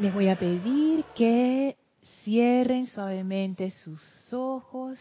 Les 0.00 0.14
voy 0.14 0.28
a 0.30 0.38
pedir 0.38 1.04
que 1.14 1.76
cierren 2.24 2.86
suavemente 2.86 3.70
sus 3.70 4.00
ojos. 4.32 4.98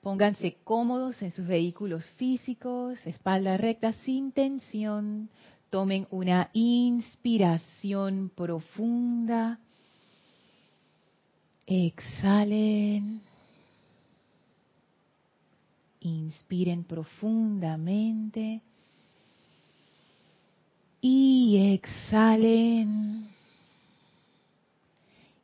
Pónganse 0.00 0.56
cómodos 0.64 1.20
en 1.20 1.30
sus 1.30 1.46
vehículos 1.46 2.10
físicos, 2.12 3.06
espalda 3.06 3.58
recta 3.58 3.92
sin 3.92 4.32
tensión. 4.32 5.28
Tomen 5.68 6.06
una 6.10 6.48
inspiración 6.54 8.32
profunda. 8.34 9.60
Exhalen. 11.66 13.20
Inspiren 16.00 16.84
profundamente. 16.84 18.62
Y 21.02 21.74
exhalen. 21.74 23.25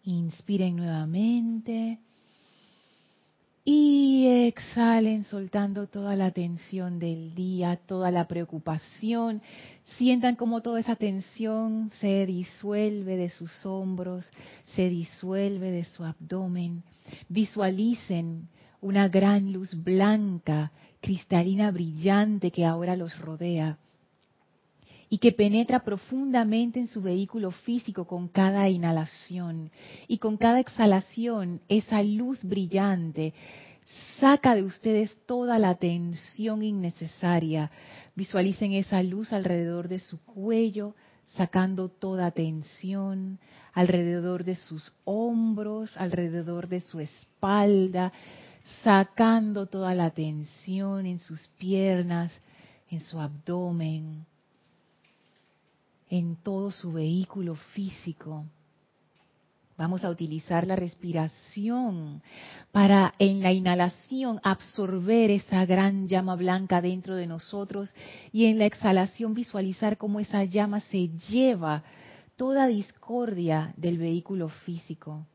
Inspiren 0.05 0.77
nuevamente. 0.77 1.98
Y 3.65 4.27
exhalen 4.48 5.25
soltando 5.25 5.87
toda 5.87 6.16
la 6.16 6.33
tensión 6.33 6.98
del 6.98 7.33
día, 7.34 7.77
toda 7.87 8.11
la 8.11 8.27
preocupación. 8.27 9.41
Sientan 9.97 10.34
como 10.34 10.62
toda 10.62 10.80
esa 10.80 10.97
tensión 10.97 11.91
se 12.01 12.27
disuelve 12.27 13.16
de 13.16 13.28
sus 13.28 13.65
hombros, 13.65 14.28
se 14.75 14.88
disuelve 14.88 15.70
de 15.70 15.84
su 15.84 16.05
abdomen. 16.05 16.83
Visualicen 17.28 18.48
una 18.80 19.09
gran 19.09 19.53
luz 19.53 19.73
blanca, 19.80 20.73
cristalina, 21.00 21.70
brillante 21.70 22.50
que 22.50 22.64
ahora 22.64 22.97
los 22.97 23.16
rodea 23.20 23.78
y 25.12 25.18
que 25.18 25.30
penetra 25.30 25.84
profundamente 25.84 26.80
en 26.80 26.86
su 26.86 27.02
vehículo 27.02 27.50
físico 27.50 28.06
con 28.06 28.28
cada 28.28 28.70
inhalación 28.70 29.70
y 30.08 30.16
con 30.16 30.38
cada 30.38 30.58
exhalación 30.58 31.60
esa 31.68 32.02
luz 32.02 32.42
brillante 32.42 33.34
saca 34.19 34.54
de 34.54 34.62
ustedes 34.62 35.14
toda 35.27 35.58
la 35.58 35.74
tensión 35.74 36.62
innecesaria. 36.62 37.70
Visualicen 38.14 38.72
esa 38.72 39.02
luz 39.02 39.34
alrededor 39.34 39.88
de 39.88 39.98
su 39.98 40.19
cuello, 40.24 40.94
sacando 41.36 41.91
toda 41.91 42.30
tensión, 42.30 43.38
alrededor 43.74 44.44
de 44.44 44.54
sus 44.54 44.94
hombros, 45.04 45.94
alrededor 45.98 46.69
de 46.69 46.80
su 46.80 47.00
espalda, 47.00 48.14
sacando 48.82 49.66
toda 49.66 49.94
la 49.94 50.08
tensión 50.08 51.04
en 51.04 51.19
sus 51.19 51.48
piernas, 51.58 52.32
en 52.88 53.00
su 53.00 53.20
abdomen 53.20 54.24
en 56.12 56.36
todo 56.36 56.70
su 56.70 56.92
vehículo 56.92 57.55
físico. 57.55 58.44
Vamos 59.78 60.05
a 60.05 60.10
utilizar 60.10 60.66
la 60.66 60.77
respiración 60.77 62.22
para 62.70 63.14
en 63.19 63.41
la 63.41 63.50
inhalación 63.50 64.38
absorber 64.42 65.30
esa 65.30 65.64
gran 65.64 66.06
llama 66.08 66.36
blanca 66.36 66.82
dentro 66.82 67.16
de 67.16 67.27
nosotros 67.27 67.94
y 68.30 68.44
en 68.44 68.58
la 68.58 68.66
exhalación 68.66 69.32
visualizar 69.32 69.96
cómo 69.96 70.20
esa 70.20 70.44
llama 70.44 70.80
se 70.80 71.08
lleva 71.08 71.82
toda 72.36 72.66
discordia 72.66 73.72
del 73.78 73.97
vehículo 73.97 74.50
físico. 74.50 75.26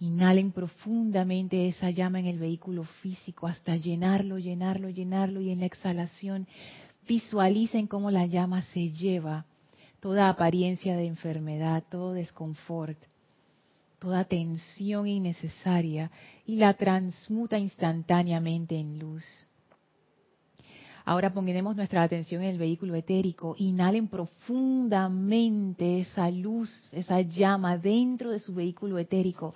Inhalen 0.00 0.50
profundamente 0.50 1.68
esa 1.68 1.90
llama 1.90 2.20
en 2.20 2.26
el 2.26 2.38
vehículo 2.38 2.84
físico 2.84 3.46
hasta 3.46 3.76
llenarlo, 3.76 4.38
llenarlo, 4.38 4.88
llenarlo 4.88 5.42
y 5.42 5.50
en 5.50 5.60
la 5.60 5.66
exhalación 5.66 6.46
visualicen 7.06 7.86
cómo 7.86 8.10
la 8.10 8.24
llama 8.24 8.62
se 8.62 8.88
lleva 8.88 9.44
toda 10.00 10.28
apariencia 10.28 10.96
de 10.96 11.06
enfermedad, 11.06 11.84
todo 11.90 12.12
desconfort, 12.12 12.98
toda 13.98 14.24
tensión 14.24 15.06
innecesaria 15.06 16.10
y 16.46 16.56
la 16.56 16.74
transmuta 16.74 17.58
instantáneamente 17.58 18.76
en 18.76 18.98
luz. 18.98 19.24
Ahora 21.04 21.32
pondremos 21.32 21.74
nuestra 21.74 22.02
atención 22.02 22.42
en 22.42 22.50
el 22.50 22.58
vehículo 22.58 22.94
etérico. 22.94 23.54
Inhalen 23.58 24.08
profundamente 24.08 26.00
esa 26.00 26.30
luz, 26.30 26.70
esa 26.92 27.22
llama 27.22 27.78
dentro 27.78 28.30
de 28.30 28.38
su 28.38 28.54
vehículo 28.54 28.98
etérico. 28.98 29.54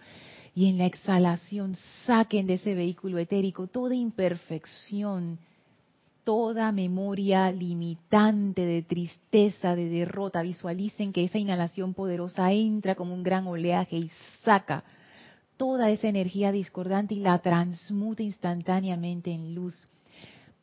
Y 0.55 0.71
en 0.71 0.79
la 0.79 0.87
exhalación 0.87 1.77
saquen 2.07 2.47
de 2.47 2.55
ese 2.55 2.75
vehículo 2.75 3.19
etérico 3.19 3.67
toda 3.67 3.95
imperfección, 3.95 5.39
toda 6.25 6.73
memoria 6.73 7.51
limitante 7.51 8.65
de 8.65 8.83
tristeza, 8.83 9.75
de 9.75 9.89
derrota. 9.89 10.43
Visualicen 10.43 11.13
que 11.13 11.25
esa 11.25 11.39
inhalación 11.39 11.95
poderosa 11.95 12.53
entra 12.53 12.95
como 12.95 13.15
un 13.15 13.23
gran 13.23 13.47
oleaje 13.47 13.97
y 13.97 14.11
saca 14.45 14.85
toda 15.57 15.91
esa 15.91 16.09
energía 16.09 16.53
discordante 16.53 17.15
y 17.15 17.21
la 17.21 17.39
transmuta 17.39 18.23
instantáneamente 18.23 19.33
en 19.33 19.55
luz. 19.55 19.87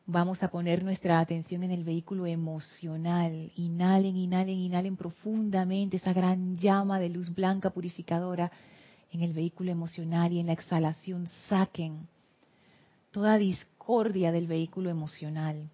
Vamos 0.06 0.42
a 0.42 0.48
poner 0.48 0.82
nuestra 0.82 1.20
atención 1.20 1.62
en 1.62 1.70
el 1.70 1.84
vehículo 1.84 2.26
emocional. 2.26 3.52
Inhalen, 3.54 4.16
inhalen, 4.16 4.58
inhalen 4.58 4.96
profundamente 4.96 5.98
esa 5.98 6.12
gran 6.12 6.56
llama 6.56 6.98
de 6.98 7.10
luz 7.10 7.32
blanca 7.32 7.70
purificadora 7.70 8.50
en 9.12 9.22
el 9.22 9.32
vehículo 9.32 9.70
emocional 9.70 10.32
y 10.32 10.40
en 10.40 10.46
la 10.46 10.52
exhalación 10.52 11.26
saquen 11.48 12.08
toda 13.10 13.36
discordia 13.38 14.32
del 14.32 14.46
vehículo 14.46 14.90
emocional. 14.90 15.68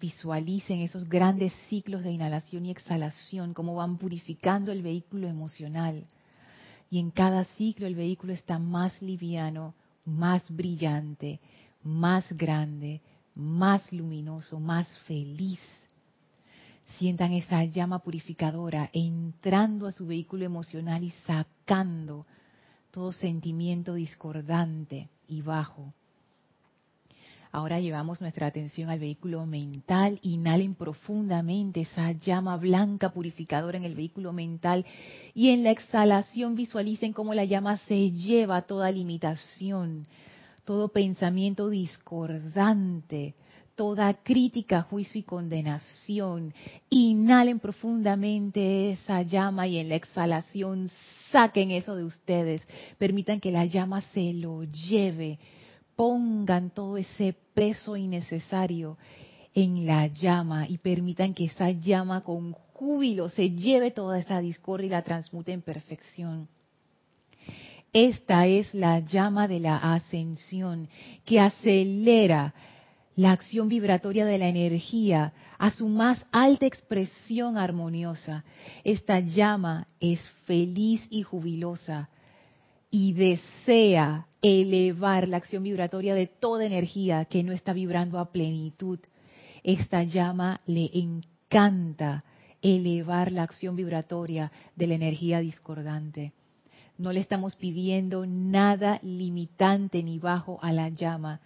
Visualicen 0.00 0.80
esos 0.80 1.08
grandes 1.08 1.52
ciclos 1.68 2.04
de 2.04 2.12
inhalación 2.12 2.66
y 2.66 2.70
exhalación, 2.70 3.54
cómo 3.54 3.74
van 3.74 3.98
purificando 3.98 4.70
el 4.70 4.82
vehículo 4.82 5.26
emocional. 5.26 6.04
Y 6.90 7.00
en 7.00 7.10
cada 7.10 7.44
ciclo 7.44 7.86
el 7.86 7.94
vehículo 7.94 8.32
está 8.32 8.58
más 8.58 9.02
liviano, 9.02 9.74
más 10.04 10.42
brillante, 10.50 11.40
más 11.82 12.24
grande, 12.32 13.00
más 13.34 13.92
luminoso, 13.92 14.60
más 14.60 14.86
feliz. 15.00 15.60
Sientan 16.96 17.32
esa 17.32 17.64
llama 17.64 17.98
purificadora 17.98 18.88
entrando 18.92 19.86
a 19.86 19.92
su 19.92 20.06
vehículo 20.06 20.44
emocional 20.44 21.02
y 21.02 21.10
sacando 21.26 22.26
todo 22.90 23.12
sentimiento 23.12 23.94
discordante 23.94 25.08
y 25.28 25.42
bajo. 25.42 25.92
Ahora 27.50 27.80
llevamos 27.80 28.20
nuestra 28.20 28.46
atención 28.46 28.90
al 28.90 28.98
vehículo 28.98 29.46
mental. 29.46 30.18
Inhalen 30.22 30.74
profundamente 30.74 31.80
esa 31.80 32.12
llama 32.12 32.56
blanca 32.56 33.10
purificadora 33.10 33.78
en 33.78 33.84
el 33.84 33.94
vehículo 33.94 34.32
mental 34.32 34.84
y 35.34 35.50
en 35.50 35.64
la 35.64 35.70
exhalación 35.70 36.54
visualicen 36.56 37.12
cómo 37.12 37.32
la 37.32 37.44
llama 37.44 37.78
se 37.78 38.10
lleva 38.10 38.62
toda 38.62 38.90
limitación, 38.90 40.06
todo 40.64 40.88
pensamiento 40.88 41.70
discordante, 41.70 43.34
toda 43.74 44.12
crítica, 44.12 44.82
juicio 44.82 45.20
y 45.20 45.24
condenación. 45.24 46.52
Inhalen 46.90 47.60
profundamente 47.60 48.90
esa 48.90 49.22
llama 49.22 49.66
y 49.66 49.78
en 49.78 49.88
la 49.88 49.94
exhalación 49.94 50.90
saquen 51.30 51.70
eso 51.70 51.96
de 51.96 52.04
ustedes. 52.04 52.62
Permitan 52.98 53.40
que 53.40 53.52
la 53.52 53.64
llama 53.64 54.00
se 54.00 54.32
lo 54.34 54.64
lleve. 54.64 55.38
Pongan 55.96 56.70
todo 56.70 56.96
ese 56.96 57.34
peso 57.54 57.96
innecesario 57.96 58.96
en 59.54 59.86
la 59.86 60.06
llama 60.06 60.68
y 60.68 60.78
permitan 60.78 61.34
que 61.34 61.46
esa 61.46 61.70
llama 61.70 62.22
con 62.22 62.52
júbilo 62.52 63.28
se 63.28 63.50
lleve 63.50 63.90
toda 63.90 64.18
esa 64.18 64.40
discordia 64.40 64.86
y 64.86 64.90
la 64.90 65.02
transmute 65.02 65.52
en 65.52 65.62
perfección. 65.62 66.48
Esta 67.92 68.46
es 68.46 68.72
la 68.74 69.00
llama 69.00 69.48
de 69.48 69.60
la 69.60 69.78
ascensión 69.78 70.88
que 71.24 71.40
acelera 71.40 72.54
la 73.18 73.32
acción 73.32 73.68
vibratoria 73.68 74.24
de 74.24 74.38
la 74.38 74.46
energía 74.46 75.32
a 75.58 75.72
su 75.72 75.88
más 75.88 76.24
alta 76.30 76.66
expresión 76.66 77.58
armoniosa. 77.58 78.44
Esta 78.84 79.18
llama 79.18 79.88
es 79.98 80.20
feliz 80.44 81.04
y 81.10 81.24
jubilosa 81.24 82.10
y 82.92 83.14
desea 83.14 84.28
elevar 84.40 85.26
la 85.26 85.38
acción 85.38 85.64
vibratoria 85.64 86.14
de 86.14 86.28
toda 86.28 86.64
energía 86.64 87.24
que 87.24 87.42
no 87.42 87.52
está 87.52 87.72
vibrando 87.72 88.20
a 88.20 88.30
plenitud. 88.30 89.00
Esta 89.64 90.04
llama 90.04 90.60
le 90.66 90.88
encanta 90.92 92.22
elevar 92.62 93.32
la 93.32 93.42
acción 93.42 93.74
vibratoria 93.74 94.52
de 94.76 94.86
la 94.86 94.94
energía 94.94 95.40
discordante. 95.40 96.34
No 96.98 97.12
le 97.12 97.18
estamos 97.18 97.56
pidiendo 97.56 98.26
nada 98.26 99.00
limitante 99.02 100.04
ni 100.04 100.20
bajo 100.20 100.60
a 100.62 100.70
la 100.70 100.88
llama 100.90 101.40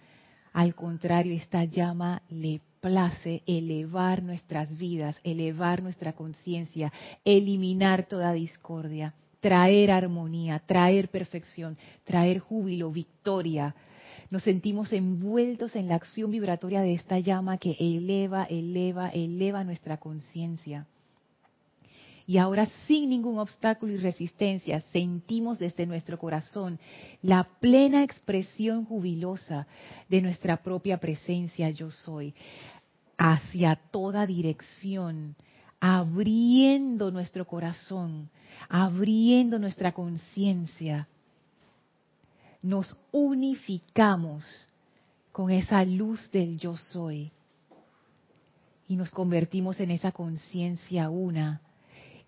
al 0.53 0.75
contrario, 0.75 1.33
esta 1.33 1.63
llama 1.63 2.21
le 2.29 2.61
place 2.79 3.41
elevar 3.47 4.21
nuestras 4.21 4.77
vidas, 4.77 5.19
elevar 5.23 5.81
nuestra 5.81 6.13
conciencia, 6.13 6.93
eliminar 7.25 8.07
toda 8.07 8.33
discordia, 8.33 9.15
traer 9.39 9.89
armonía, 9.89 10.59
traer 10.59 11.09
perfección, 11.09 11.77
traer 12.03 12.39
júbilo, 12.39 12.91
victoria. 12.91 13.75
Nos 14.29 14.43
sentimos 14.43 14.93
envueltos 14.93 15.75
en 15.75 15.87
la 15.87 15.95
acción 15.95 16.29
vibratoria 16.29 16.81
de 16.81 16.93
esta 16.93 17.19
llama 17.19 17.57
que 17.57 17.75
eleva, 17.79 18.43
eleva, 18.43 19.09
eleva 19.09 19.63
nuestra 19.63 19.97
conciencia. 19.97 20.85
Y 22.25 22.37
ahora 22.37 22.67
sin 22.87 23.09
ningún 23.09 23.37
obstáculo 23.37 23.91
y 23.93 23.97
resistencia 23.97 24.79
sentimos 24.91 25.59
desde 25.59 25.85
nuestro 25.85 26.17
corazón 26.17 26.79
la 27.21 27.43
plena 27.59 28.03
expresión 28.03 28.85
jubilosa 28.85 29.67
de 30.07 30.21
nuestra 30.21 30.57
propia 30.63 30.97
presencia 30.97 31.69
yo 31.69 31.91
soy 31.91 32.33
hacia 33.17 33.75
toda 33.75 34.25
dirección, 34.25 35.35
abriendo 35.79 37.11
nuestro 37.11 37.45
corazón, 37.45 38.29
abriendo 38.69 39.59
nuestra 39.59 39.91
conciencia. 39.91 41.07
Nos 42.61 42.95
unificamos 43.11 44.45
con 45.33 45.51
esa 45.51 45.83
luz 45.83 46.31
del 46.31 46.57
yo 46.57 46.77
soy 46.77 47.31
y 48.87 48.95
nos 48.95 49.11
convertimos 49.11 49.79
en 49.79 49.91
esa 49.91 50.11
conciencia 50.11 51.09
una 51.09 51.61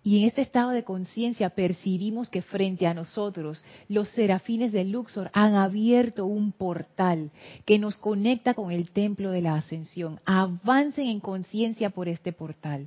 y 0.06 0.20
en 0.20 0.28
este 0.28 0.40
estado 0.40 0.70
de 0.70 0.84
conciencia 0.84 1.50
percibimos 1.50 2.28
que 2.28 2.40
frente 2.40 2.86
a 2.86 2.94
nosotros 2.94 3.64
los 3.88 4.08
serafines 4.10 4.70
de 4.70 4.84
Luxor 4.84 5.32
han 5.32 5.54
abierto 5.54 6.26
un 6.26 6.52
portal 6.52 7.32
que 7.64 7.80
nos 7.80 7.96
conecta 7.96 8.54
con 8.54 8.70
el 8.70 8.92
templo 8.92 9.32
de 9.32 9.42
la 9.42 9.56
ascensión. 9.56 10.20
Avancen 10.24 11.08
en 11.08 11.18
conciencia 11.18 11.90
por 11.90 12.06
este 12.06 12.32
portal. 12.32 12.86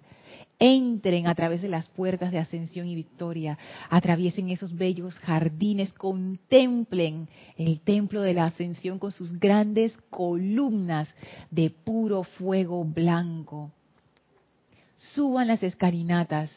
Entren 0.59 1.27
a 1.27 1.35
través 1.35 1.61
de 1.61 1.67
las 1.67 1.89
puertas 1.89 2.31
de 2.31 2.37
ascensión 2.37 2.87
y 2.87 2.95
victoria. 2.95 3.57
Atraviesen 3.89 4.49
esos 4.49 4.73
bellos 4.73 5.19
jardines. 5.19 5.91
Contemplen 5.91 7.27
el 7.57 7.81
templo 7.81 8.21
de 8.21 8.33
la 8.33 8.45
ascensión 8.45 8.97
con 8.97 9.11
sus 9.11 9.37
grandes 9.41 9.93
columnas 10.09 11.13
de 11.51 11.69
puro 11.69 12.23
fuego 12.23 12.85
blanco. 12.85 13.73
Suban 14.95 15.47
las 15.47 15.63
escalinatas 15.63 16.49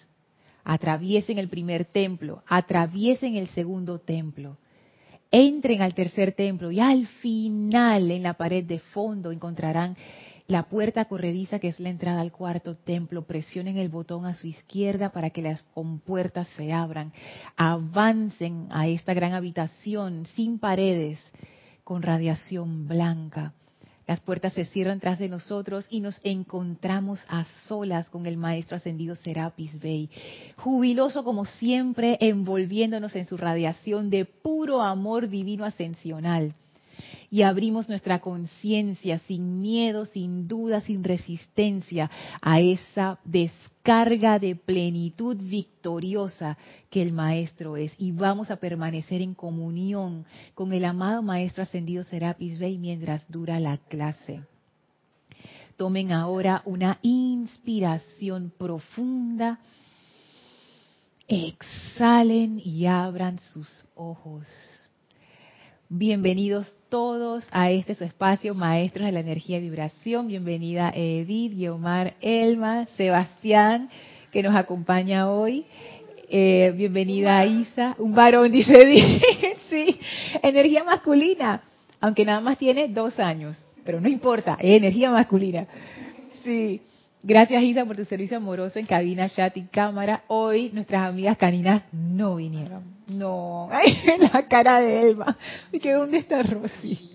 atraviesen 0.64 1.38
el 1.38 1.48
primer 1.48 1.84
templo, 1.84 2.42
atraviesen 2.46 3.34
el 3.36 3.48
segundo 3.48 3.98
templo, 3.98 4.58
entren 5.30 5.82
al 5.82 5.94
tercer 5.94 6.32
templo 6.32 6.70
y 6.70 6.80
al 6.80 7.06
final 7.06 8.10
en 8.10 8.22
la 8.22 8.34
pared 8.34 8.64
de 8.64 8.78
fondo 8.78 9.32
encontrarán 9.32 9.96
la 10.46 10.64
puerta 10.64 11.06
corrediza 11.06 11.58
que 11.58 11.68
es 11.68 11.80
la 11.80 11.88
entrada 11.88 12.20
al 12.20 12.32
cuarto 12.32 12.74
templo. 12.74 13.26
Presionen 13.26 13.78
el 13.78 13.88
botón 13.88 14.26
a 14.26 14.34
su 14.34 14.46
izquierda 14.46 15.10
para 15.10 15.30
que 15.30 15.40
las 15.40 15.62
compuertas 15.74 16.48
se 16.56 16.72
abran. 16.72 17.12
Avancen 17.56 18.66
a 18.70 18.86
esta 18.86 19.14
gran 19.14 19.32
habitación 19.32 20.26
sin 20.34 20.58
paredes, 20.58 21.18
con 21.84 22.02
radiación 22.02 22.86
blanca. 22.86 23.54
Las 24.06 24.20
puertas 24.20 24.52
se 24.52 24.64
cierran 24.64 25.00
tras 25.00 25.18
de 25.18 25.28
nosotros 25.28 25.86
y 25.88 26.00
nos 26.00 26.20
encontramos 26.24 27.20
a 27.28 27.44
solas 27.68 28.10
con 28.10 28.26
el 28.26 28.36
Maestro 28.36 28.76
Ascendido 28.76 29.14
Serapis 29.14 29.78
Bey, 29.80 30.10
jubiloso 30.56 31.22
como 31.22 31.44
siempre, 31.44 32.18
envolviéndonos 32.20 33.14
en 33.14 33.26
su 33.26 33.36
radiación 33.36 34.10
de 34.10 34.24
puro 34.24 34.82
amor 34.82 35.28
divino 35.28 35.64
ascensional 35.64 36.54
y 37.30 37.42
abrimos 37.42 37.88
nuestra 37.88 38.20
conciencia 38.20 39.18
sin 39.20 39.60
miedo, 39.60 40.04
sin 40.04 40.48
duda, 40.48 40.82
sin 40.82 41.02
resistencia 41.02 42.10
a 42.42 42.60
esa 42.60 43.18
descarga 43.24 44.38
de 44.38 44.54
plenitud 44.54 45.36
victoriosa 45.38 46.58
que 46.90 47.00
el 47.00 47.12
Maestro 47.12 47.78
es. 47.78 47.92
Y 47.96 48.12
vamos 48.12 48.50
a 48.50 48.56
permanecer 48.56 49.22
en 49.22 49.34
comunión 49.34 50.26
con 50.54 50.72
el 50.74 50.84
amado 50.84 51.22
Maestro 51.22 51.62
Ascendido 51.62 52.04
Serapis 52.04 52.58
Bey 52.58 52.76
mientras 52.76 53.24
dura 53.30 53.58
la 53.60 53.78
clase. 53.78 54.42
Tomen 55.78 56.12
ahora 56.12 56.62
una 56.66 56.98
inspiración 57.00 58.52
profunda. 58.58 59.58
Exhalen 61.26 62.60
y 62.62 62.84
abran 62.84 63.38
sus 63.38 63.86
ojos. 63.94 64.46
Bienvenidos 65.88 66.66
todos 66.92 67.48
a 67.52 67.70
este 67.70 67.94
su 67.94 68.04
espacio, 68.04 68.54
Maestros 68.54 69.06
de 69.06 69.12
la 69.12 69.20
Energía 69.20 69.56
y 69.56 69.62
Vibración. 69.62 70.28
Bienvenida 70.28 70.92
Edith, 70.94 71.54
Guiomar, 71.56 72.16
Elma, 72.20 72.84
Sebastián, 72.98 73.88
que 74.30 74.42
nos 74.42 74.54
acompaña 74.54 75.30
hoy. 75.30 75.64
Eh, 76.28 76.70
bienvenida 76.76 77.46
Isa, 77.46 77.96
un 77.98 78.14
varón, 78.14 78.52
dice 78.52 78.74
Edith. 78.82 79.22
sí, 79.70 79.98
energía 80.42 80.84
masculina, 80.84 81.62
aunque 81.98 82.26
nada 82.26 82.42
más 82.42 82.58
tiene 82.58 82.88
dos 82.88 83.18
años, 83.18 83.56
pero 83.86 83.98
no 83.98 84.08
importa, 84.10 84.58
es 84.60 84.76
energía 84.76 85.10
masculina. 85.10 85.66
Sí. 86.44 86.82
Gracias 87.24 87.62
Isa 87.62 87.84
por 87.84 87.94
tu 87.94 88.04
servicio 88.04 88.36
amoroso 88.36 88.80
en 88.80 88.86
cabina, 88.86 89.28
chat 89.28 89.56
y 89.56 89.62
cámara. 89.62 90.24
Hoy 90.26 90.70
nuestras 90.72 91.08
amigas 91.08 91.36
caninas 91.36 91.84
no 91.92 92.34
vinieron. 92.34 92.82
No, 93.06 93.68
ay, 93.70 93.96
la 94.32 94.48
cara 94.48 94.80
de 94.80 95.02
Elma. 95.02 95.38
¿Y 95.70 95.78
que 95.78 95.92
dónde 95.92 96.18
está 96.18 96.42
Rosy? 96.42 97.12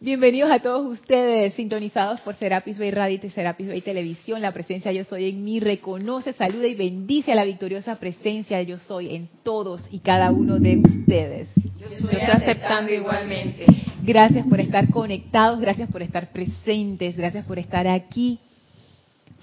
Bienvenidos 0.00 0.50
a 0.50 0.60
todos 0.60 0.90
ustedes, 0.90 1.52
sintonizados 1.52 2.22
por 2.22 2.34
Serapis 2.34 2.78
Bay 2.78 2.92
Radio 2.92 3.20
y 3.22 3.28
Serapis 3.28 3.68
Bay 3.68 3.82
Televisión. 3.82 4.40
La 4.40 4.52
presencia 4.52 4.90
Yo 4.90 5.04
Soy 5.04 5.28
en 5.28 5.44
mí 5.44 5.60
reconoce, 5.60 6.32
saluda 6.32 6.66
y 6.66 6.74
bendice 6.74 7.32
a 7.32 7.34
la 7.34 7.44
victoriosa 7.44 7.96
presencia 7.96 8.62
Yo 8.62 8.78
Soy 8.78 9.14
en 9.14 9.28
todos 9.42 9.82
y 9.90 9.98
cada 9.98 10.30
uno 10.30 10.58
de 10.58 10.78
ustedes. 10.78 11.48
Yo 11.78 11.88
estoy 11.88 12.20
aceptando 12.20 12.90
igualmente. 12.90 13.66
Gracias 14.02 14.46
por 14.46 14.60
estar 14.60 14.88
conectados, 14.88 15.60
gracias 15.60 15.90
por 15.90 16.00
estar 16.00 16.32
presentes, 16.32 17.18
gracias 17.18 17.44
por 17.44 17.58
estar 17.58 17.86
aquí 17.86 18.40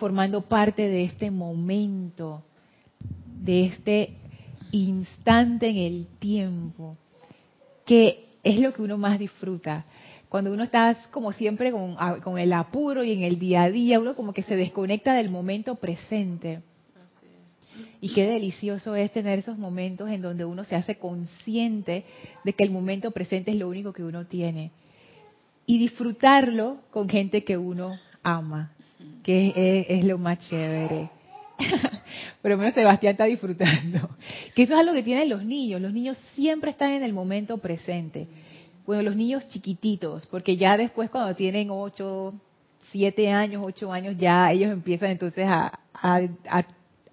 formando 0.01 0.41
parte 0.41 0.89
de 0.89 1.03
este 1.03 1.29
momento, 1.29 2.41
de 3.39 3.65
este 3.65 4.15
instante 4.71 5.69
en 5.69 5.77
el 5.77 6.07
tiempo, 6.17 6.97
que 7.85 8.25
es 8.41 8.59
lo 8.59 8.73
que 8.73 8.81
uno 8.81 8.97
más 8.97 9.19
disfruta. 9.19 9.85
Cuando 10.27 10.51
uno 10.51 10.63
está 10.63 10.97
como 11.11 11.31
siempre 11.31 11.71
con, 11.71 12.39
el 12.39 12.51
apuro 12.53 13.03
y 13.03 13.11
en 13.11 13.21
el 13.21 13.37
día 13.37 13.61
a 13.61 13.69
día, 13.69 13.99
uno 13.99 14.15
como 14.15 14.33
que 14.33 14.41
se 14.41 14.55
desconecta 14.55 15.13
del 15.13 15.29
momento 15.29 15.75
presente. 15.75 16.63
Y 18.01 18.11
qué 18.11 18.25
delicioso 18.25 18.95
es 18.95 19.11
tener 19.11 19.37
esos 19.37 19.59
momentos 19.59 20.09
en 20.09 20.23
donde 20.23 20.45
uno 20.45 20.63
se 20.63 20.75
hace 20.75 20.95
consciente 20.97 22.05
de 22.43 22.53
que 22.53 22.63
el 22.63 22.71
momento 22.71 23.11
presente 23.11 23.51
es 23.51 23.57
lo 23.57 23.69
único 23.69 23.93
que 23.93 24.03
uno 24.03 24.25
tiene. 24.25 24.71
Y 25.67 25.77
disfrutarlo 25.77 26.77
con 26.89 27.07
gente 27.07 27.43
que 27.43 27.55
uno 27.55 27.99
ama 28.23 28.71
que 29.23 29.85
es, 29.89 30.03
lo 30.03 30.17
más 30.17 30.39
chévere. 30.47 31.09
Pero 32.41 32.57
menos 32.57 32.73
Sebastián 32.73 33.11
está 33.11 33.25
disfrutando. 33.25 34.09
Que 34.55 34.63
eso 34.63 34.73
es 34.73 34.79
algo 34.79 34.93
que 34.93 35.03
tienen 35.03 35.29
los 35.29 35.43
niños. 35.43 35.79
Los 35.81 35.93
niños 35.93 36.17
siempre 36.33 36.71
están 36.71 36.91
en 36.91 37.03
el 37.03 37.13
momento 37.13 37.57
presente. 37.59 38.27
Bueno, 38.85 39.03
los 39.03 39.15
niños 39.15 39.47
chiquititos, 39.47 40.25
porque 40.27 40.57
ya 40.57 40.75
después 40.75 41.09
cuando 41.09 41.35
tienen 41.35 41.69
8, 41.69 42.33
7 42.91 43.29
años, 43.29 43.61
8 43.65 43.93
años, 43.93 44.15
ya 44.17 44.51
ellos 44.51 44.71
empiezan 44.71 45.11
entonces 45.11 45.45
a, 45.47 45.79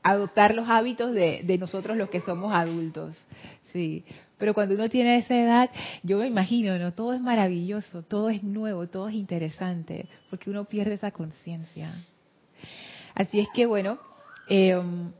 adoptar 0.03 0.55
los 0.55 0.69
hábitos 0.69 1.13
de, 1.13 1.57
nosotros 1.61 1.97
los 1.97 2.09
que 2.09 2.21
somos 2.21 2.53
adultos. 2.55 3.23
Sí. 3.73 4.05
Pero 4.39 4.55
cuando 4.55 4.75
uno 4.75 4.89
tiene 4.89 5.19
esa 5.19 5.35
edad, 5.35 5.71
yo 6.03 6.19
me 6.19 6.29
imagino, 6.29 6.79
¿no? 6.79 6.93
Todo 6.93 7.13
es 7.13 7.21
maravilloso, 7.21 8.03
todo 8.03 8.31
es 8.31 8.43
nuevo, 8.43 8.87
todo 8.87 9.09
es 9.09 9.15
interesante, 9.15 10.07
porque 10.31 10.51
uno 10.51 10.65
pierde 10.65 10.95
esa 10.95 11.11
conciencia. 11.11 11.93
Así 13.15 13.41
es 13.41 13.49
que, 13.53 13.67
bueno, 13.67 13.99
em, 14.49 15.11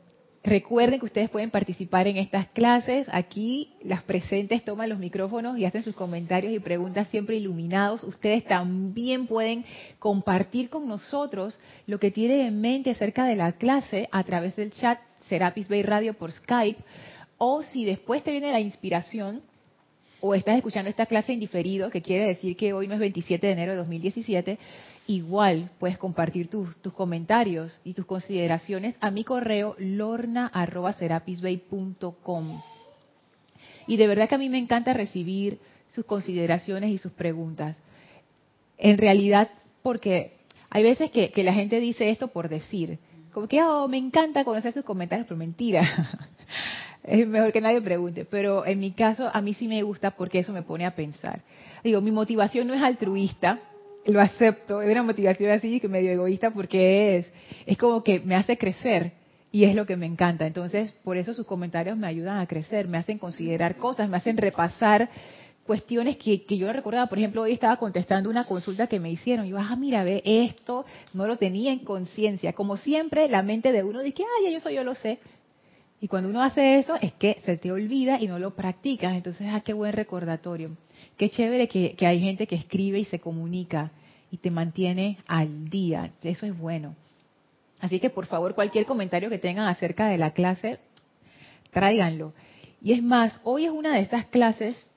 recuerden 0.45 1.01
que 1.01 1.07
ustedes 1.07 1.31
pueden 1.31 1.51
participar 1.51 2.07
en 2.07 2.17
estas 2.17 2.47
clases. 2.49 3.09
Aquí 3.11 3.73
las 3.83 4.05
presentes 4.05 4.65
toman 4.65 4.89
los 4.89 5.01
micrófonos 5.01 5.59
y 5.59 5.65
hacen 5.65 5.83
sus 5.83 5.97
comentarios 5.97 6.53
y 6.53 6.61
preguntas 6.61 7.09
siempre 7.09 7.37
iluminados. 7.37 8.05
Ustedes 8.05 8.45
también 8.45 9.27
pueden 9.27 9.65
compartir 9.99 10.71
con 10.71 10.87
nosotros 10.87 11.59
lo 11.87 11.99
que 11.99 12.13
tienen 12.13 12.41
en 12.41 12.61
mente 12.61 12.91
acerca 12.91 13.27
de 13.27 13.35
la 13.35 13.53
clase 13.53 14.09
a 14.13 14.23
través 14.23 14.55
del 14.55 14.71
chat 14.71 15.01
Serapis 15.29 15.69
Bay 15.69 15.83
Radio 15.83 16.15
por 16.15 16.33
Skype 16.33 16.83
o 17.39 17.63
si 17.63 17.85
después 17.85 18.23
te 18.23 18.33
viene 18.33 18.53
la 18.53 18.61
inspiración 18.61 19.43
o 20.21 20.35
estás 20.35 20.57
escuchando 20.57 20.91
esta 20.91 21.07
clase 21.07 21.33
en 21.33 21.41
diferido, 21.41 21.89
que 21.91 22.03
quiere 22.03 22.27
decir 22.27 22.57
que 22.57 22.73
hoy 22.73 22.89
no 22.89 22.95
es 22.95 23.01
27 23.01 23.47
de 23.47 23.53
enero 23.53 23.71
de 23.73 23.79
2017, 23.79 24.59
igual 25.07 25.71
puedes 25.79 25.97
compartir 25.97 26.49
tus, 26.49 26.75
comentarios 26.93 27.81
y 27.85 27.95
tus 27.95 28.05
consideraciones 28.05 28.97
a 29.01 29.13
mi 29.13 29.23
correo 29.23 29.77
lorna.serapisbay.com. 29.79 32.63
Y 33.87 33.97
de 33.97 34.09
verdad 34.09 34.29
que 34.29 34.35
a 34.35 34.39
mí 34.39 34.49
me 34.49 34.59
encanta 34.59 34.93
recibir 34.93 35.61
sus 35.93 36.05
consideraciones 36.05 36.91
y 36.91 36.99
sus 36.99 37.13
preguntas. 37.13 37.79
En 38.77 38.99
realidad, 38.99 39.51
porque 39.83 40.33
hay 40.69 40.83
veces 40.83 41.13
que, 41.13 41.31
que 41.31 41.45
la 41.45 41.55
gente 41.55 41.79
dice 41.81 42.11
esto 42.11 42.29
por 42.29 42.49
decir, 42.49 42.99
como 43.33 43.47
que, 43.47 43.63
oh, 43.63 43.87
me 43.89 43.99
encanta 43.99 44.45
conocer 44.45 44.73
sus 44.73 44.85
comentarios, 44.85 45.29
pero 45.29 45.39
mentira. 45.39 45.83
es 47.05 47.27
mejor 47.27 47.53
que 47.53 47.61
nadie 47.61 47.81
pregunte, 47.81 48.25
pero 48.25 48.67
en 48.67 48.81
mi 48.81 48.93
caso 48.93 49.31
a 49.33 49.41
mí 49.41 49.55
sí 49.55 49.69
me 49.69 49.83
gusta 49.83 50.11
porque 50.13 50.41
eso 50.41 50.53
me 50.53 50.63
pone 50.63 50.87
a 50.87 50.95
pensar. 50.95 51.41
Digo, 51.83 52.01
mi 52.01 52.11
motivación 52.11 52.67
no 52.67 52.75
es 52.75 52.83
altruista, 52.83 53.59
lo 54.07 54.21
acepto, 54.21 54.81
es 54.81 54.91
una 54.91 55.03
motivación 55.03 55.51
así 55.51 55.81
que 55.81 55.89
medio 55.89 56.11
egoísta 56.13 56.51
porque 56.51 57.19
es, 57.19 57.33
es 57.67 57.77
como 57.77 58.03
que 58.03 58.21
me 58.21 58.37
hace 58.37 58.57
crecer 58.57 59.13
Y 59.51 59.65
es 59.65 59.75
lo 59.75 59.87
que 59.87 59.97
me 59.97 60.07
encanta. 60.07 60.47
Entonces, 60.47 60.93
por 61.05 61.17
eso 61.17 61.33
sus 61.33 61.47
comentarios 61.47 61.97
me 61.97 62.07
ayudan 62.07 62.39
a 62.39 62.47
crecer, 62.47 62.89
me 62.89 62.99
hacen 62.99 63.19
considerar 63.19 63.77
cosas, 63.77 64.09
me 64.09 64.17
hacen 64.19 64.37
repasar 64.37 65.09
cuestiones 65.69 66.17
que, 66.17 66.45
yo 66.57 66.67
no 66.67 66.73
recordaba. 66.73 67.07
Por 67.09 67.19
ejemplo, 67.19 67.43
hoy 67.43 67.53
estaba 67.53 67.77
contestando 67.77 68.31
una 68.31 68.45
consulta 68.45 68.87
que 68.87 68.99
me 68.99 69.11
hicieron. 69.11 69.47
Yo, 69.47 69.59
ah, 69.59 69.77
mira, 69.77 70.03
ve, 70.05 70.23
esto 70.25 70.85
no 71.13 71.27
lo 71.27 71.37
tenía 71.37 71.73
en 71.73 71.81
conciencia. 71.81 72.55
Como 72.55 72.77
siempre, 72.79 73.29
la 73.29 73.43
mente 73.43 73.71
de 73.73 73.83
uno 73.85 74.03
dice, 74.03 74.23
ah, 74.23 74.45
ya 74.45 74.51
yo 74.51 74.61
soy, 74.61 74.75
yo 74.75 74.85
lo 74.85 74.95
sé. 74.95 75.19
Y 76.01 76.09
cuando 76.09 76.29
uno 76.29 76.43
hace 76.43 76.79
eso, 76.79 76.95
es 77.01 77.13
que 77.15 77.41
se 77.45 77.57
te 77.57 77.73
olvida 77.73 78.21
y 78.21 78.29
no 78.29 78.39
lo 78.39 78.55
practicas. 78.55 79.15
Entonces, 79.15 79.49
ah, 79.51 79.61
qué 79.61 79.73
buen 79.73 79.93
recordatorio. 79.93 80.77
Qué 81.17 81.31
chévere 81.31 81.69
que, 81.69 81.97
hay 82.07 82.21
gente 82.21 82.47
que 82.47 82.55
escribe 82.55 83.01
y 83.01 83.05
se 83.05 83.19
comunica 83.19 83.91
y 84.31 84.37
te 84.37 84.51
mantiene 84.51 85.19
al 85.27 85.69
día. 85.69 86.13
Eso 86.23 86.47
es 86.47 86.57
bueno. 86.57 86.95
Así 87.81 87.99
que 87.99 88.11
por 88.11 88.27
favor, 88.27 88.55
cualquier 88.55 88.87
comentario 88.87 89.31
que 89.31 89.39
tengan 89.39 89.67
acerca 89.67 90.09
de 90.09 90.19
la 90.19 90.33
clase, 90.33 90.79
tráiganlo. 91.73 92.33
Y 92.81 92.93
es 92.93 93.03
más, 93.03 93.41
hoy 93.43 93.65
es 93.65 93.73
una 93.73 93.95
de 93.95 94.01
estas 94.01 94.27
clases 94.27 94.89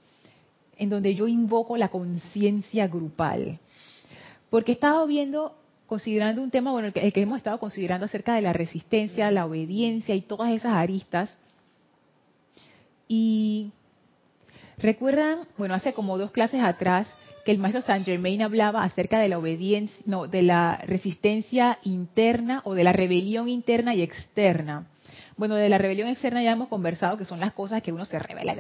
en 0.78 0.90
donde 0.90 1.16
yo 1.16 1.28
invoco 1.28 1.78
la 1.78 1.90
conciencia 1.90 2.88
grupal. 2.88 3.60
Porque 4.52 4.74
he 4.74 4.76
estado 4.76 5.08
viendo, 5.08 5.56
considerando 5.92 6.42
un 6.42 6.50
tema, 6.50 6.72
bueno, 6.72 6.88
el 6.96 7.12
que, 7.12 7.22
hemos 7.22 7.36
estado 7.36 7.60
considerando 7.60 8.06
acerca 8.06 8.34
de 8.36 8.42
la 8.42 8.54
resistencia, 8.54 9.30
la 9.30 9.46
obediencia 9.46 10.16
y 10.16 10.22
todas 10.22 10.54
esas 10.54 10.72
aristas. 10.72 11.38
Y 13.10 13.72
recuerdan, 14.78 15.40
bueno, 15.58 15.74
hace 15.74 15.92
como 15.92 16.18
dos 16.18 16.32
clases 16.32 16.64
atrás, 16.64 17.10
que 17.44 17.52
el 17.52 17.58
maestro 17.58 17.82
Saint 17.82 18.06
Germain 18.06 18.42
hablaba 18.42 18.86
acerca 18.86 19.20
de 19.20 19.28
la 19.28 19.38
obediencia, 19.38 19.98
no, 20.06 20.28
de 20.28 20.44
la 20.44 20.78
resistencia 20.88 21.78
interna 21.84 22.62
o 22.64 22.74
de 22.74 22.86
la 22.86 22.94
rebelión 22.94 23.50
interna 23.50 23.94
y 23.94 24.02
externa. 24.02 24.88
Bueno, 25.36 25.56
de 25.56 25.68
la 25.68 25.78
rebelión 25.78 26.08
externa 26.08 26.42
ya 26.42 26.54
hemos 26.54 26.70
conversado 26.70 27.18
que 27.18 27.26
son 27.26 27.42
las 27.42 27.52
cosas 27.52 27.84
que 27.84 27.92
uno 27.92 28.06
se 28.06 28.18
revela, 28.18 28.56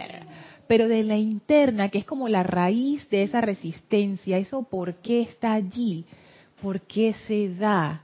pero 0.67 0.89
de 0.89 1.03
la 1.03 1.15
interna, 1.15 1.87
que 1.87 1.99
es 1.99 2.05
como 2.05 2.27
la 2.27 2.43
raíz 2.43 3.09
de 3.09 3.23
esa 3.23 3.39
resistencia, 3.39 4.37
eso 4.37 4.63
por 4.63 4.95
qué 4.95 5.21
está 5.21 5.53
allí, 5.53 6.03
por 6.61 6.81
qué 6.81 7.13
se 7.27 7.53
da, 7.55 8.01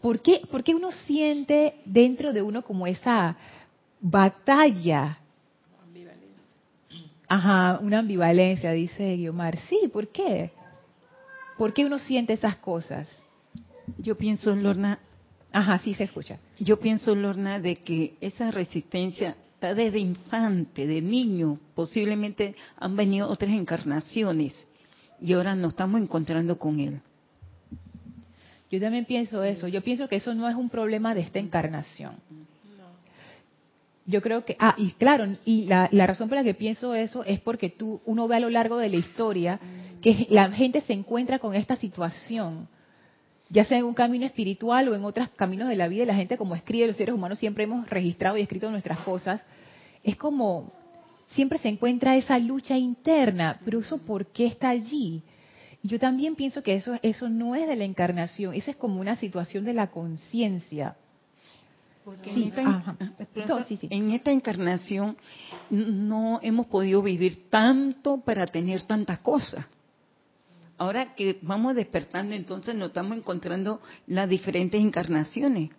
por 0.00 0.20
qué, 0.20 0.42
por 0.50 0.64
qué 0.64 0.74
uno 0.74 0.90
siente 1.06 1.74
dentro 1.84 2.32
de 2.32 2.42
uno 2.42 2.62
como 2.62 2.86
esa 2.86 3.36
batalla 4.00 5.20
Ajá, 7.32 7.78
una 7.80 8.00
ambivalencia, 8.00 8.72
dice 8.72 9.14
Guiomar. 9.14 9.56
Sí, 9.68 9.88
¿por 9.92 10.08
qué? 10.08 10.50
¿Por 11.56 11.72
qué 11.72 11.84
uno 11.84 12.00
siente 12.00 12.32
esas 12.32 12.56
cosas? 12.56 13.08
Yo 13.98 14.16
pienso, 14.16 14.52
Lorna. 14.56 14.98
Ajá, 15.52 15.78
sí 15.78 15.94
se 15.94 16.02
escucha. 16.04 16.40
Yo 16.58 16.80
pienso, 16.80 17.14
Lorna, 17.14 17.60
de 17.60 17.76
que 17.76 18.16
esa 18.20 18.50
resistencia 18.50 19.36
está 19.54 19.74
desde 19.74 20.00
infante, 20.00 20.88
de 20.88 21.00
niño. 21.00 21.60
Posiblemente 21.76 22.56
han 22.76 22.96
venido 22.96 23.28
otras 23.28 23.52
encarnaciones 23.52 24.66
y 25.20 25.32
ahora 25.32 25.54
nos 25.54 25.74
estamos 25.74 26.00
encontrando 26.00 26.58
con 26.58 26.80
él. 26.80 27.00
Yo 28.70 28.80
también 28.80 29.04
pienso 29.04 29.42
eso. 29.42 29.66
Yo 29.68 29.82
pienso 29.82 30.08
que 30.08 30.16
eso 30.16 30.32
no 30.34 30.48
es 30.48 30.54
un 30.54 30.70
problema 30.70 31.14
de 31.14 31.22
esta 31.22 31.38
encarnación. 31.38 32.14
Yo 34.06 34.20
creo 34.22 34.44
que, 34.44 34.56
ah, 34.58 34.74
y 34.76 34.92
claro, 34.92 35.26
y 35.44 35.66
la, 35.66 35.88
razón 36.06 36.28
por 36.28 36.38
la 36.38 36.44
que 36.44 36.54
pienso 36.54 36.94
eso 36.94 37.24
es 37.24 37.40
porque 37.40 37.68
tú, 37.68 38.00
uno 38.04 38.26
ve 38.26 38.36
a 38.36 38.40
lo 38.40 38.50
largo 38.50 38.78
de 38.78 38.88
la 38.88 38.96
historia 38.96 39.60
que 40.00 40.26
la 40.30 40.50
gente 40.50 40.80
se 40.80 40.92
encuentra 40.92 41.38
con 41.38 41.54
esta 41.54 41.76
situación, 41.76 42.66
ya 43.50 43.64
sea 43.64 43.78
en 43.78 43.84
un 43.84 43.94
camino 43.94 44.24
espiritual 44.24 44.88
o 44.88 44.96
en 44.96 45.04
otros 45.04 45.28
caminos 45.30 45.68
de 45.68 45.76
la 45.76 45.86
vida, 45.86 46.04
y 46.04 46.06
la 46.06 46.14
gente 46.14 46.36
como 46.36 46.56
escribe, 46.56 46.86
los 46.86 46.96
seres 46.96 47.14
humanos 47.14 47.38
siempre 47.38 47.64
hemos 47.64 47.88
registrado 47.88 48.36
y 48.36 48.40
escrito 48.40 48.70
nuestras 48.70 49.00
cosas, 49.00 49.44
es 50.02 50.16
como, 50.16 50.72
siempre 51.28 51.58
se 51.58 51.68
encuentra 51.68 52.16
esa 52.16 52.38
lucha 52.38 52.76
interna, 52.76 53.60
pero 53.64 53.80
eso 53.80 53.98
¿por 53.98 54.26
qué 54.26 54.46
está 54.46 54.70
allí? 54.70 55.22
Yo 55.82 55.98
también 55.98 56.36
pienso 56.36 56.62
que 56.62 56.74
eso, 56.74 56.98
eso 57.02 57.28
no 57.28 57.54
es 57.54 57.66
de 57.66 57.76
la 57.76 57.84
encarnación, 57.84 58.54
eso 58.54 58.70
es 58.70 58.76
como 58.76 59.00
una 59.00 59.16
situación 59.16 59.64
de 59.64 59.74
la 59.74 59.88
conciencia 59.88 60.96
en, 63.90 64.10
esta, 64.12 64.30
encarnación 64.30 65.16
no 65.68 66.40
hemos 66.42 66.66
podido 66.66 67.02
vivir 67.02 67.48
tanto 67.50 68.18
para 68.18 68.46
tener 68.46 68.82
tantas 68.82 69.18
cosas. 69.20 69.66
Ahora 70.78 71.14
que 71.14 71.38
vamos 71.42 71.74
despertando, 71.74 72.34
entonces 72.34 72.74
nos 72.74 72.88
estamos 72.88 73.16
encontrando 73.16 73.80
las 74.06 74.28
diferentes 74.28 74.80
encarnaciones. 74.80 75.70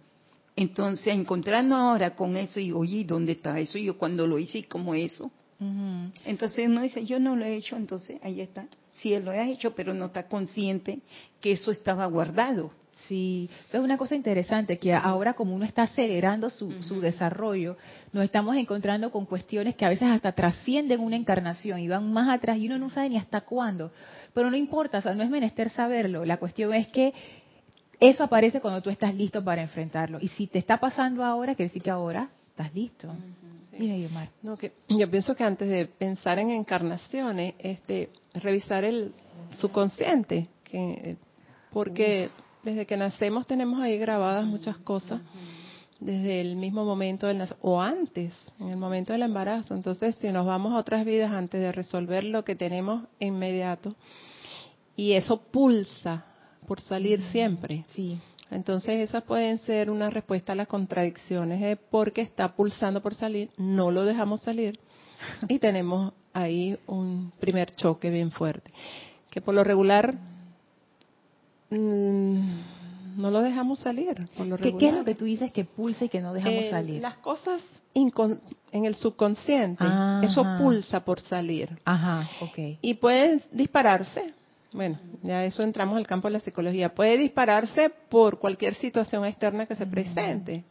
Entonces, 0.56 1.08
encontrando 1.08 1.76
ahora 1.76 2.16
con 2.16 2.38
eso 2.38 2.60
y, 2.60 2.72
oye, 2.72 3.04
¿dónde 3.04 3.32
está 3.32 3.60
eso? 3.60 3.78
Y 3.78 3.86
yo 3.86 3.98
cuando 3.98 4.28
lo 4.28 4.38
hice, 4.38 4.60
y 4.60 4.64
como 4.64 4.94
eso. 4.94 5.32
Entonces 6.26 6.68
uno 6.68 6.82
dice, 6.82 7.06
yo 7.06 7.20
no 7.20 7.36
lo 7.36 7.46
he 7.46 7.56
hecho, 7.56 7.76
entonces 7.76 8.20
ahí 8.24 8.42
está. 8.42 8.66
Sí, 8.94 9.14
él 9.14 9.26
lo 9.26 9.32
ha 9.32 9.48
hecho, 9.48 9.76
pero 9.76 9.94
no 9.94 10.06
está 10.06 10.28
consciente 10.28 11.00
que 11.40 11.52
eso 11.52 11.70
estaba 11.72 12.06
guardado. 12.08 12.72
Sí, 13.08 13.50
eso 13.68 13.78
es 13.78 13.84
una 13.84 13.98
cosa 13.98 14.16
interesante, 14.16 14.78
que 14.78 14.94
ahora 14.94 15.34
como 15.34 15.56
uno 15.56 15.64
está 15.64 15.84
acelerando 15.84 16.50
su, 16.50 16.84
su, 16.84 17.00
desarrollo, 17.00 17.78
nos 18.12 18.26
estamos 18.26 18.56
encontrando 18.58 19.12
con 19.12 19.26
cuestiones 19.26 19.76
que 19.76 19.86
a 19.86 19.90
veces 19.90 20.10
hasta 20.10 20.34
trascienden 20.34 21.00
una 21.00 21.16
encarnación 21.16 21.80
y 21.80 21.88
van 21.88 22.12
más 22.12 22.30
atrás 22.30 22.58
y 22.58 22.66
uno 22.68 22.78
no 22.78 22.90
sabe 22.90 23.10
ni 23.10 23.18
hasta 23.18 23.42
cuándo. 23.42 23.92
Pero 24.34 24.52
no 24.52 24.58
importa, 24.58 24.98
o 24.98 25.02
sea, 25.02 25.14
no 25.14 25.24
es 25.24 25.30
menester 25.30 25.70
saberlo, 25.70 26.26
la 26.26 26.38
cuestión 26.38 26.74
es 26.74 26.88
que 26.88 27.14
eso 28.00 28.24
aparece 28.24 28.60
cuando 28.60 28.82
tú 28.82 28.90
estás 28.90 29.16
listo 29.16 29.44
para 29.44 29.62
enfrentarlo. 29.62 30.18
Y 30.20 30.28
si 30.30 30.48
te 30.48 30.60
está 30.60 30.78
pasando 30.78 31.24
ahora, 31.24 31.56
quiere 31.56 31.70
decir 31.70 31.84
que 31.84 31.92
ahora 31.92 32.30
estás 32.52 32.74
listo. 32.74 33.14
No, 34.44 34.58
que 34.58 34.74
yo 34.90 35.10
pienso 35.10 35.36
que 35.36 35.44
antes 35.44 35.70
de 35.70 35.86
pensar 35.86 36.38
en 36.40 36.52
encarnaciones, 36.52 37.56
este, 37.60 38.10
revisar 38.34 38.84
el 38.84 39.14
subconsciente, 39.54 40.48
que, 40.64 41.18
porque 41.72 42.30
desde 42.64 42.86
que 42.86 42.98
nacemos 42.98 43.48
tenemos 43.48 43.82
ahí 43.82 43.98
grabadas 43.98 44.46
muchas 44.46 44.78
cosas 44.78 45.22
desde 46.00 46.42
el 46.42 46.56
mismo 46.56 46.84
momento 46.84 47.28
del 47.28 47.48
o 47.62 47.80
antes, 47.80 48.34
en 48.60 48.70
el 48.70 48.78
momento 48.78 49.14
del 49.14 49.22
embarazo. 49.22 49.76
Entonces, 49.76 50.16
si 50.16 50.30
nos 50.30 50.46
vamos 50.46 50.74
a 50.74 50.78
otras 50.78 51.06
vidas 51.06 51.32
antes 51.32 51.62
de 51.62 51.72
resolver 51.72 52.24
lo 52.24 52.44
que 52.44 52.56
tenemos 52.56 53.04
inmediato, 53.20 53.96
y 54.96 55.14
eso 55.14 55.42
pulsa 55.42 56.26
por 56.68 56.82
salir 56.82 57.22
siempre. 57.32 57.86
Sí. 57.88 58.20
Entonces, 58.52 59.00
esas 59.00 59.24
pueden 59.24 59.60
ser 59.60 59.90
una 59.90 60.10
respuesta 60.10 60.54
a 60.54 60.56
las 60.56 60.68
contradicciones 60.68 61.62
de 61.62 61.78
porque 61.78 62.22
está 62.22 62.56
pulsando 62.56 63.02
por 63.02 63.16
salir, 63.16 63.50
no 63.58 63.92
lo 63.92 64.06
dejamos 64.06 64.42
salir 64.42 64.80
y 65.48 65.60
tenemos 65.60 66.14
ahí 66.34 66.78
un 66.88 67.32
primer 67.40 67.72
choque 67.72 68.10
bien 68.10 68.32
fuerte. 68.32 68.72
Que 69.30 69.42
por 69.42 69.56
lo 69.56 69.64
regular 69.64 70.18
Mm, 71.72 72.42
no 73.18 73.32
lo 73.32 73.42
dejamos 73.42 73.80
salir. 73.80 74.28
¿Qué, 74.78 74.88
es 74.88 74.94
lo 74.94 75.06
que 75.06 75.16
tú 75.16 75.26
dices 75.26 75.52
que 75.52 75.64
pulsa 75.64 76.06
y 76.06 76.10
que 76.10 76.22
no 76.22 76.34
dejamos 76.34 76.66
eh, 76.66 76.70
salir? 76.70 77.02
Las 77.02 77.18
cosas 77.18 77.62
en 77.94 78.86
el 78.86 78.96
subconsciente, 78.96 79.84
eso 80.22 80.46
pulsa 80.58 81.04
por 81.04 81.22
salir. 81.22 81.80
Ajá, 81.86 82.30
ok. 82.42 82.78
Y 82.82 82.94
puede 82.96 83.42
dispararse, 83.52 84.34
bueno, 84.74 85.00
ya 85.22 85.44
eso 85.46 85.64
entramos 85.64 85.98
al 85.98 86.08
campo 86.08 86.28
de 86.28 86.34
la 86.34 86.40
psicología, 86.40 86.94
puede 86.94 87.18
dispararse 87.18 87.92
por 88.10 88.40
cualquier 88.40 88.76
situación 88.76 89.26
externa 89.26 89.66
que 89.66 89.76
se 89.76 89.86
presente. 89.86 90.64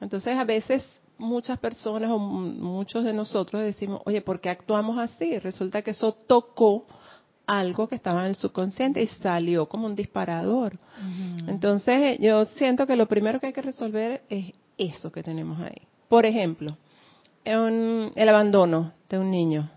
Entonces 0.00 0.36
a 0.36 0.44
veces 0.44 0.88
muchas 1.18 1.58
personas 1.58 2.10
o 2.10 2.18
muchos 2.18 3.04
de 3.04 3.12
nosotros 3.12 3.62
decimos, 3.62 4.00
oye, 4.04 4.20
¿por 4.20 4.40
qué 4.40 4.50
actuamos 4.50 4.98
así? 4.98 5.38
Resulta 5.38 5.82
que 5.82 5.90
eso 5.90 6.12
tocó 6.12 6.86
algo 7.46 7.88
que 7.88 7.96
estaba 7.96 8.20
en 8.22 8.28
el 8.28 8.36
subconsciente 8.36 9.02
y 9.02 9.06
salió 9.08 9.68
como 9.68 9.86
un 9.86 9.94
disparador. 9.96 10.78
Entonces, 11.46 12.18
yo 12.20 12.44
siento 12.46 12.86
que 12.86 12.96
lo 12.96 13.06
primero 13.06 13.40
que 13.40 13.48
hay 13.48 13.52
que 13.52 13.62
resolver 13.62 14.22
es 14.28 14.52
eso 14.78 15.10
que 15.12 15.22
tenemos 15.22 15.60
ahí. 15.60 15.82
Por 16.08 16.26
ejemplo, 16.26 16.76
el 17.44 18.28
abandono 18.28 18.92
de 19.08 19.18
un 19.18 19.30
niño. 19.30 19.70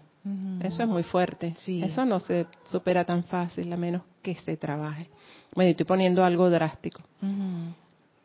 Eso 0.62 0.84
es 0.84 0.90
muy 0.90 1.04
fuerte. 1.04 1.54
Eso 1.68 2.06
no 2.06 2.20
se 2.20 2.48
supera 2.64 3.06
tan 3.06 3.24
fácil, 3.24 3.72
a 3.72 3.78
menos 3.78 4.02
que 4.24 4.36
se 4.36 4.58
trabaje. 4.58 5.08
Bueno, 5.54 5.72
estoy 5.72 5.86
poniendo 5.86 6.24
algo 6.24 6.50
drástico. 6.50 7.02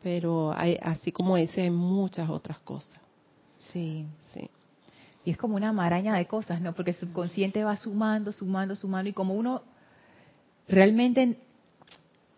Pero 0.01 0.51
hay, 0.55 0.77
así 0.81 1.11
como 1.11 1.37
ese, 1.37 1.61
hay 1.61 1.69
muchas 1.69 2.29
otras 2.29 2.59
cosas. 2.59 2.99
Sí. 3.59 4.05
Sí. 4.33 4.49
Y 5.23 5.31
es 5.31 5.37
como 5.37 5.55
una 5.55 5.71
maraña 5.71 6.15
de 6.15 6.25
cosas, 6.25 6.59
¿no? 6.59 6.73
Porque 6.73 6.91
el 6.91 6.97
subconsciente 6.97 7.63
va 7.63 7.77
sumando, 7.77 8.31
sumando, 8.31 8.75
sumando. 8.75 9.09
Y 9.09 9.13
como 9.13 9.35
uno 9.35 9.61
realmente... 10.67 11.37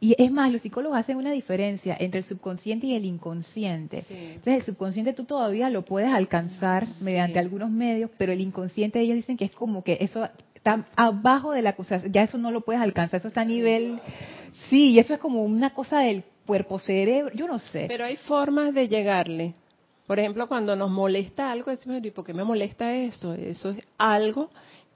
Y 0.04 0.16
es 0.18 0.34
más, 0.34 0.52
los 0.52 0.62
psicólogos 0.62 0.98
hacen 0.98 1.16
una 1.16 1.32
diferencia 1.32 1.96
entre 1.98 2.20
el 2.20 2.26
subconsciente 2.26 2.88
y 2.88 2.94
el 2.94 3.06
inconsciente. 3.06 4.04
Entonces, 4.10 4.56
el 4.56 4.64
subconsciente 4.64 5.14
tú 5.14 5.24
todavía 5.24 5.70
lo 5.70 5.86
puedes 5.86 6.12
alcanzar 6.12 6.86
mediante 7.00 7.40
algunos 7.40 7.72
medios, 7.72 8.12
pero 8.18 8.34
el 8.34 8.42
inconsciente 8.42 9.00
ellos 9.00 9.16
dicen 9.16 9.38
que 9.38 9.46
es 9.46 9.52
como 9.52 9.82
que 9.82 10.00
eso 10.02 10.28
está 10.56 10.86
abajo 10.98 11.54
de 11.54 11.62
la 11.62 11.78
cosa, 11.78 12.02
ya 12.06 12.24
eso 12.24 12.38
no 12.38 12.52
lo 12.52 12.60
puedes 12.66 12.82
alcanzar, 12.82 13.20
eso 13.20 13.30
está 13.30 13.42
a 13.42 13.46
nivel... 13.46 14.02
Sí, 14.70 14.90
y 14.92 15.00
eso 15.00 15.14
es 15.14 15.22
como 15.22 15.42
una 15.42 15.74
cosa 15.74 16.02
del 16.02 16.26
cuerpo 16.46 16.80
cerebro, 16.80 17.34
yo 17.34 17.48
no 17.48 17.58
sé. 17.58 17.86
Pero 17.88 18.04
hay 18.04 18.18
formas 18.18 18.74
de 18.74 18.90
llegarle. 18.90 19.54
Por 20.06 20.20
ejemplo, 20.20 20.50
cuando 20.50 20.76
nos 20.76 20.92
molesta 20.92 21.50
algo, 21.50 21.72
decimos, 21.72 22.04
¿y 22.04 22.12
por 22.12 22.26
qué 22.26 22.34
me 22.34 22.44
molesta 22.44 22.94
eso? 22.94 23.34
Eso 23.34 23.70
es 23.70 23.78
algo 23.98 24.50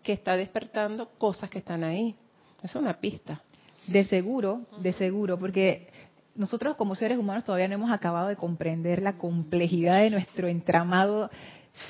que 0.03 0.11
está 0.11 0.35
despertando 0.35 1.07
cosas 1.17 1.49
que 1.49 1.59
están 1.59 1.85
ahí. 1.85 2.13
Es 2.61 2.75
una 2.75 2.99
pista. 2.99 3.41
De 3.87 4.05
seguro, 4.05 4.61
de 4.81 4.93
seguro, 4.93 5.39
porque 5.39 5.87
nosotros 6.35 6.75
como 6.75 6.95
seres 6.95 7.17
humanos 7.17 7.45
todavía 7.45 7.67
no 7.67 7.75
hemos 7.75 7.91
acabado 7.91 8.27
de 8.27 8.35
comprender 8.35 9.01
la 9.01 9.17
complejidad 9.17 10.01
de 10.01 10.09
nuestro 10.09 10.47
entramado 10.47 11.29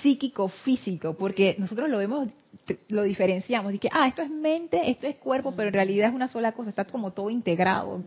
psíquico 0.02 0.48
físico, 0.48 1.16
porque 1.16 1.56
nosotros 1.58 1.90
lo 1.90 1.98
vemos, 1.98 2.30
lo 2.90 3.04
diferenciamos, 3.04 3.74
y 3.74 3.80
que, 3.80 3.90
ah, 3.92 4.08
esto 4.08 4.22
es 4.22 4.30
mente, 4.30 4.90
esto 4.90 5.08
es 5.08 5.16
cuerpo, 5.16 5.54
pero 5.56 5.70
en 5.70 5.74
realidad 5.74 6.10
es 6.10 6.16
una 6.16 6.28
sola 6.28 6.52
cosa, 6.52 6.70
está 6.70 6.86
como 6.86 7.12
todo 7.12 7.30
integrado. 7.30 8.02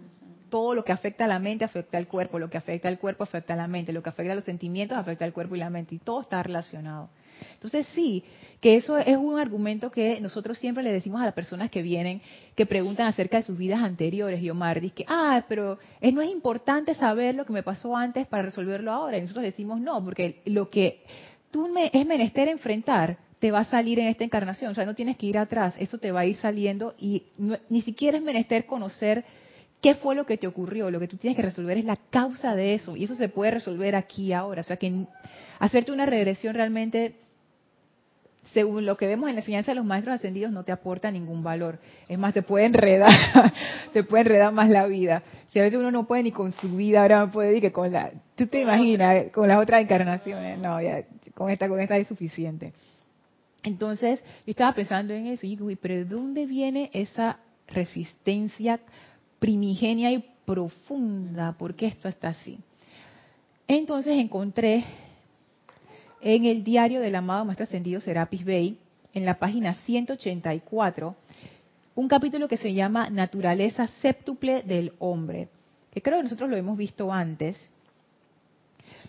Todo 0.51 0.75
lo 0.75 0.85
que 0.85 0.93
afecta 0.93 1.27
a 1.27 1.29
la 1.29 1.39
mente 1.39 1.65
afecta 1.65 1.97
al 1.97 2.09
cuerpo, 2.09 2.39
lo 2.39 2.51
que 2.51 2.59
afecta 2.59 2.89
al 2.89 2.99
cuerpo 2.99 3.23
afecta 3.23 3.55
a 3.55 3.57
la 3.57 3.69
mente, 3.69 3.93
lo 3.93 4.03
que 4.03 4.09
afecta 4.09 4.33
a 4.33 4.35
los 4.35 4.45
sentimientos 4.45 4.99
afecta 4.99 5.25
al 5.25 5.33
cuerpo 5.33 5.55
y 5.55 5.59
la 5.59 5.71
mente, 5.71 5.95
y 5.95 5.99
todo 5.99 6.23
está 6.23 6.43
relacionado. 6.43 7.09
Entonces 7.55 7.87
sí, 7.95 8.25
que 8.61 8.77
eso 8.77 8.99
es 8.99 9.17
un 9.17 9.39
argumento 9.39 9.91
que 9.91 10.21
nosotros 10.21 10.59
siempre 10.59 10.83
le 10.83 10.93
decimos 10.93 11.21
a 11.21 11.25
las 11.25 11.35
personas 11.35 11.71
que 11.71 11.83
vienen, 11.83 12.21
que 12.55 12.67
preguntan 12.67 13.07
acerca 13.07 13.39
de 13.39 13.43
sus 13.45 13.57
vidas 13.57 13.81
anteriores, 13.81 14.43
y 14.43 14.51
Omar 14.51 14.81
dice 14.81 14.95
que, 14.97 15.05
ah, 15.09 15.45
pero 15.49 15.79
es, 16.01 16.13
no 16.13 16.23
es 16.23 16.31
importante 16.31 16.95
saber 16.95 17.35
lo 17.35 17.45
que 17.45 17.53
me 17.53 17.63
pasó 17.63 17.97
antes 17.97 18.27
para 18.27 18.43
resolverlo 18.43 18.93
ahora. 18.93 19.19
Y 19.19 19.23
nosotros 19.23 19.45
decimos 19.45 19.81
no, 19.81 20.05
porque 20.05 20.43
lo 20.47 20.69
que 20.71 21.03
tú 21.51 21.69
me, 21.69 21.91
es 21.93 22.07
menester 22.07 22.49
enfrentar, 22.49 23.19
te 23.39 23.51
va 23.51 23.61
a 23.61 23.65
salir 23.65 23.99
en 23.99 24.07
esta 24.07 24.25
encarnación. 24.25 24.73
O 24.73 24.75
sea, 24.75 24.85
no 24.85 24.95
tienes 24.95 25.17
que 25.17 25.27
ir 25.27 25.39
atrás, 25.39 25.75
eso 25.79 25.99
te 25.99 26.13
va 26.13 26.21
a 26.21 26.27
ir 26.27 26.37
saliendo 26.37 26.95
y 26.99 27.25
ni 27.69 27.83
siquiera 27.83 28.19
es 28.19 28.23
menester 28.23 28.67
conocer 28.67 29.25
qué 29.81 29.95
fue 29.95 30.15
lo 30.15 30.27
que 30.27 30.37
te 30.37 30.47
ocurrió. 30.47 30.91
Lo 30.91 31.01
que 31.01 31.09
tú 31.09 31.17
tienes 31.17 31.37
que 31.37 31.43
resolver 31.43 31.79
es 31.79 31.85
la 31.85 31.97
causa 31.97 32.55
de 32.55 32.75
eso 32.75 32.97
y 32.97 33.05
eso 33.05 33.15
se 33.15 33.29
puede 33.29 33.53
resolver 33.53 33.97
aquí 33.97 34.33
ahora. 34.33 34.61
O 34.61 34.65
sea, 34.65 34.77
que 34.77 35.07
hacerte 35.59 35.91
una 35.91 36.07
regresión 36.07 36.55
realmente 36.55 37.15
según 38.53 38.85
lo 38.85 38.97
que 38.97 39.07
vemos 39.07 39.29
en 39.29 39.37
la 39.37 39.41
enseñanza 39.41 39.71
de 39.71 39.77
los 39.77 39.85
maestros 39.85 40.17
ascendidos, 40.17 40.51
no 40.53 40.65
te 40.65 40.73
aporta 40.73 41.11
ningún 41.11 41.43
valor. 41.43 41.79
Es 42.09 42.19
más, 42.19 42.35
te 42.35 42.43
puede 42.43 42.67
enredar, 42.67 43.11
te 43.93 44.03
puede 44.03 44.23
enredar 44.23 44.53
más 44.53 44.69
la 44.71 44.87
vida. 44.87 45.23
Si 45.49 45.59
a 45.59 45.63
veces 45.63 45.79
uno 45.79 45.91
no 45.91 46.07
puede 46.07 46.25
ni 46.25 46.33
con 46.33 46.53
su 46.53 46.77
vida, 46.77 47.03
ahora 47.03 47.27
no 47.27 47.31
puede 47.31 47.57
ir 47.57 47.61
que 47.61 47.73
con 47.73 47.93
la, 47.93 48.11
tú 48.35 48.47
te 48.47 48.63
imaginas, 48.63 49.31
con 49.33 49.49
las 49.49 49.59
otras 49.59 49.83
encarnaciones, 49.83 50.59
no, 50.59 50.81
ya, 50.81 51.05
con 51.35 51.51
esta, 51.51 51.69
con 51.69 51.81
esta 51.81 51.97
es 51.97 52.09
suficiente. 52.09 52.73
Entonces, 53.63 54.21
yo 54.47 54.51
estaba 54.51 54.73
pensando 54.75 55.13
en 55.13 55.27
eso, 55.27 55.47
y 55.47 55.51
digo, 55.51 55.69
pero 55.81 55.95
¿de 55.95 56.05
dónde 56.05 56.47
viene 56.47 56.91
esa 56.93 57.39
resistencia 57.69 58.81
primigenia 59.39 60.11
y 60.13 60.25
profunda? 60.45 61.53
¿Por 61.53 61.75
qué 61.75 61.87
esto 61.87 62.09
está 62.09 62.29
así? 62.29 62.59
Entonces 63.69 64.19
encontré 64.19 64.85
en 66.23 66.45
el 66.45 66.65
diario 66.65 67.01
del 67.01 67.15
amado 67.15 67.45
Maestro 67.45 67.65
Ascendido 67.65 68.01
Serapis 68.01 68.45
Bey, 68.45 68.79
en 69.15 69.25
la 69.25 69.39
página 69.39 69.75
184, 69.75 71.17
un 71.95 72.09
capítulo 72.09 72.49
que 72.49 72.57
se 72.57 72.73
llama 72.75 73.11
Naturaleza 73.11 73.89
séptuple 74.01 74.63
del 74.63 74.93
hombre, 74.99 75.49
que 75.93 76.03
creo 76.03 76.19
que 76.19 76.25
nosotros 76.25 76.49
lo 76.49 76.57
hemos 76.57 76.77
visto 76.77 77.13
antes, 77.13 77.57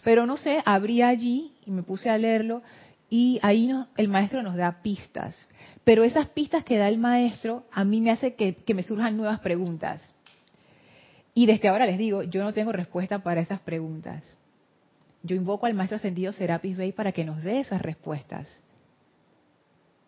pero 0.03 0.25
no 0.25 0.38
sé, 0.38 0.62
abrí 0.65 1.01
allí 1.01 1.53
y 1.65 1.72
me 1.72 1.84
puse 1.84 2.10
a 2.10 2.18
leerlo 2.18 2.63
y 3.10 3.39
ahí 3.44 3.70
el 3.98 4.08
maestro 4.08 4.41
nos 4.41 4.56
da 4.56 4.82
pistas. 4.82 5.48
Pero 5.84 6.03
esas 6.03 6.30
pistas 6.30 6.63
que 6.63 6.77
da 6.77 6.88
el 6.88 6.98
maestro 6.98 7.65
a 7.72 7.84
mí 7.84 8.01
me 8.01 8.10
hace 8.10 8.34
que, 8.36 8.56
que 8.56 8.74
me 8.74 8.84
surjan 8.84 9.18
nuevas 9.18 9.39
preguntas. 9.41 10.01
Y 11.34 11.46
desde 11.46 11.68
ahora 11.68 11.86
les 11.86 11.98
digo, 11.98 12.24
yo 12.24 12.44
no 12.44 12.53
tengo 12.53 12.72
respuesta 12.72 13.20
para 13.20 13.41
esas 13.41 13.60
preguntas. 13.60 14.24
Yo 15.23 15.35
invoco 15.35 15.65
al 15.65 15.73
maestro 15.73 15.97
ascendido 15.97 16.33
Serapis 16.33 16.77
Bey 16.77 16.91
para 16.91 17.11
que 17.11 17.23
nos 17.23 17.43
dé 17.43 17.59
esas 17.59 17.81
respuestas. 17.81 18.47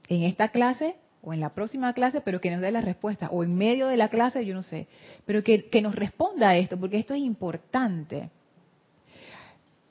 En 0.08 0.24
esta 0.24 0.50
clase 0.50 0.96
o 1.22 1.34
en 1.34 1.40
la 1.40 1.50
próxima 1.54 1.94
clase, 1.94 2.22
pero 2.22 2.42
que 2.42 2.52
nos 2.52 2.62
dé 2.62 2.72
las 2.72 2.84
respuestas. 2.84 3.30
O 3.32 3.44
en 3.44 3.56
medio 3.56 3.88
de 3.88 3.98
la 3.98 4.10
clase, 4.10 4.46
yo 4.46 4.54
no 4.54 4.64
sé. 4.64 4.88
Pero 5.26 5.44
que, 5.44 5.70
que 5.70 5.82
nos 5.82 5.96
responda 5.96 6.50
a 6.50 6.58
esto, 6.58 6.78
porque 6.78 6.98
esto 6.98 7.14
es 7.14 7.22
importante. 7.22 8.30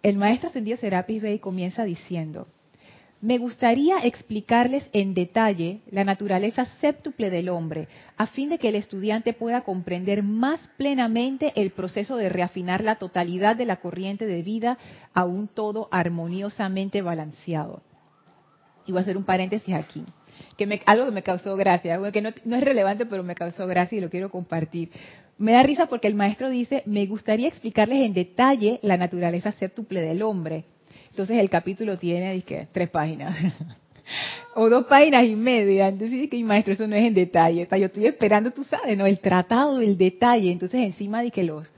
El 0.03 0.17
maestro 0.17 0.49
ascendido 0.49 0.77
Serapis 0.77 1.23
Bey 1.23 1.39
comienza 1.39 1.85
diciendo, 1.85 2.49
me 3.23 3.39
gustaría 3.39 3.99
explicarles 3.99 4.91
en 4.93 5.15
detalle 5.15 5.81
la 5.93 6.03
naturaleza 6.03 6.65
séptuple 6.81 7.31
del 7.31 7.49
hombre, 7.49 7.87
a 8.17 8.27
fin 8.27 8.49
de 8.49 8.59
que 8.59 8.69
el 8.69 8.75
estudiante 8.75 9.33
pueda 9.33 9.61
comprender 9.61 10.25
más 10.25 10.59
plenamente 10.77 11.53
el 11.55 11.71
proceso 11.71 12.17
de 12.17 12.29
reafinar 12.29 12.83
la 12.83 12.97
totalidad 12.97 13.55
de 13.55 13.65
la 13.65 13.77
corriente 13.77 14.27
de 14.27 14.43
vida 14.43 14.77
a 15.15 15.25
un 15.25 15.47
todo 15.47 15.89
armoniosamente 15.93 17.01
balanceado. 17.01 17.83
Y 18.87 18.91
voy 18.91 18.99
a 18.99 19.03
hacer 19.03 19.17
un 19.17 19.25
paréntesis 19.25 19.73
aquí, 19.73 20.05
que 20.59 20.83
algo 20.85 21.05
que 21.05 21.13
me 21.13 21.23
causó 21.23 21.55
gracia, 21.55 22.01
que 22.11 22.23
no, 22.23 22.31
no 22.45 22.57
es 22.57 22.65
relevante, 22.65 23.07
pero 23.07 23.23
me 23.23 23.37
causó 23.37 23.69
gracia 23.69 23.99
y 23.99 24.01
lo 24.01 24.11
quiero 24.11 24.33
compartir. 24.33 24.91
Me 25.39 25.53
da 25.53 25.63
risa 25.63 25.87
porque 25.87 26.09
el 26.09 26.17
maestro 26.17 26.51
dice, 26.51 26.83
me 26.87 27.07
gustaría 27.07 27.47
explicarles 27.47 28.05
en 28.05 28.15
detalle 28.15 28.81
la 28.83 28.97
naturaleza 28.97 29.53
séptuple 29.53 30.01
del 30.01 30.23
hombre 30.23 30.65
entonces 31.13 31.37
el 31.37 31.51
capítulo 31.51 31.99
tiene, 31.99 32.43
tres 32.73 32.89
páginas. 32.89 33.37
o 34.55 34.71
dos 34.71 34.87
páginas 34.87 35.27
y 35.27 35.37
media. 35.37 35.89
Entonces 35.89 36.31
dije, 36.31 36.43
maestro, 36.43 36.73
eso 36.73 36.87
no 36.87 36.97
es 36.97 37.05
en 37.05 37.13
detalle. 37.13 37.69
yo 37.71 37.87
estoy 37.87 38.07
esperando, 38.07 38.51
tú 38.51 38.65
sabes, 38.65 38.97
¿no? 38.97 39.05
El 39.05 39.19
tratado, 39.19 39.83
el 39.83 39.99
detalle. 39.99 40.51
Entonces 40.51 40.81
encima 40.81 41.21
dije, 41.21 41.45
los, 41.45 41.69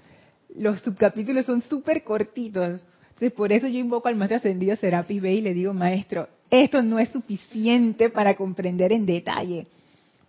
los 0.55 0.81
subcapítulos 0.83 1.47
son 1.47 1.63
súper 1.63 2.05
cortitos. 2.05 2.81
Entonces 3.09 3.33
por 3.33 3.51
eso 3.51 3.67
yo 3.67 3.81
invoco 3.81 4.07
al 4.07 4.15
maestro 4.15 4.37
ascendido 4.37 4.77
Serapis 4.77 5.21
Bey 5.21 5.39
y 5.39 5.43
le 5.43 5.53
digo, 5.53 5.75
maestro, 5.75 6.29
esto 6.49 6.81
no 6.81 7.01
es 7.01 7.09
suficiente 7.09 8.11
para 8.11 8.37
comprender 8.37 8.93
en 8.93 9.05
detalle. 9.05 9.67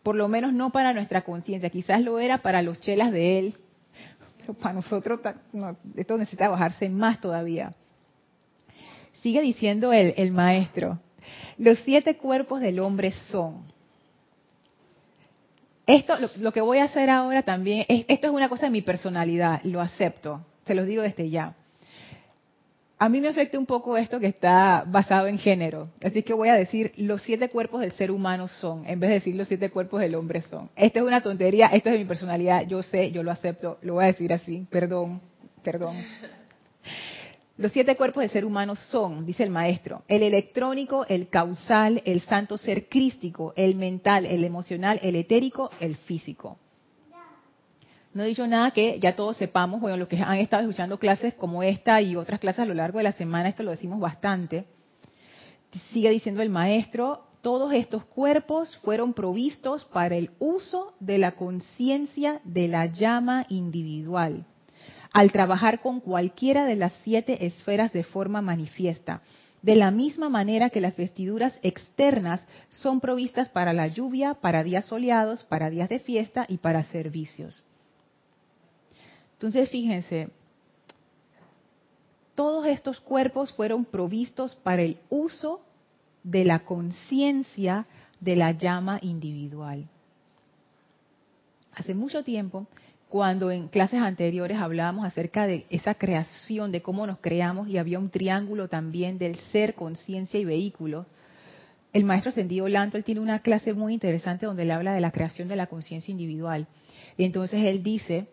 Por 0.01 0.15
lo 0.15 0.27
menos 0.27 0.51
no 0.51 0.71
para 0.71 0.93
nuestra 0.93 1.21
conciencia. 1.21 1.69
Quizás 1.69 2.01
lo 2.01 2.17
era 2.17 2.39
para 2.39 2.63
los 2.63 2.79
chelas 2.79 3.11
de 3.11 3.37
él. 3.37 3.53
Pero 4.39 4.55
para 4.55 4.73
nosotros 4.73 5.19
esto 5.95 6.17
necesita 6.17 6.49
bajarse 6.49 6.89
más 6.89 7.21
todavía. 7.21 7.71
Sigue 9.25 9.41
diciendo 9.41 9.91
el, 9.91 10.13
el 10.17 10.31
maestro, 10.31 10.99
los 11.57 11.79
siete 11.79 12.15
cuerpos 12.15 12.61
del 12.61 12.79
hombre 12.79 13.11
son. 13.31 13.63
Esto, 15.87 16.13
lo, 16.41 16.51
que 16.53 16.61
voy 16.61 16.77
a 16.77 16.83
hacer 16.83 17.09
ahora 17.09 17.41
también, 17.41 17.85
esto 17.87 18.27
es 18.27 18.33
una 18.33 18.49
cosa 18.49 18.67
de 18.67 18.69
mi 18.69 18.83
personalidad, 18.83 19.61
lo 19.63 19.81
acepto, 19.81 20.45
se 20.67 20.75
los 20.75 20.85
digo 20.85 21.01
desde 21.01 21.27
ya. 21.31 21.55
A 22.99 23.09
mí 23.09 23.19
me 23.19 23.29
afecta 23.29 23.57
un 23.57 23.65
poco 23.65 23.97
esto 23.97 24.19
que 24.19 24.27
está 24.27 24.83
basado 24.85 25.25
en 25.25 25.39
género, 25.39 25.87
así 26.03 26.21
que 26.21 26.35
voy 26.35 26.49
a 26.49 26.53
decir 26.53 26.93
los 26.97 27.23
siete 27.23 27.49
cuerpos 27.49 27.81
del 27.81 27.93
ser 27.93 28.11
humano 28.11 28.47
son, 28.47 28.87
en 28.87 28.99
vez 28.99 29.09
de 29.09 29.15
decir 29.15 29.35
los 29.35 29.47
siete 29.47 29.71
cuerpos 29.71 30.01
del 30.01 30.13
hombre 30.13 30.41
son. 30.41 30.69
Esta 30.75 30.99
es 30.99 31.05
una 31.05 31.23
tontería, 31.23 31.65
esto 31.73 31.89
es 31.89 31.93
de 31.93 31.99
mi 31.99 32.05
personalidad, 32.05 32.67
yo 32.67 32.83
sé, 32.83 33.09
yo 33.09 33.23
lo 33.23 33.31
acepto, 33.31 33.79
lo 33.81 33.95
voy 33.95 34.03
a 34.03 34.07
decir 34.07 34.31
así, 34.31 34.67
perdón, 34.69 35.19
perdón. 35.63 35.95
Los 37.57 37.71
siete 37.71 37.95
cuerpos 37.95 38.21
del 38.21 38.29
ser 38.29 38.43
humano 38.43 38.75
son, 38.75 39.25
dice 39.25 39.43
el 39.43 39.49
maestro, 39.49 40.03
el 40.09 40.23
electrónico, 40.23 41.05
el 41.07 41.29
causal, 41.29 42.01
el 42.03 42.19
santo 42.21 42.57
ser 42.57 42.89
crístico, 42.89 43.53
el 43.55 43.75
mental, 43.75 44.25
el 44.25 44.43
emocional, 44.43 44.99
el 45.01 45.15
etérico, 45.15 45.71
el 45.79 45.95
físico. 45.95 46.57
No 48.13 48.23
he 48.23 48.27
dicho 48.27 48.45
nada 48.45 48.71
que 48.71 48.99
ya 48.99 49.15
todos 49.15 49.37
sepamos, 49.37 49.79
bueno, 49.79 49.95
los 49.95 50.09
que 50.09 50.17
han 50.17 50.37
estado 50.37 50.63
escuchando 50.63 50.99
clases 50.99 51.33
como 51.35 51.63
esta 51.63 52.01
y 52.01 52.17
otras 52.17 52.41
clases 52.41 52.59
a 52.59 52.65
lo 52.65 52.73
largo 52.73 52.97
de 52.97 53.05
la 53.05 53.13
semana, 53.13 53.47
esto 53.47 53.63
lo 53.63 53.71
decimos 53.71 54.01
bastante. 54.01 54.65
Sigue 55.93 56.09
diciendo 56.09 56.41
el 56.41 56.49
maestro, 56.49 57.25
todos 57.41 57.71
estos 57.71 58.03
cuerpos 58.03 58.75
fueron 58.83 59.13
provistos 59.13 59.85
para 59.85 60.15
el 60.15 60.31
uso 60.39 60.93
de 60.99 61.19
la 61.19 61.35
conciencia 61.35 62.41
de 62.43 62.67
la 62.67 62.87
llama 62.87 63.45
individual 63.47 64.45
al 65.15 65.31
trabajar 65.31 65.79
con 65.79 66.01
cualquiera 66.01 66.65
de 66.65 66.75
las 66.75 66.91
siete 67.05 67.45
esferas 67.45 67.93
de 67.93 68.03
forma 68.03 68.41
manifiesta, 68.41 69.21
de 69.61 69.77
la 69.77 69.89
misma 69.89 70.27
manera 70.27 70.69
que 70.69 70.81
las 70.81 70.97
vestiduras 70.97 71.57
externas 71.63 72.45
son 72.69 72.99
provistas 72.99 73.47
para 73.47 73.71
la 73.71 73.87
lluvia, 73.87 74.33
para 74.33 74.61
días 74.61 74.83
soleados, 74.83 75.45
para 75.45 75.69
días 75.69 75.87
de 75.87 75.99
fiesta 75.99 76.45
y 76.49 76.57
para 76.57 76.83
servicios. 76.83 77.63
Entonces, 79.35 79.69
fíjense, 79.69 80.31
todos 82.35 82.65
estos 82.65 82.99
cuerpos 82.99 83.53
fueron 83.53 83.85
provistos 83.85 84.53
para 84.55 84.81
el 84.81 84.97
uso 85.09 85.61
de 86.23 86.43
la 86.43 86.59
conciencia 86.59 87.85
de 88.19 88.35
la 88.35 88.51
llama 88.51 88.99
individual. 89.01 89.87
Hace 91.73 91.95
mucho 91.95 92.21
tiempo 92.21 92.67
cuando 93.09 93.51
en 93.51 93.67
clases 93.67 94.01
anteriores 94.01 94.57
hablábamos 94.57 95.05
acerca 95.05 95.47
de 95.47 95.65
esa 95.69 95.95
creación, 95.95 96.71
de 96.71 96.81
cómo 96.81 97.05
nos 97.05 97.19
creamos, 97.19 97.67
y 97.67 97.77
había 97.77 97.99
un 97.99 98.09
triángulo 98.09 98.67
también 98.67 99.17
del 99.17 99.35
ser, 99.51 99.75
conciencia 99.75 100.39
y 100.39 100.45
vehículo. 100.45 101.05
El 101.93 102.03
maestro 102.03 102.29
ascendido 102.29 102.67
Lanto, 102.67 102.97
él 102.97 103.03
tiene 103.03 103.21
una 103.21 103.39
clase 103.39 103.73
muy 103.73 103.93
interesante 103.93 104.45
donde 104.45 104.63
él 104.63 104.71
habla 104.71 104.93
de 104.93 105.01
la 105.01 105.11
creación 105.11 105.47
de 105.47 105.55
la 105.55 105.67
conciencia 105.67 106.11
individual. 106.11 106.67
Y 107.17 107.23
entonces 107.23 107.63
él 107.63 107.83
dice 107.83 108.27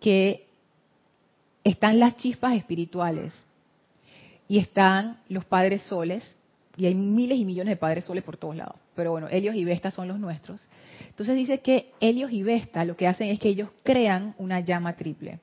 que 0.00 0.46
están 1.62 2.00
las 2.00 2.16
chispas 2.16 2.54
espirituales 2.54 3.32
y 4.48 4.58
están 4.58 5.18
los 5.28 5.44
padres 5.44 5.82
soles, 5.82 6.36
y 6.76 6.86
hay 6.86 6.94
miles 6.94 7.38
y 7.38 7.44
millones 7.44 7.72
de 7.72 7.76
padres 7.76 8.04
soles 8.04 8.24
por 8.24 8.36
todos 8.36 8.56
lados, 8.56 8.76
pero 8.94 9.12
bueno, 9.12 9.28
Helios 9.28 9.54
y 9.54 9.64
Vesta 9.64 9.90
son 9.90 10.08
los 10.08 10.18
nuestros. 10.18 10.66
Entonces 11.08 11.36
dice 11.36 11.60
que 11.60 11.92
Helios 12.00 12.32
y 12.32 12.42
Vesta 12.42 12.84
lo 12.84 12.96
que 12.96 13.06
hacen 13.06 13.28
es 13.28 13.38
que 13.38 13.48
ellos 13.48 13.70
crean 13.82 14.34
una 14.38 14.60
llama 14.60 14.94
triple. 14.96 15.38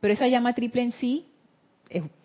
Pero 0.00 0.14
esa 0.14 0.28
llama 0.28 0.54
triple 0.54 0.82
en 0.82 0.92
sí, 0.92 1.26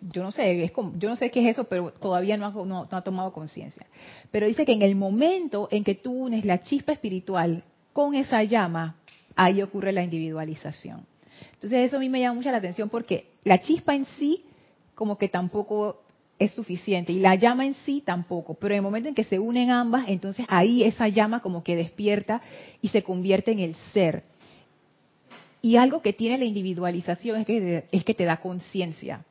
yo 0.00 0.22
no 0.22 0.32
sé, 0.32 0.64
es 0.64 0.72
como, 0.72 0.92
yo 0.98 1.08
no 1.08 1.16
sé 1.16 1.30
qué 1.30 1.40
es 1.40 1.52
eso, 1.52 1.64
pero 1.64 1.90
todavía 1.90 2.36
no 2.36 2.46
ha, 2.46 2.50
no 2.50 2.88
ha 2.90 3.02
tomado 3.02 3.32
conciencia. 3.32 3.86
Pero 4.30 4.46
dice 4.46 4.64
que 4.64 4.72
en 4.72 4.82
el 4.82 4.94
momento 4.94 5.68
en 5.70 5.84
que 5.84 5.94
tú 5.94 6.12
unes 6.12 6.44
la 6.44 6.60
chispa 6.60 6.92
espiritual 6.92 7.64
con 7.92 8.14
esa 8.14 8.42
llama, 8.42 8.96
ahí 9.36 9.62
ocurre 9.62 9.92
la 9.92 10.02
individualización. 10.02 11.06
Entonces 11.54 11.86
eso 11.86 11.96
a 11.96 12.00
mí 12.00 12.08
me 12.08 12.20
llama 12.20 12.34
mucha 12.34 12.52
la 12.52 12.58
atención 12.58 12.88
porque 12.88 13.32
la 13.44 13.60
chispa 13.60 13.94
en 13.94 14.04
sí 14.18 14.44
como 14.94 15.18
que 15.18 15.28
tampoco 15.28 16.03
es 16.38 16.52
suficiente 16.52 17.12
y 17.12 17.20
la 17.20 17.34
llama 17.36 17.64
en 17.64 17.74
sí 17.74 18.02
tampoco, 18.04 18.54
pero 18.54 18.74
en 18.74 18.78
el 18.78 18.82
momento 18.82 19.08
en 19.08 19.14
que 19.14 19.24
se 19.24 19.38
unen 19.38 19.70
ambas, 19.70 20.06
entonces 20.08 20.46
ahí 20.48 20.82
esa 20.82 21.08
llama 21.08 21.40
como 21.40 21.62
que 21.62 21.76
despierta 21.76 22.42
y 22.82 22.88
se 22.88 23.02
convierte 23.02 23.52
en 23.52 23.60
el 23.60 23.74
ser. 23.92 24.24
Y 25.62 25.76
algo 25.76 26.02
que 26.02 26.12
tiene 26.12 26.38
la 26.38 26.44
individualización 26.44 27.40
es 27.40 27.46
que, 27.46 27.84
es 27.90 28.04
que 28.04 28.14
te 28.14 28.24
da 28.24 28.36
conciencia. 28.36 29.24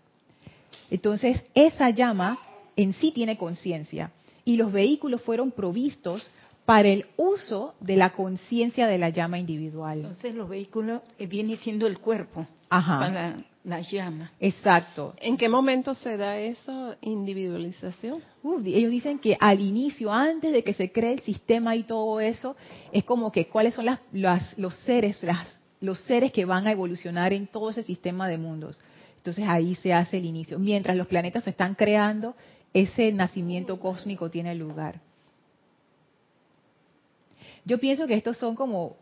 Entonces, 0.89 1.43
esa 1.53 1.91
llama 1.91 2.39
en 2.75 2.93
sí 2.93 3.11
tiene 3.11 3.37
conciencia 3.37 4.11
y 4.45 4.57
los 4.57 4.71
vehículos 4.71 5.21
fueron 5.21 5.51
provistos 5.51 6.29
para 6.65 6.87
el 6.87 7.05
uso 7.17 7.75
de 7.79 7.97
la 7.97 8.11
conciencia 8.11 8.87
de 8.87 8.97
la 8.97 9.09
llama 9.09 9.37
individual. 9.37 9.99
Entonces 9.99 10.33
los 10.33 10.47
vehículos 10.47 11.01
eh, 11.19 11.27
vienen 11.27 11.57
siendo 11.57 11.87
el 11.87 11.99
cuerpo 11.99 12.47
Ajá. 12.69 12.99
para 12.99 13.37
la 13.63 13.81
llama. 13.81 14.31
Exacto. 14.39 15.13
¿En 15.19 15.37
qué 15.37 15.47
momento 15.47 15.93
se 15.93 16.17
da 16.17 16.37
eso, 16.37 16.95
individualización? 17.01 18.21
Uf, 18.41 18.61
ellos 18.65 18.91
dicen 18.91 19.19
que 19.19 19.37
al 19.39 19.61
inicio, 19.61 20.11
antes 20.11 20.51
de 20.51 20.63
que 20.63 20.73
se 20.73 20.91
cree 20.91 21.13
el 21.13 21.21
sistema 21.21 21.75
y 21.75 21.83
todo 21.83 22.19
eso, 22.19 22.55
es 22.91 23.03
como 23.05 23.31
que 23.31 23.47
cuáles 23.47 23.75
son 23.75 23.85
las, 23.85 23.99
las, 24.11 24.57
los 24.57 24.75
seres, 24.79 25.23
las, 25.23 25.59
los 25.79 25.99
seres 26.01 26.31
que 26.31 26.45
van 26.45 26.67
a 26.67 26.71
evolucionar 26.71 27.31
en 27.31 27.47
todo 27.47 27.69
ese 27.69 27.83
sistema 27.83 28.27
de 28.27 28.37
mundos. 28.37 28.81
Entonces 29.17 29.45
ahí 29.47 29.75
se 29.75 29.93
hace 29.93 30.17
el 30.17 30.25
inicio. 30.25 30.59
Mientras 30.59 30.97
los 30.97 31.07
planetas 31.07 31.45
se 31.45 31.51
están 31.51 31.75
creando, 31.75 32.35
ese 32.73 33.11
nacimiento 33.13 33.79
cósmico 33.79 34.29
tiene 34.29 34.55
lugar. 34.55 34.99
Yo 37.63 37.79
pienso 37.79 38.07
que 38.07 38.15
estos 38.15 38.37
son 38.37 38.55
como 38.55 38.97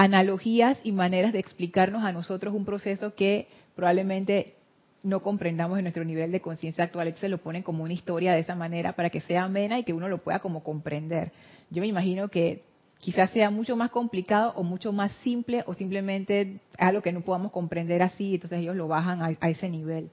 analogías 0.00 0.80
y 0.82 0.92
maneras 0.92 1.34
de 1.34 1.40
explicarnos 1.40 2.04
a 2.04 2.12
nosotros 2.12 2.54
un 2.54 2.64
proceso 2.64 3.14
que 3.14 3.48
probablemente 3.76 4.54
no 5.02 5.22
comprendamos 5.22 5.76
en 5.76 5.84
nuestro 5.84 6.04
nivel 6.04 6.32
de 6.32 6.40
conciencia 6.40 6.84
actual. 6.84 7.12
Se 7.20 7.28
lo 7.28 7.36
ponen 7.36 7.62
como 7.62 7.84
una 7.84 7.92
historia 7.92 8.32
de 8.32 8.40
esa 8.40 8.54
manera 8.54 8.94
para 8.94 9.10
que 9.10 9.20
sea 9.20 9.44
amena 9.44 9.78
y 9.78 9.84
que 9.84 9.92
uno 9.92 10.08
lo 10.08 10.16
pueda 10.16 10.38
como 10.38 10.64
comprender. 10.64 11.32
Yo 11.68 11.82
me 11.82 11.86
imagino 11.86 12.28
que 12.28 12.62
quizás 12.98 13.30
sea 13.32 13.50
mucho 13.50 13.76
más 13.76 13.90
complicado 13.90 14.54
o 14.56 14.62
mucho 14.62 14.90
más 14.90 15.12
simple 15.22 15.64
o 15.66 15.74
simplemente 15.74 16.60
algo 16.78 17.02
que 17.02 17.12
no 17.12 17.20
podamos 17.20 17.52
comprender 17.52 18.02
así, 18.02 18.36
entonces 18.36 18.60
ellos 18.60 18.76
lo 18.76 18.88
bajan 18.88 19.20
a, 19.20 19.36
a 19.38 19.50
ese 19.50 19.68
nivel. 19.68 20.08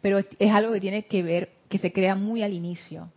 Pero 0.00 0.18
es 0.18 0.50
algo 0.50 0.72
que 0.72 0.80
tiene 0.80 1.04
que 1.04 1.22
ver, 1.22 1.50
que 1.68 1.76
se 1.76 1.92
crea 1.92 2.14
muy 2.14 2.42
al 2.42 2.54
inicio. 2.54 3.10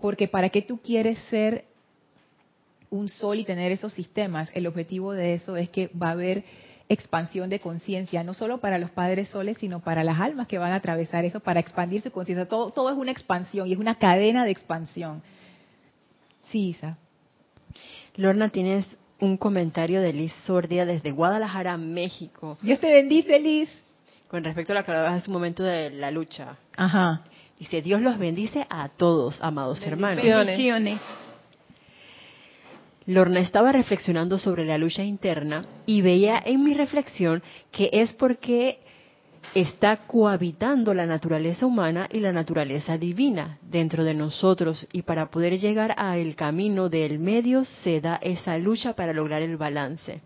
Porque 0.00 0.28
para 0.28 0.48
qué 0.50 0.62
tú 0.62 0.78
quieres 0.78 1.18
ser 1.28 1.64
un 2.90 3.08
sol 3.08 3.38
y 3.38 3.44
tener 3.44 3.72
esos 3.72 3.92
sistemas, 3.92 4.50
el 4.54 4.66
objetivo 4.66 5.12
de 5.12 5.34
eso 5.34 5.56
es 5.56 5.70
que 5.70 5.88
va 5.88 6.08
a 6.08 6.12
haber 6.12 6.44
expansión 6.88 7.48
de 7.48 7.60
conciencia, 7.60 8.24
no 8.24 8.34
solo 8.34 8.58
para 8.58 8.76
los 8.76 8.90
padres 8.90 9.28
soles, 9.28 9.56
sino 9.58 9.78
para 9.80 10.02
las 10.02 10.18
almas 10.18 10.48
que 10.48 10.58
van 10.58 10.72
a 10.72 10.76
atravesar 10.76 11.24
eso, 11.24 11.38
para 11.38 11.60
expandir 11.60 12.02
su 12.02 12.10
conciencia. 12.10 12.48
Todo, 12.48 12.72
todo 12.72 12.90
es 12.90 12.96
una 12.96 13.12
expansión 13.12 13.68
y 13.68 13.72
es 13.72 13.78
una 13.78 13.94
cadena 13.94 14.44
de 14.44 14.50
expansión. 14.50 15.22
Sí, 16.50 16.70
Isa. 16.70 16.98
Lorna, 18.16 18.48
tienes 18.48 18.86
un 19.20 19.36
comentario 19.36 20.00
de 20.00 20.12
Liz 20.12 20.32
Sordia 20.44 20.84
desde 20.84 21.12
Guadalajara, 21.12 21.76
México. 21.76 22.58
Dios 22.60 22.80
te 22.80 22.92
bendice, 22.92 23.38
Liz. 23.38 23.70
Con 24.28 24.42
respecto 24.42 24.72
a 24.72 24.76
lo 24.76 24.84
que 24.84 24.90
hablabas 24.90 25.22
hace 25.22 25.30
un 25.30 25.34
momento 25.34 25.62
de 25.62 25.90
la 25.90 26.10
lucha. 26.10 26.56
Ajá. 26.76 27.22
Dice, 27.58 27.82
Dios 27.82 28.00
los 28.00 28.18
bendice 28.18 28.66
a 28.68 28.88
todos, 28.88 29.38
amados 29.42 29.80
hermanos. 29.82 30.24
Bendiciones. 30.24 31.00
Lorna 33.06 33.40
estaba 33.40 33.72
reflexionando 33.72 34.38
sobre 34.38 34.64
la 34.64 34.78
lucha 34.78 35.02
interna 35.02 35.64
y 35.86 36.02
veía 36.02 36.40
en 36.44 36.62
mi 36.62 36.74
reflexión 36.74 37.42
que 37.72 37.88
es 37.92 38.12
porque 38.12 38.78
está 39.54 40.06
cohabitando 40.06 40.94
la 40.94 41.06
naturaleza 41.06 41.66
humana 41.66 42.08
y 42.12 42.20
la 42.20 42.32
naturaleza 42.32 42.98
divina 42.98 43.58
dentro 43.62 44.04
de 44.04 44.14
nosotros 44.14 44.86
y 44.92 45.02
para 45.02 45.30
poder 45.30 45.58
llegar 45.58 45.94
al 45.96 46.36
camino 46.36 46.88
del 46.88 47.18
medio 47.18 47.64
se 47.64 48.00
da 48.00 48.16
esa 48.22 48.58
lucha 48.58 48.92
para 48.92 49.12
lograr 49.12 49.42
el 49.42 49.56
balance. 49.56 50.20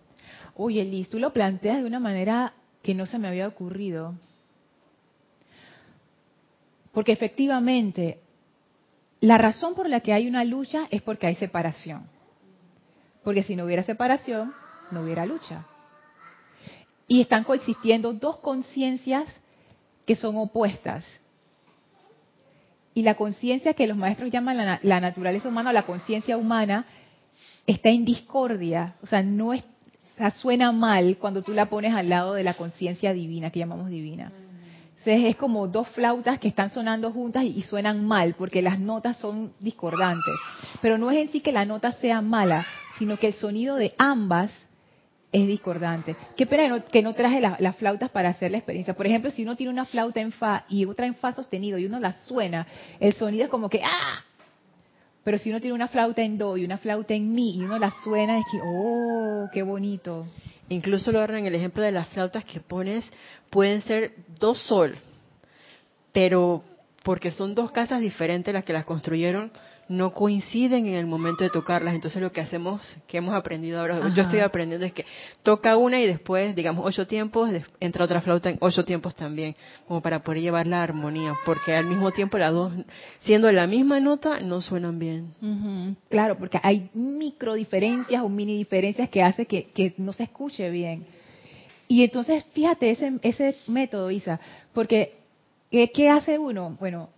Oye, 0.56 0.84
Liz, 0.84 1.08
tú 1.08 1.18
lo 1.18 1.32
planteas 1.32 1.78
de 1.78 1.86
una 1.86 2.00
manera 2.00 2.52
que 2.82 2.94
no 2.94 3.06
se 3.06 3.18
me 3.18 3.28
había 3.28 3.48
ocurrido. 3.48 4.14
Porque 6.92 7.12
efectivamente, 7.12 8.18
la 9.20 9.38
razón 9.38 9.74
por 9.74 9.88
la 9.88 10.00
que 10.00 10.12
hay 10.12 10.28
una 10.28 10.44
lucha 10.44 10.86
es 10.90 11.02
porque 11.02 11.26
hay 11.26 11.34
separación. 11.34 12.13
Porque 13.24 13.42
si 13.42 13.56
no 13.56 13.64
hubiera 13.64 13.82
separación, 13.82 14.52
no 14.90 15.00
hubiera 15.00 15.26
lucha. 15.26 15.64
Y 17.08 17.20
están 17.20 17.44
coexistiendo 17.44 18.12
dos 18.12 18.36
conciencias 18.36 19.40
que 20.06 20.14
son 20.14 20.36
opuestas. 20.36 21.04
Y 22.94 23.02
la 23.02 23.14
conciencia 23.14 23.74
que 23.74 23.86
los 23.86 23.96
maestros 23.96 24.30
llaman 24.30 24.58
la, 24.58 24.78
la 24.82 25.00
naturaleza 25.00 25.48
humana 25.48 25.70
o 25.70 25.72
la 25.72 25.82
conciencia 25.82 26.36
humana 26.36 26.86
está 27.66 27.88
en 27.88 28.04
discordia. 28.04 28.94
O 29.02 29.06
sea, 29.06 29.22
no 29.22 29.52
suena 30.36 30.70
mal 30.72 31.16
cuando 31.18 31.42
tú 31.42 31.52
la 31.52 31.66
pones 31.66 31.94
al 31.94 32.08
lado 32.08 32.34
de 32.34 32.44
la 32.44 32.54
conciencia 32.54 33.12
divina, 33.12 33.50
que 33.50 33.58
llamamos 33.58 33.90
divina. 33.90 34.30
Entonces 34.90 35.24
es 35.24 35.36
como 35.36 35.68
dos 35.68 35.88
flautas 35.88 36.38
que 36.38 36.48
están 36.48 36.70
sonando 36.70 37.12
juntas 37.12 37.44
y, 37.44 37.62
suenan 37.62 38.06
mal, 38.06 38.34
porque 38.38 38.62
las 38.62 38.78
notas 38.78 39.18
son 39.18 39.52
discordantes. 39.60 40.34
Pero 40.80 40.96
no 40.96 41.10
es 41.10 41.18
en 41.18 41.28
sí 41.28 41.40
que 41.40 41.52
la 41.52 41.64
nota 41.64 41.92
sea 41.92 42.22
mala, 42.22 42.64
sino 42.98 43.16
que 43.18 43.28
el 43.28 43.34
sonido 43.34 43.76
de 43.76 43.94
ambas 43.98 44.50
es 45.32 45.48
discordante. 45.48 46.14
Qué 46.36 46.46
pena 46.46 46.62
que 46.62 46.68
no, 46.68 46.84
que 46.84 47.02
no 47.02 47.12
traje 47.12 47.40
la, 47.40 47.56
las 47.58 47.76
flautas 47.76 48.10
para 48.10 48.28
hacer 48.28 48.52
la 48.52 48.58
experiencia. 48.58 48.94
Por 48.94 49.06
ejemplo, 49.06 49.30
si 49.32 49.42
uno 49.42 49.56
tiene 49.56 49.72
una 49.72 49.84
flauta 49.84 50.20
en 50.20 50.30
fa 50.30 50.64
y 50.68 50.84
otra 50.84 51.06
en 51.06 51.16
fa 51.16 51.32
sostenido 51.32 51.76
y 51.76 51.86
uno 51.86 51.98
la 51.98 52.12
suena, 52.20 52.66
el 53.00 53.14
sonido 53.14 53.44
es 53.44 53.50
como 53.50 53.68
que 53.68 53.80
¡ah! 53.82 54.22
Pero 55.24 55.38
si 55.38 55.50
uno 55.50 55.60
tiene 55.60 55.74
una 55.74 55.88
flauta 55.88 56.22
en 56.22 56.38
do 56.38 56.56
y 56.56 56.64
una 56.64 56.78
flauta 56.78 57.14
en 57.14 57.34
mi 57.34 57.56
y 57.56 57.64
uno 57.64 57.78
la 57.78 57.92
suena, 58.04 58.38
es 58.38 58.44
que 58.52 58.58
¡oh, 58.62 59.48
qué 59.52 59.62
bonito! 59.62 60.26
Incluso 60.68 61.10
lo 61.12 61.24
en 61.24 61.46
el 61.46 61.54
ejemplo 61.54 61.82
de 61.82 61.92
las 61.92 62.08
flautas 62.08 62.44
que 62.44 62.60
pones, 62.60 63.04
pueden 63.50 63.82
ser 63.82 64.12
dos 64.38 64.58
sol, 64.60 64.96
pero 66.12 66.62
porque 67.04 67.30
son 67.30 67.54
dos 67.54 67.70
casas 67.70 68.00
diferentes 68.00 68.52
las 68.52 68.64
que 68.64 68.72
las 68.72 68.86
construyeron, 68.86 69.52
no 69.90 70.14
coinciden 70.14 70.86
en 70.86 70.94
el 70.94 71.04
momento 71.06 71.44
de 71.44 71.50
tocarlas. 71.50 71.94
Entonces 71.94 72.20
lo 72.22 72.32
que 72.32 72.40
hacemos, 72.40 72.80
que 73.06 73.18
hemos 73.18 73.34
aprendido 73.34 73.78
ahora, 73.78 73.98
Ajá. 73.98 74.14
yo 74.14 74.22
estoy 74.22 74.40
aprendiendo 74.40 74.86
es 74.86 74.94
que 74.94 75.04
toca 75.42 75.76
una 75.76 76.00
y 76.00 76.06
después, 76.06 76.56
digamos, 76.56 76.84
ocho 76.86 77.06
tiempos, 77.06 77.50
entra 77.78 78.06
otra 78.06 78.22
flauta 78.22 78.48
en 78.48 78.56
ocho 78.60 78.86
tiempos 78.86 79.14
también, 79.14 79.54
como 79.86 80.00
para 80.00 80.22
poder 80.22 80.40
llevar 80.40 80.66
la 80.66 80.82
armonía, 80.82 81.34
porque 81.44 81.74
al 81.74 81.84
mismo 81.84 82.10
tiempo 82.10 82.38
las 82.38 82.54
dos, 82.54 82.72
siendo 83.20 83.52
la 83.52 83.66
misma 83.66 84.00
nota, 84.00 84.40
no 84.40 84.62
suenan 84.62 84.98
bien. 84.98 85.34
Uh 85.42 85.46
-huh. 85.46 85.96
Claro, 86.08 86.38
porque 86.38 86.58
hay 86.62 86.88
micro 86.94 87.52
diferencias 87.52 88.22
o 88.22 88.30
mini 88.30 88.56
diferencias 88.56 89.10
que 89.10 89.22
hace 89.22 89.44
que, 89.44 89.64
que 89.74 89.92
no 89.98 90.14
se 90.14 90.22
escuche 90.22 90.70
bien. 90.70 91.04
Y 91.86 92.02
entonces, 92.02 92.46
fíjate 92.54 92.90
ese, 92.90 93.12
ese 93.20 93.54
método, 93.66 94.10
Isa, 94.10 94.40
porque 94.72 95.23
¿qué, 95.74 95.90
¿qué 95.90 96.08
hace 96.08 96.38
uno? 96.38 96.76
Bueno, 96.78 97.08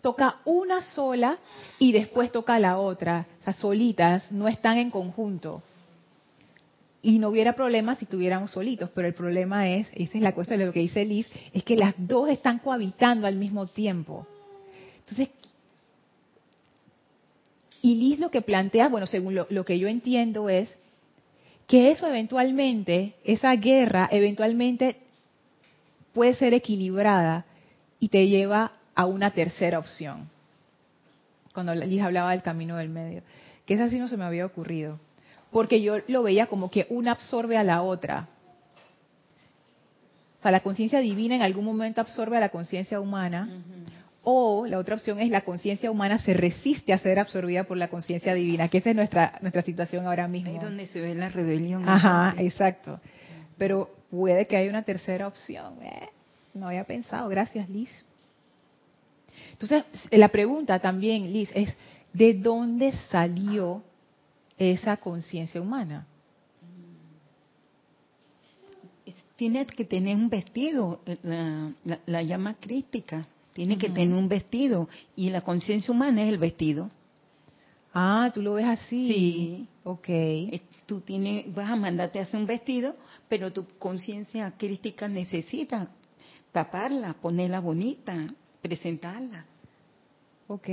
toca 0.00 0.40
una 0.46 0.82
sola 0.94 1.38
y 1.78 1.92
después 1.92 2.32
toca 2.32 2.58
la 2.58 2.78
otra. 2.78 3.26
O 3.42 3.44
sea, 3.44 3.52
solitas, 3.52 4.32
no 4.32 4.48
están 4.48 4.78
en 4.78 4.90
conjunto. 4.90 5.62
Y 7.02 7.18
no 7.18 7.28
hubiera 7.28 7.54
problema 7.54 7.96
si 7.96 8.06
tuviéramos 8.06 8.52
solitos, 8.52 8.88
pero 8.94 9.06
el 9.06 9.12
problema 9.12 9.68
es, 9.68 9.86
esa 9.92 10.16
es 10.16 10.22
la 10.22 10.32
cosa 10.32 10.56
de 10.56 10.64
lo 10.64 10.72
que 10.72 10.80
dice 10.80 11.04
Liz, 11.04 11.26
es 11.52 11.62
que 11.62 11.76
las 11.76 11.94
dos 11.98 12.30
están 12.30 12.60
cohabitando 12.60 13.26
al 13.26 13.36
mismo 13.36 13.66
tiempo. 13.66 14.26
Entonces, 15.00 15.28
y 17.82 17.96
Liz 17.96 18.18
lo 18.18 18.30
que 18.30 18.40
plantea, 18.40 18.88
bueno, 18.88 19.06
según 19.06 19.34
lo 19.34 19.64
que 19.66 19.78
yo 19.78 19.88
entiendo 19.88 20.48
es 20.48 20.74
que 21.66 21.90
eso 21.90 22.06
eventualmente, 22.06 23.14
esa 23.24 23.54
guerra 23.56 24.08
eventualmente 24.10 24.96
puede 26.14 26.32
ser 26.32 26.54
equilibrada 26.54 27.44
y 28.00 28.08
te 28.08 28.26
lleva 28.26 28.72
a 28.94 29.04
una 29.06 29.30
tercera 29.30 29.78
opción. 29.78 30.28
Cuando 31.52 31.74
les 31.74 32.02
hablaba 32.02 32.32
del 32.32 32.42
camino 32.42 32.76
del 32.76 32.88
medio. 32.88 33.22
Que 33.66 33.74
esa 33.74 33.88
sí 33.88 33.98
no 33.98 34.08
se 34.08 34.16
me 34.16 34.24
había 34.24 34.46
ocurrido. 34.46 34.98
Porque 35.52 35.82
yo 35.82 35.96
lo 36.08 36.22
veía 36.22 36.46
como 36.46 36.70
que 36.70 36.86
una 36.90 37.12
absorbe 37.12 37.56
a 37.56 37.64
la 37.64 37.82
otra. 37.82 38.28
O 40.38 40.42
sea, 40.42 40.50
la 40.50 40.60
conciencia 40.60 41.00
divina 41.00 41.36
en 41.36 41.42
algún 41.42 41.64
momento 41.64 42.00
absorbe 42.00 42.36
a 42.36 42.40
la 42.40 42.48
conciencia 42.48 43.00
humana. 43.00 43.62
O 44.22 44.66
la 44.66 44.78
otra 44.78 44.94
opción 44.94 45.18
es 45.18 45.30
la 45.30 45.42
conciencia 45.42 45.90
humana 45.90 46.18
se 46.18 46.34
resiste 46.34 46.92
a 46.92 46.98
ser 46.98 47.18
absorbida 47.18 47.64
por 47.64 47.76
la 47.76 47.88
conciencia 47.88 48.34
divina, 48.34 48.68
que 48.68 48.78
esa 48.78 48.90
es 48.90 48.96
nuestra, 48.96 49.38
nuestra 49.40 49.62
situación 49.62 50.06
ahora 50.06 50.28
mismo. 50.28 50.50
Ahí 50.50 50.56
es 50.56 50.62
donde 50.62 50.86
se 50.86 51.00
ve 51.00 51.14
la 51.14 51.30
rebelión. 51.30 51.88
Ajá, 51.88 52.34
exacto. 52.38 53.00
Pero 53.56 53.90
puede 54.10 54.46
que 54.46 54.56
haya 54.56 54.70
una 54.70 54.82
tercera 54.82 55.26
opción. 55.26 55.82
¿eh? 55.82 56.08
No 56.54 56.68
había 56.68 56.84
pensado. 56.84 57.28
Gracias, 57.28 57.68
Liz. 57.68 57.90
Entonces, 59.52 59.84
la 60.10 60.28
pregunta 60.28 60.78
también, 60.78 61.32
Liz, 61.32 61.50
es, 61.54 61.74
¿de 62.12 62.34
dónde 62.34 62.92
salió 63.10 63.82
esa 64.58 64.96
conciencia 64.96 65.60
humana? 65.60 66.06
Tiene 69.36 69.64
que 69.66 69.84
tener 69.84 70.16
un 70.16 70.28
vestido, 70.28 71.00
la, 71.22 71.72
la, 72.04 72.22
llama 72.22 72.54
crítica, 72.60 73.26
tiene 73.54 73.78
que 73.78 73.88
tener 73.88 74.14
un 74.14 74.28
vestido 74.28 74.88
y 75.16 75.30
la 75.30 75.40
conciencia 75.40 75.92
humana 75.92 76.22
es 76.22 76.28
el 76.28 76.38
vestido. 76.38 76.90
Ah, 77.92 78.30
tú 78.32 78.42
lo 78.42 78.54
ves 78.54 78.66
así. 78.66 79.08
Sí. 79.08 79.68
Ok. 79.84 80.08
Tú 80.86 81.00
tienes, 81.00 81.52
vas 81.54 81.70
a 81.70 81.76
mandarte 81.76 82.18
a 82.18 82.22
hacer 82.22 82.38
un 82.38 82.46
vestido, 82.46 82.94
pero 83.28 83.52
tu 83.52 83.66
conciencia 83.78 84.52
crítica 84.56 85.08
necesita 85.08 85.90
taparla, 86.52 87.14
ponerla 87.14 87.60
bonita, 87.60 88.26
presentarla. 88.62 89.44
Ok, 90.46 90.68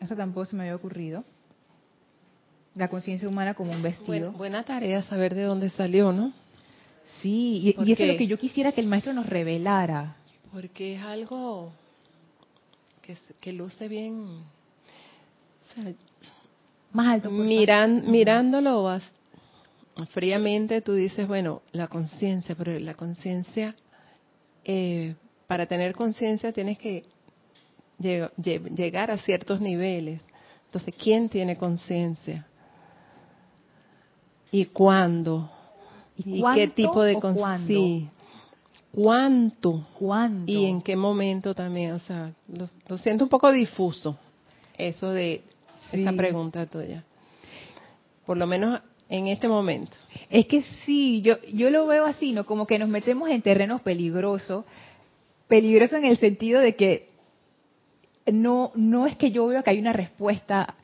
eso 0.00 0.14
tampoco 0.16 0.46
se 0.46 0.56
me 0.56 0.62
había 0.62 0.76
ocurrido. 0.76 1.24
La 2.74 2.88
conciencia 2.88 3.28
humana 3.28 3.54
como 3.54 3.72
un 3.72 3.82
vestido. 3.82 4.32
buena 4.32 4.62
tarea 4.62 5.02
saber 5.04 5.34
de 5.34 5.44
dónde 5.44 5.70
salió, 5.70 6.12
¿no? 6.12 6.32
Sí, 7.20 7.74
y, 7.78 7.92
eso 7.92 8.02
es 8.02 8.12
lo 8.12 8.18
que 8.18 8.26
yo 8.26 8.38
quisiera 8.38 8.72
que 8.72 8.80
el 8.80 8.86
maestro 8.86 9.12
nos 9.12 9.26
revelara. 9.26 10.16
Porque 10.52 10.96
es 10.96 11.02
algo 11.02 11.72
que, 13.02 13.16
que 13.40 13.52
luce 13.52 13.88
bien. 13.88 14.40
Más 16.92 17.14
alto. 17.14 17.30
Miran, 17.30 18.10
mirándolo 18.10 19.00
fríamente, 20.10 20.82
tú 20.82 20.94
dices, 20.94 21.26
bueno, 21.26 21.62
la 21.72 21.88
conciencia, 21.88 22.54
pero 22.54 22.78
la 22.78 22.94
conciencia, 22.94 23.74
eh, 24.68 25.14
para 25.46 25.66
tener 25.66 25.94
conciencia 25.94 26.52
tienes 26.52 26.76
que 26.76 27.04
llegar 27.98 29.12
a 29.12 29.18
ciertos 29.18 29.60
niveles. 29.60 30.20
Entonces, 30.66 30.92
¿quién 31.00 31.28
tiene 31.28 31.56
conciencia? 31.56 32.44
¿Y 34.50 34.66
cuándo? 34.66 35.48
¿Y, 36.16 36.42
qué 36.54 36.66
tipo 36.68 37.02
de 37.04 37.20
conciencia? 37.20 38.10
¿Cuánto? 38.92 39.86
¿Cuánto? 39.96 40.50
¿Y 40.50 40.64
en 40.64 40.82
qué 40.82 40.96
momento 40.96 41.54
también? 41.54 41.92
O 41.92 42.00
sea, 42.00 42.32
lo, 42.48 42.98
siento 42.98 43.24
un 43.24 43.30
poco 43.30 43.52
difuso, 43.52 44.18
eso 44.76 45.10
de 45.10 45.44
esa 45.92 46.12
pregunta 46.12 46.66
tuya. 46.66 47.04
Por 48.24 48.36
lo 48.36 48.48
menos 48.48 48.80
en 49.08 49.28
este 49.28 49.48
momento. 49.48 49.96
Es 50.30 50.46
que 50.46 50.62
sí, 50.84 51.22
yo, 51.22 51.40
yo 51.52 51.70
lo 51.70 51.86
veo 51.86 52.04
así, 52.04 52.32
¿no? 52.32 52.44
Como 52.44 52.66
que 52.66 52.78
nos 52.78 52.88
metemos 52.88 53.30
en 53.30 53.42
terrenos 53.42 53.80
peligrosos. 53.80 54.64
Peligroso 55.48 55.96
en 55.96 56.04
el 56.06 56.18
sentido 56.18 56.60
de 56.60 56.74
que 56.74 57.08
no, 58.26 58.72
no 58.74 59.06
es 59.06 59.16
que 59.16 59.30
yo 59.30 59.46
veo 59.46 59.62
que 59.62 59.70
hay 59.70 59.78
una 59.78 59.92
respuesta. 59.92 60.74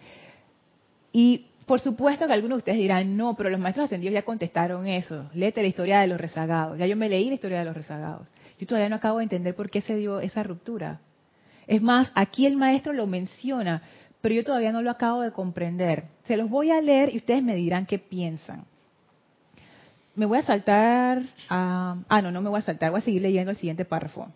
Y 1.12 1.46
por 1.66 1.80
supuesto 1.80 2.26
que 2.26 2.32
algunos 2.32 2.56
de 2.56 2.60
ustedes 2.60 2.78
dirán, 2.78 3.16
no, 3.16 3.34
pero 3.34 3.50
los 3.50 3.60
maestros 3.60 3.86
ascendidos 3.86 4.14
ya 4.14 4.22
contestaron 4.22 4.86
eso. 4.86 5.30
Léete 5.34 5.62
la 5.62 5.68
historia 5.68 6.00
de 6.00 6.06
los 6.06 6.20
rezagados. 6.20 6.78
Ya 6.78 6.86
yo 6.86 6.96
me 6.96 7.08
leí 7.08 7.28
la 7.28 7.34
historia 7.34 7.60
de 7.60 7.64
los 7.64 7.76
rezagados. 7.76 8.28
Yo 8.58 8.66
todavía 8.66 8.88
no 8.88 8.96
acabo 8.96 9.18
de 9.18 9.24
entender 9.24 9.54
por 9.54 9.70
qué 9.70 9.80
se 9.80 9.96
dio 9.96 10.20
esa 10.20 10.42
ruptura. 10.42 11.00
Es 11.66 11.80
más, 11.80 12.10
aquí 12.14 12.46
el 12.46 12.56
maestro 12.56 12.92
lo 12.92 13.06
menciona, 13.06 13.82
pero 14.22 14.34
yo 14.34 14.44
todavía 14.44 14.72
no 14.72 14.80
lo 14.80 14.90
acabo 14.90 15.20
de 15.20 15.32
comprender. 15.32 16.04
Se 16.24 16.36
los 16.36 16.48
voy 16.48 16.70
a 16.70 16.80
leer 16.80 17.12
y 17.12 17.18
ustedes 17.18 17.42
me 17.42 17.56
dirán 17.56 17.84
qué 17.84 17.98
piensan. 17.98 18.64
Me 20.14 20.26
voy 20.26 20.38
a 20.38 20.42
saltar 20.42 21.22
a... 21.48 21.96
Ah, 22.08 22.22
no, 22.22 22.30
no 22.30 22.40
me 22.40 22.48
voy 22.48 22.60
a 22.60 22.62
saltar, 22.62 22.92
voy 22.92 23.00
a 23.00 23.04
seguir 23.04 23.20
leyendo 23.20 23.50
el 23.50 23.56
siguiente 23.56 23.84
párrafo. 23.84 24.28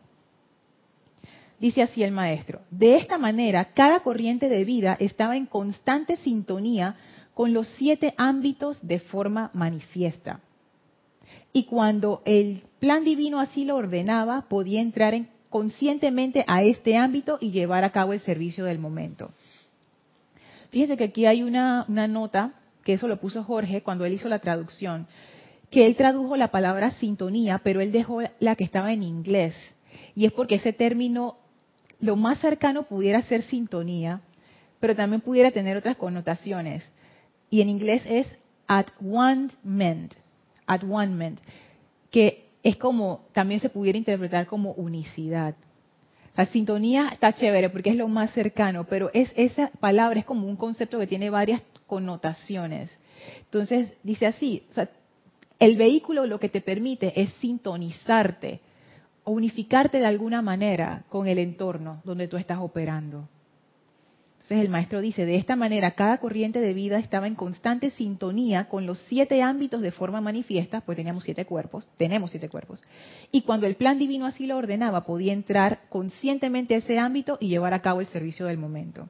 Dice 1.61 1.83
así 1.83 2.03
el 2.03 2.11
maestro, 2.11 2.61
de 2.71 2.97
esta 2.97 3.17
manera 3.17 3.73
cada 3.73 4.01
corriente 4.01 4.49
de 4.49 4.65
vida 4.65 4.97
estaba 5.01 5.37
en 5.37 5.47
constante 5.47 6.17
sintonía 6.17 6.97
con 7.33 7.55
los 7.55 7.67
siete 7.77 8.13
ámbitos 8.19 8.87
de 8.87 8.99
forma 8.99 9.51
manifiesta. 9.55 10.41
Y 11.53 11.65
cuando 11.65 12.23
el 12.27 12.65
plan 12.81 13.05
divino 13.05 13.41
así 13.41 13.65
lo 13.65 13.77
ordenaba, 13.77 14.43
podía 14.49 14.83
entrar 14.83 15.15
en, 15.15 15.29
conscientemente 15.49 16.45
a 16.47 16.63
este 16.63 16.97
ámbito 16.97 17.39
y 17.41 17.53
llevar 17.53 17.85
a 17.85 17.93
cabo 17.93 18.13
el 18.13 18.21
servicio 18.21 18.65
del 18.65 18.79
momento. 18.79 19.31
Fíjense 20.71 20.97
que 20.97 21.05
aquí 21.05 21.27
hay 21.27 21.43
una, 21.43 21.85
una 21.89 22.09
nota, 22.09 22.53
que 22.85 22.95
eso 22.95 23.09
lo 23.09 23.19
puso 23.19 23.45
Jorge 23.45 23.83
cuando 23.83 24.05
él 24.05 24.13
hizo 24.13 24.29
la 24.29 24.39
traducción, 24.39 25.07
que 25.71 25.87
él 25.87 25.97
tradujo 25.97 26.37
la 26.37 26.49
palabra 26.49 26.93
sintonía, 26.93 27.61
pero 27.65 27.81
él 27.81 27.93
dejó 27.93 28.21
la 28.39 28.57
que 28.57 28.65
estaba 28.65 28.93
en 28.93 29.03
inglés. 29.03 29.55
Y 30.15 30.27
es 30.27 30.33
porque 30.33 30.57
ese 30.57 30.73
término 30.73 31.37
lo 32.01 32.17
más 32.17 32.39
cercano 32.39 32.85
pudiera 32.85 33.23
ser 33.23 33.43
sintonía, 33.43 34.21
pero 34.81 34.95
también 34.95 35.21
pudiera 35.21 35.51
tener 35.51 35.77
otras 35.77 35.97
connotaciones. 35.97 36.91
Y 37.51 37.61
en 37.61 37.69
inglés 37.69 38.03
es 38.07 38.27
at 38.67 38.87
one 39.05 39.49
ment, 39.63 40.15
at 40.67 40.83
one 40.83 41.15
ment, 41.15 41.41
que 42.11 42.47
es 42.63 42.77
como, 42.77 43.27
también 43.33 43.61
se 43.61 43.71
pudiera 43.71 43.99
interpretar 43.99 44.47
como 44.47 44.73
unicidad. 44.73 45.55
La 46.37 46.47
sintonía 46.47 47.09
está 47.13 47.33
chévere 47.33 47.71
porque 47.71 47.91
es 47.91 47.97
lo 47.97 48.09
más 48.09 48.31
cercano, 48.33 48.85
pero 48.85 49.11
es 49.15 49.33
esa 49.37 49.71
palabra 49.81 50.21
es 50.21 50.27
como 50.27 50.47
un 50.47 50.57
concepto 50.57 50.99
que 50.99 51.07
tiene 51.07 51.31
varias 51.31 51.63
connotaciones. 51.87 52.91
Entonces, 53.45 53.93
dice 54.03 54.27
así, 54.27 54.63
el 55.59 55.77
vehículo 55.77 56.27
lo 56.27 56.39
que 56.39 56.51
te 56.51 56.61
permite 56.61 57.19
es 57.21 57.33
sintonizarte 57.41 58.61
o 59.25 59.33
unificarte 59.33 59.99
de 59.99 60.07
alguna 60.07 60.43
manera 60.43 61.05
con 61.09 61.27
el 61.27 61.39
entorno 61.39 62.03
donde 62.05 62.29
tú 62.29 62.37
estás 62.37 62.59
operando. 62.59 63.29
Entonces 64.47 64.65
el 64.65 64.71
maestro 64.71 65.01
dice, 65.01 65.27
de 65.27 65.35
esta 65.35 65.57
manera 65.57 65.97
cada 65.97 66.19
corriente 66.19 66.61
de 66.61 66.73
vida 66.73 67.01
estaba 67.01 67.27
en 67.27 67.35
constante 67.35 67.91
sintonía 67.91 68.69
con 68.69 68.87
los 68.87 69.01
siete 69.09 69.43
ámbitos 69.43 69.83
de 69.83 69.91
forma 69.91 70.21
manifiesta, 70.21 70.83
pues 70.83 70.95
teníamos 70.95 71.25
siete 71.25 71.47
cuerpos, 71.47 71.89
tenemos 71.97 72.31
siete 72.31 72.49
cuerpos, 72.49 72.81
y 73.33 73.43
cuando 73.43 73.67
el 73.67 73.75
plan 73.75 73.99
divino 73.99 74.25
así 74.25 74.47
lo 74.47 74.57
ordenaba, 74.57 75.05
podía 75.05 75.33
entrar 75.33 75.81
conscientemente 75.89 76.77
a 76.77 76.79
ese 76.79 76.97
ámbito 76.97 77.39
y 77.41 77.49
llevar 77.49 77.75
a 77.75 77.83
cabo 77.83 78.01
el 78.01 78.07
servicio 78.07 78.47
del 78.47 78.57
momento. 78.57 79.09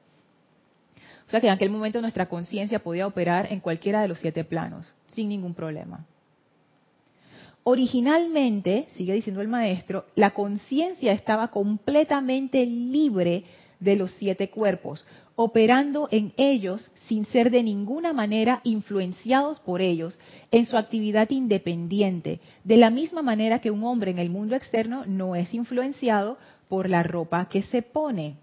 O 1.27 1.29
sea 1.29 1.39
que 1.39 1.45
en 1.45 1.53
aquel 1.53 1.69
momento 1.69 2.01
nuestra 2.01 2.29
conciencia 2.29 2.79
podía 2.79 3.05
operar 3.05 3.53
en 3.53 3.59
cualquiera 3.59 4.01
de 4.01 4.07
los 4.07 4.17
siete 4.17 4.43
planos, 4.43 4.95
sin 5.05 5.29
ningún 5.29 5.53
problema. 5.53 6.07
Originalmente, 7.63 8.87
sigue 8.95 9.13
diciendo 9.13 9.41
el 9.41 9.49
maestro, 9.49 10.05
la 10.15 10.31
conciencia 10.31 11.11
estaba 11.11 11.49
completamente 11.49 12.65
libre 12.65 13.43
de 13.79 13.95
los 13.95 14.11
siete 14.13 14.49
cuerpos, 14.49 15.05
operando 15.39 16.09
en 16.09 16.33
ellos 16.35 16.91
sin 17.05 17.25
ser 17.27 17.51
de 17.51 17.61
ninguna 17.61 18.11
manera 18.11 18.59
influenciados 18.63 19.59
por 19.59 19.81
ellos 19.83 20.17
en 20.49 20.65
su 20.65 20.77
actividad 20.77 21.29
independiente, 21.29 22.39
de 22.63 22.77
la 22.77 22.89
misma 22.89 23.21
manera 23.21 23.59
que 23.59 23.69
un 23.69 23.83
hombre 23.83 24.09
en 24.09 24.17
el 24.17 24.31
mundo 24.31 24.55
externo 24.55 25.05
no 25.05 25.35
es 25.35 25.53
influenciado 25.53 26.39
por 26.67 26.89
la 26.89 27.03
ropa 27.03 27.47
que 27.49 27.61
se 27.61 27.83
pone. 27.83 28.37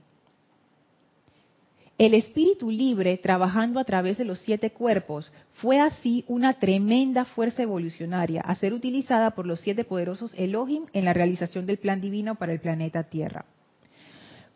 El 1.99 2.15
espíritu 2.15 2.71
libre, 2.71 3.19
trabajando 3.19 3.81
a 3.81 3.85
través 3.85 4.17
de 4.17 4.25
los 4.25 4.39
siete 4.39 4.71
cuerpos, 4.71 5.33
fue 5.55 5.81
así 5.81 6.25
una 6.29 6.61
tremenda 6.61 7.25
fuerza 7.25 7.63
evolucionaria 7.63 8.41
a 8.41 8.55
ser 8.55 8.73
utilizada 8.73 9.33
por 9.33 9.47
los 9.47 9.59
siete 9.59 9.83
poderosos 9.83 10.33
Elohim 10.37 10.87
en 10.93 11.05
la 11.05 11.13
realización 11.13 11.67
del 11.67 11.79
plan 11.79 12.01
divino 12.01 12.37
para 12.37 12.53
el 12.53 12.61
planeta 12.61 13.03
Tierra. 13.03 13.47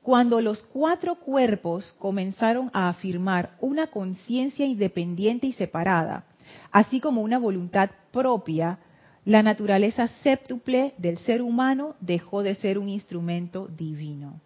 Cuando 0.03 0.41
los 0.41 0.63
cuatro 0.63 1.17
cuerpos 1.17 1.95
comenzaron 1.99 2.71
a 2.73 2.89
afirmar 2.89 3.57
una 3.61 3.89
conciencia 3.89 4.65
independiente 4.65 5.47
y 5.47 5.53
separada, 5.53 6.25
así 6.73 7.01
como 7.01 7.23
una 7.23 7.39
voluntad 7.39 7.91
propia, 8.13 8.79
la 9.25 9.43
naturaleza 9.43 10.09
séptuple 10.23 10.95
del 10.97 11.19
ser 11.19 11.43
humano 11.43 11.97
dejó 12.01 12.43
de 12.43 12.55
ser 12.55 12.79
un 12.79 12.89
instrumento 12.89 13.69
divino. 13.69 14.41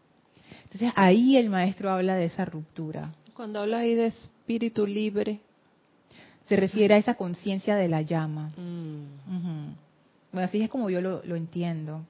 Entonces 0.65 0.93
ahí 0.97 1.37
el 1.37 1.51
maestro 1.51 1.91
habla 1.91 2.17
de 2.17 2.25
esa 2.25 2.45
ruptura. 2.45 3.13
Cuando 3.35 3.61
habla 3.61 3.79
ahí 3.79 3.95
de 3.95 4.07
espíritu 4.07 4.87
libre, 4.87 5.41
se 6.45 6.57
refiere 6.57 6.95
a 6.95 6.99
esa 6.99 7.15
conciencia 7.15 7.77
de 7.77 7.89
la 7.89 8.03
llama. 8.03 8.53
Mm. 8.57 9.75
Bueno, 10.33 10.47
así 10.47 10.63
es 10.63 10.71
como 10.71 10.91
yo 10.91 11.01
lo, 11.01 11.37
entiendo. 11.37 12.05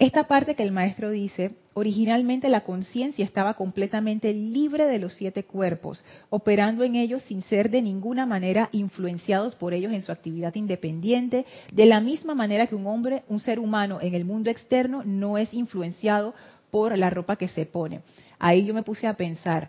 Esta 0.00 0.24
parte 0.24 0.54
que 0.54 0.62
el 0.62 0.72
maestro 0.72 1.10
dice, 1.10 1.56
originalmente 1.74 2.48
la 2.48 2.62
conciencia 2.62 3.22
estaba 3.22 3.52
completamente 3.52 4.32
libre 4.32 4.86
de 4.86 4.98
los 4.98 5.12
siete 5.12 5.44
cuerpos, 5.44 6.02
operando 6.30 6.84
en 6.84 6.96
ellos 6.96 7.22
sin 7.24 7.42
ser 7.42 7.70
de 7.70 7.82
ninguna 7.82 8.24
manera 8.24 8.70
influenciados 8.72 9.56
por 9.56 9.74
ellos 9.74 9.92
en 9.92 10.00
su 10.00 10.10
actividad 10.10 10.54
independiente, 10.54 11.44
de 11.70 11.84
la 11.84 12.00
misma 12.00 12.34
manera 12.34 12.66
que 12.66 12.74
un 12.74 12.86
hombre, 12.86 13.24
un 13.28 13.40
ser 13.40 13.58
humano 13.58 13.98
en 14.00 14.14
el 14.14 14.24
mundo 14.24 14.48
externo 14.48 15.02
no 15.04 15.36
es 15.36 15.52
influenciado 15.52 16.34
por 16.70 16.96
la 16.96 17.10
ropa 17.10 17.36
que 17.36 17.48
se 17.48 17.66
pone. 17.66 18.00
Ahí 18.38 18.64
yo 18.64 18.72
me 18.72 18.82
puse 18.82 19.06
a 19.06 19.12
pensar, 19.12 19.68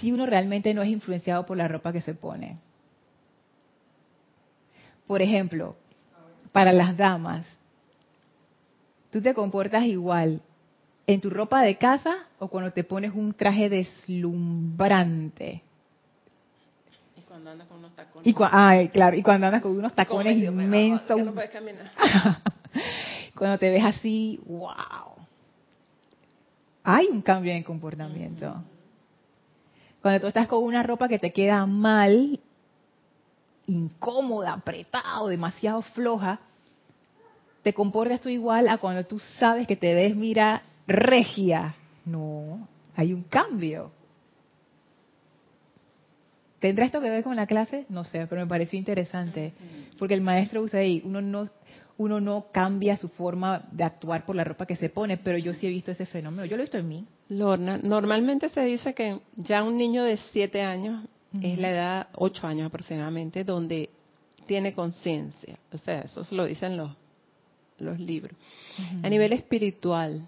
si 0.00 0.10
uno 0.10 0.26
realmente 0.26 0.74
no 0.74 0.82
es 0.82 0.88
influenciado 0.88 1.46
por 1.46 1.56
la 1.56 1.68
ropa 1.68 1.92
que 1.92 2.00
se 2.00 2.14
pone. 2.14 2.58
Por 5.06 5.22
ejemplo, 5.22 5.76
para 6.50 6.72
las 6.72 6.96
damas, 6.96 7.46
tú 9.18 9.22
te 9.22 9.34
comportas 9.34 9.82
igual 9.82 10.40
en 11.04 11.20
tu 11.20 11.28
ropa 11.28 11.62
de 11.62 11.76
casa 11.76 12.28
o 12.38 12.46
cuando 12.46 12.72
te 12.72 12.84
pones 12.84 13.12
un 13.12 13.34
traje 13.34 13.68
deslumbrante. 13.68 15.60
Y 17.16 17.22
cuando 17.22 17.50
andas 17.50 17.66
con 17.66 17.78
unos 17.78 17.96
tacones. 17.96 18.28
Y 18.28 18.34
ay, 18.38 18.90
claro, 18.90 19.16
y 19.16 19.24
cuando 19.24 19.48
andas 19.48 19.60
con 19.60 19.76
unos 19.76 19.92
tacones 19.92 20.36
inmensos. 20.36 21.20
no 21.20 21.34
cuando 23.34 23.58
te 23.58 23.70
ves 23.70 23.84
así, 23.84 24.40
wow. 24.46 25.16
Hay 26.84 27.08
un 27.08 27.20
cambio 27.20 27.50
en 27.50 27.58
el 27.58 27.64
comportamiento. 27.64 28.62
Cuando 30.00 30.20
tú 30.20 30.28
estás 30.28 30.46
con 30.46 30.62
una 30.62 30.84
ropa 30.84 31.08
que 31.08 31.18
te 31.18 31.32
queda 31.32 31.66
mal, 31.66 32.38
incómoda, 33.66 34.52
apretado, 34.52 35.26
demasiado 35.26 35.82
floja, 35.82 36.38
te 37.68 37.74
comportas 37.74 38.22
tú 38.22 38.30
igual 38.30 38.66
a 38.66 38.78
cuando 38.78 39.04
tú 39.04 39.18
sabes 39.18 39.66
que 39.66 39.76
te 39.76 39.92
ves, 39.92 40.16
mira, 40.16 40.62
regia. 40.86 41.74
No, 42.06 42.66
hay 42.96 43.12
un 43.12 43.24
cambio. 43.24 43.90
¿Tendrá 46.60 46.86
esto 46.86 46.98
que 47.02 47.10
ver 47.10 47.22
con 47.22 47.36
la 47.36 47.46
clase? 47.46 47.84
No 47.90 48.04
sé, 48.04 48.26
pero 48.26 48.40
me 48.40 48.46
pareció 48.46 48.78
interesante. 48.78 49.52
Porque 49.98 50.14
el 50.14 50.22
maestro 50.22 50.62
usa 50.62 50.80
ahí, 50.80 51.02
uno 51.04 51.20
no, 51.20 51.44
uno 51.98 52.22
no 52.22 52.46
cambia 52.52 52.96
su 52.96 53.10
forma 53.10 53.68
de 53.70 53.84
actuar 53.84 54.24
por 54.24 54.34
la 54.34 54.44
ropa 54.44 54.64
que 54.64 54.74
se 54.74 54.88
pone, 54.88 55.18
pero 55.18 55.36
yo 55.36 55.52
sí 55.52 55.66
he 55.66 55.70
visto 55.70 55.90
ese 55.90 56.06
fenómeno. 56.06 56.46
Yo 56.46 56.56
lo 56.56 56.62
he 56.62 56.64
visto 56.64 56.78
en 56.78 56.88
mí. 56.88 57.04
Lorna, 57.28 57.76
normalmente 57.76 58.48
se 58.48 58.62
dice 58.62 58.94
que 58.94 59.20
ya 59.36 59.62
un 59.62 59.76
niño 59.76 60.04
de 60.04 60.16
7 60.16 60.62
años 60.62 61.04
es 61.42 61.58
la 61.58 61.70
edad, 61.70 62.08
8 62.14 62.46
años 62.46 62.68
aproximadamente, 62.68 63.44
donde 63.44 63.90
tiene 64.46 64.72
conciencia. 64.72 65.58
O 65.70 65.76
sea, 65.76 66.00
eso 66.00 66.24
se 66.24 66.34
lo 66.34 66.46
dicen 66.46 66.78
los, 66.78 66.92
los 67.78 67.98
libros. 67.98 68.36
A 69.02 69.08
nivel 69.08 69.32
espiritual, 69.32 70.26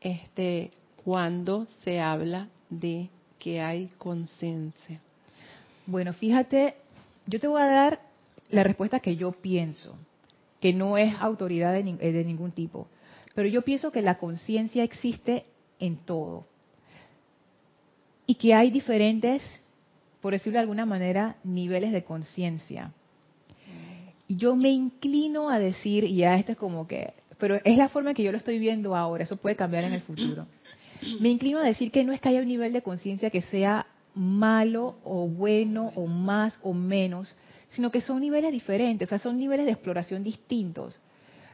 este, 0.00 0.70
cuando 1.04 1.66
se 1.84 2.00
habla 2.00 2.48
de 2.70 3.08
que 3.38 3.60
hay 3.60 3.88
conciencia. 3.98 5.00
Bueno, 5.86 6.12
fíjate, 6.12 6.74
yo 7.26 7.40
te 7.40 7.48
voy 7.48 7.60
a 7.62 7.66
dar 7.66 8.00
la 8.50 8.62
respuesta 8.62 9.00
que 9.00 9.16
yo 9.16 9.32
pienso, 9.32 9.96
que 10.60 10.72
no 10.72 10.96
es 10.96 11.14
autoridad 11.20 11.72
de, 11.72 11.84
nin- 11.84 11.98
eh, 12.00 12.12
de 12.12 12.24
ningún 12.24 12.52
tipo, 12.52 12.86
pero 13.34 13.48
yo 13.48 13.62
pienso 13.62 13.90
que 13.90 14.02
la 14.02 14.18
conciencia 14.18 14.84
existe 14.84 15.44
en 15.80 15.96
todo 15.96 16.46
y 18.26 18.34
que 18.36 18.54
hay 18.54 18.70
diferentes, 18.70 19.42
por 20.20 20.32
decirlo 20.32 20.58
de 20.58 20.62
alguna 20.62 20.86
manera, 20.86 21.36
niveles 21.44 21.92
de 21.92 22.04
conciencia. 22.04 22.92
Yo 24.36 24.56
me 24.56 24.70
inclino 24.70 25.50
a 25.50 25.58
decir, 25.58 26.04
y 26.04 26.16
ya 26.16 26.36
esto 26.36 26.52
es 26.52 26.58
como 26.58 26.86
que, 26.86 27.14
pero 27.38 27.58
es 27.64 27.76
la 27.76 27.88
forma 27.88 28.10
en 28.10 28.16
que 28.16 28.22
yo 28.22 28.32
lo 28.32 28.38
estoy 28.38 28.58
viendo 28.58 28.94
ahora, 28.96 29.24
eso 29.24 29.36
puede 29.36 29.56
cambiar 29.56 29.84
en 29.84 29.92
el 29.92 30.00
futuro. 30.02 30.46
Me 31.20 31.28
inclino 31.28 31.58
a 31.58 31.64
decir 31.64 31.90
que 31.90 32.04
no 32.04 32.12
es 32.12 32.20
que 32.20 32.28
haya 32.28 32.40
un 32.40 32.48
nivel 32.48 32.72
de 32.72 32.82
conciencia 32.82 33.30
que 33.30 33.42
sea 33.42 33.86
malo 34.14 34.96
o 35.04 35.26
bueno 35.26 35.92
o 35.96 36.06
más 36.06 36.58
o 36.62 36.72
menos, 36.72 37.36
sino 37.70 37.90
que 37.90 38.00
son 38.00 38.20
niveles 38.20 38.52
diferentes, 38.52 39.08
o 39.08 39.10
sea, 39.10 39.18
son 39.18 39.38
niveles 39.38 39.66
de 39.66 39.72
exploración 39.72 40.22
distintos. 40.22 41.00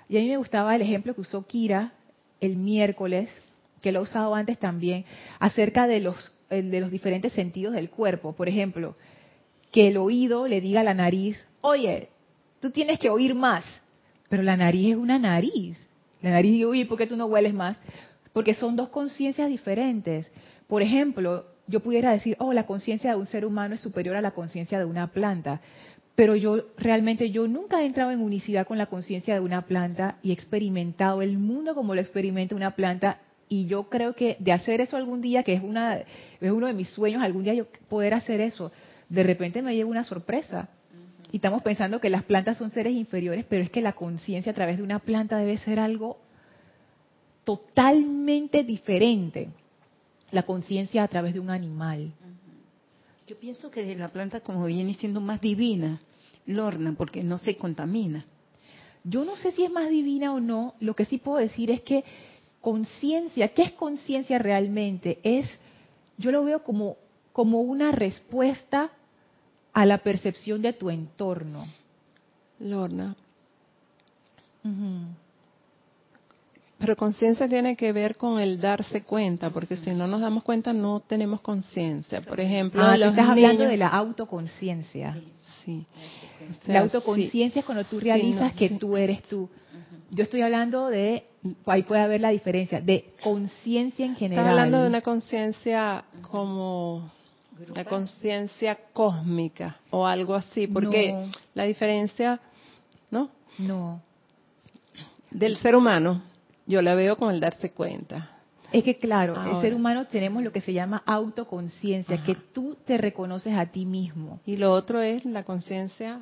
Y 0.09 0.17
a 0.17 0.21
mí 0.21 0.29
me 0.29 0.37
gustaba 0.37 0.75
el 0.75 0.83
ejemplo 0.83 1.15
que 1.15 1.21
usó 1.21 1.47
Kira 1.47 1.93
el 2.41 2.57
miércoles, 2.57 3.31
que 3.81 3.93
lo 3.93 4.01
ha 4.01 4.03
usado 4.03 4.35
antes 4.35 4.59
también, 4.59 5.05
acerca 5.39 5.87
de 5.87 6.01
los, 6.01 6.33
eh, 6.51 6.63
de 6.63 6.81
los 6.81 6.91
diferentes 6.91 7.33
sentidos 7.33 7.75
del 7.75 7.91
cuerpo. 7.91 8.33
Por 8.33 8.49
ejemplo, 8.49 8.97
que 9.71 9.89
el 9.89 9.97
oído 9.97 10.47
le 10.47 10.61
diga 10.61 10.81
a 10.81 10.85
la 10.85 10.95
nariz, 10.95 11.39
oye, 11.61 12.09
tú 12.61 12.71
tienes 12.71 12.99
que 12.99 13.11
oír 13.11 13.35
más, 13.35 13.65
pero 14.29 14.43
la 14.43 14.57
nariz 14.57 14.91
es 14.93 14.97
una 14.97 15.19
nariz. 15.19 15.79
La 16.21 16.31
nariz 16.31 16.53
dice, 16.53 16.65
oye, 16.67 16.87
¿por 16.87 16.99
qué 16.99 17.07
tú 17.07 17.17
no 17.17 17.27
hueles 17.27 17.55
más? 17.55 17.77
Porque 18.33 18.55
son 18.55 18.77
dos 18.77 18.89
conciencias 18.89 19.49
diferentes. 19.49 20.31
Por 20.67 20.83
ejemplo, 20.83 21.47
yo 21.67 21.81
pudiera 21.81 22.13
decir, 22.13 22.37
oh, 22.41 22.53
la 22.53 22.67
conciencia 22.67 23.11
de 23.11 23.17
un 23.17 23.27
ser 23.27 23.45
humano 23.45 23.75
es 23.75 23.81
superior 23.81 24.17
a 24.17 24.23
la 24.23 24.33
conciencia 24.33 24.79
de 24.79 24.85
una 24.85 25.09
planta. 25.09 25.61
Pero 26.15 26.35
yo 26.35 26.65
realmente 26.77 27.31
yo 27.31 27.47
nunca 27.47 27.83
he 27.83 27.87
entrado 27.87 28.11
en 28.11 28.21
unicidad 28.21 28.67
con 28.67 28.77
la 28.77 28.87
conciencia 28.87 29.35
de 29.35 29.41
una 29.41 29.63
planta 29.63 30.19
y 30.23 30.31
he 30.31 30.33
experimentado 30.33 31.23
el 31.23 31.39
mundo 31.39 31.75
como 31.77 31.95
lo 31.95 32.01
experimenta 32.01 32.57
una 32.57 32.75
planta 32.75 33.21
y 33.49 33.67
yo 33.67 33.89
creo 33.89 34.15
que 34.15 34.37
de 34.41 34.53
hacer 34.53 34.81
eso 34.81 34.97
algún 34.97 35.21
día, 35.21 35.43
que 35.43 35.55
es 35.55 35.63
una 35.63 35.99
es 35.99 36.51
uno 36.51 36.67
de 36.67 36.75
mis 36.75 36.89
sueños, 36.89 37.23
algún 37.23 37.45
día 37.45 37.55
yo 37.55 37.67
poder 37.89 38.15
hacer 38.15 38.41
eso, 38.41 38.73
de 39.09 39.23
repente 39.23 39.63
me 39.63 39.75
llevo 39.75 39.91
una 39.91 40.05
sorpresa. 40.05 40.69
Y 41.31 41.37
estamos 41.37 41.63
pensando 41.63 42.01
que 42.01 42.11
las 42.11 42.25
plantas 42.25 42.59
son 42.59 42.71
seres 42.71 42.95
inferiores, 42.95 43.45
pero 43.49 43.63
es 43.63 43.71
que 43.71 43.83
la 43.83 43.93
conciencia 43.93 44.53
a 44.53 44.55
través 44.55 44.79
de 44.79 44.83
una 44.83 44.99
planta 44.99 45.37
debe 45.37 45.59
ser 45.59 45.79
algo 45.79 46.19
totalmente 47.45 48.65
diferente. 48.65 49.49
La 50.31 50.43
conciencia 50.43 51.03
a 51.03 51.09
través 51.09 51.35
de 51.35 51.41
un 51.41 51.51
animal. 51.51 52.13
Yo 53.27 53.37
pienso 53.37 53.71
que 53.71 53.95
la 53.95 54.09
planta 54.09 54.41
como 54.41 54.65
viene 54.65 54.95
siendo 54.95 55.21
más 55.21 55.41
divina, 55.41 56.01
Lorna, 56.47 56.95
porque 56.97 57.23
no 57.23 57.37
se 57.37 57.57
contamina. 57.57 58.25
Yo 59.05 59.25
no 59.25 59.37
sé 59.37 59.53
si 59.53 59.65
es 59.65 59.71
más 59.71 59.91
divina 59.91 60.33
o 60.33 60.41
no, 60.41 60.75
lo 60.81 60.95
que 60.95 61.05
sí 61.05 61.19
puedo 61.19 61.39
decir 61.39 61.71
es 61.71 61.83
que 61.83 62.05
conciencia, 62.61 63.49
¿qué 63.49 63.63
es 63.63 63.73
conciencia 63.73 64.39
realmente? 64.39 65.19
Es, 65.23 65.47
yo 66.17 66.33
lo 66.33 66.45
veo 66.45 66.63
como, 66.63 66.97
como 67.33 67.61
una 67.61 67.93
respuesta 67.93 68.91
a 69.79 69.87
la 69.87 69.99
percepción 69.99 70.61
de 70.61 70.73
tu 70.73 70.91
entorno. 70.91 71.65
Lorna, 72.59 73.15
pero 76.79 76.97
conciencia 76.97 77.49
tiene 77.49 77.77
que 77.77 77.93
ver 77.93 78.17
con 78.17 78.41
el 78.41 78.61
darse 78.61 79.03
cuenta, 79.03 79.51
porque 79.51 79.77
si 79.77 79.91
no 79.93 80.09
nos 80.09 80.21
damos 80.21 80.43
cuenta 80.43 80.73
no 80.73 80.99
tenemos 81.01 81.41
conciencia. 81.41 82.21
Por 82.23 82.41
ejemplo, 82.41 82.83
Ah, 82.83 82.97
los 82.97 83.11
estás 83.11 83.29
hablando 83.29 83.65
de 83.65 83.77
la 83.77 83.87
autoconciencia. 83.87 85.17
Sí. 85.65 85.87
O 86.67 86.73
la 86.73 86.81
autoconciencia 86.81 87.61
es 87.61 87.65
cuando 87.65 87.85
tú 87.85 88.01
sí, 88.01 88.07
realizas 88.07 88.53
no, 88.53 88.59
que 88.59 88.69
sí. 88.69 88.79
tú 88.79 88.97
eres 88.97 89.23
tú. 89.23 89.49
Yo 90.11 90.25
estoy 90.25 90.41
hablando 90.41 90.89
de, 90.89 91.25
ahí 91.67 91.85
puede 91.85 92.01
haber 92.01 92.21
la 92.21 92.31
diferencia, 92.31 92.81
de 92.81 93.13
conciencia 93.23 94.05
en 94.05 94.17
general. 94.17 94.45
Estás 94.45 94.51
hablando 94.51 94.83
de 94.83 94.89
una 94.89 95.03
conciencia 95.03 96.05
como 96.31 97.13
la 97.75 97.85
conciencia 97.85 98.79
cósmica 98.93 99.77
o 99.91 100.07
algo 100.07 100.35
así, 100.35 100.67
porque 100.67 101.13
No. 101.13 101.31
la 101.55 101.65
diferencia, 101.65 102.41
¿no? 103.11 103.31
No, 103.59 104.01
Del 105.31 105.57
ser 105.59 105.75
humano, 105.77 106.23
yo 106.67 106.81
la 106.83 106.95
veo 106.95 107.17
con 107.17 107.31
el 107.35 107.41
darse 107.41 107.71
cuenta. 107.73 108.31
es 108.73 108.83
que 108.85 108.99
claro, 108.99 109.35
el 109.51 109.61
ser 109.61 109.75
humano 109.75 110.07
tenemos 110.07 110.43
lo 110.43 110.53
que 110.53 110.61
se 110.61 110.73
llama 110.73 111.03
autoconciencia, 111.07 112.17
Ajá. 112.17 112.25
que 112.25 112.35
tú 112.35 112.77
te 112.87 112.97
reconoces 112.99 113.55
a 113.55 113.67
ti 113.67 113.85
mismo. 113.87 114.41
Y 114.47 114.57
lo 114.57 114.73
otro 114.73 115.01
es 115.01 115.25
la 115.25 115.43
conciencia, 115.45 116.21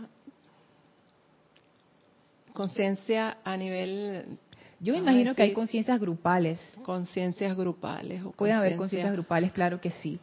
conciencia 2.53 3.39
a 3.45 3.57
nivel, 3.57 4.39
Yo 4.81 4.93
me 4.95 5.01
imagino 5.01 5.35
que 5.35 5.43
hay 5.43 5.53
conciencias 5.53 5.99
grupales. 6.01 6.59
conciencias 6.85 7.57
grupales. 7.57 8.23
O 8.25 8.33
Pueden 8.33 8.57
haber 8.57 8.77
conciencia- 8.77 8.79
conciencias 8.79 9.13
grupales, 9.13 9.53
claro 9.53 9.81
que 9.81 9.91
sí. 9.91 10.19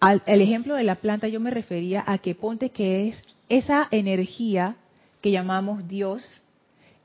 Al 0.00 0.22
el 0.26 0.40
ejemplo 0.40 0.74
de 0.74 0.84
la 0.84 0.96
planta 0.96 1.28
yo 1.28 1.40
me 1.40 1.50
refería 1.50 2.04
a 2.06 2.18
que 2.18 2.34
ponte 2.34 2.70
que 2.70 3.08
es 3.08 3.22
esa 3.48 3.88
energía 3.90 4.76
que 5.20 5.30
llamamos 5.30 5.88
Dios 5.88 6.22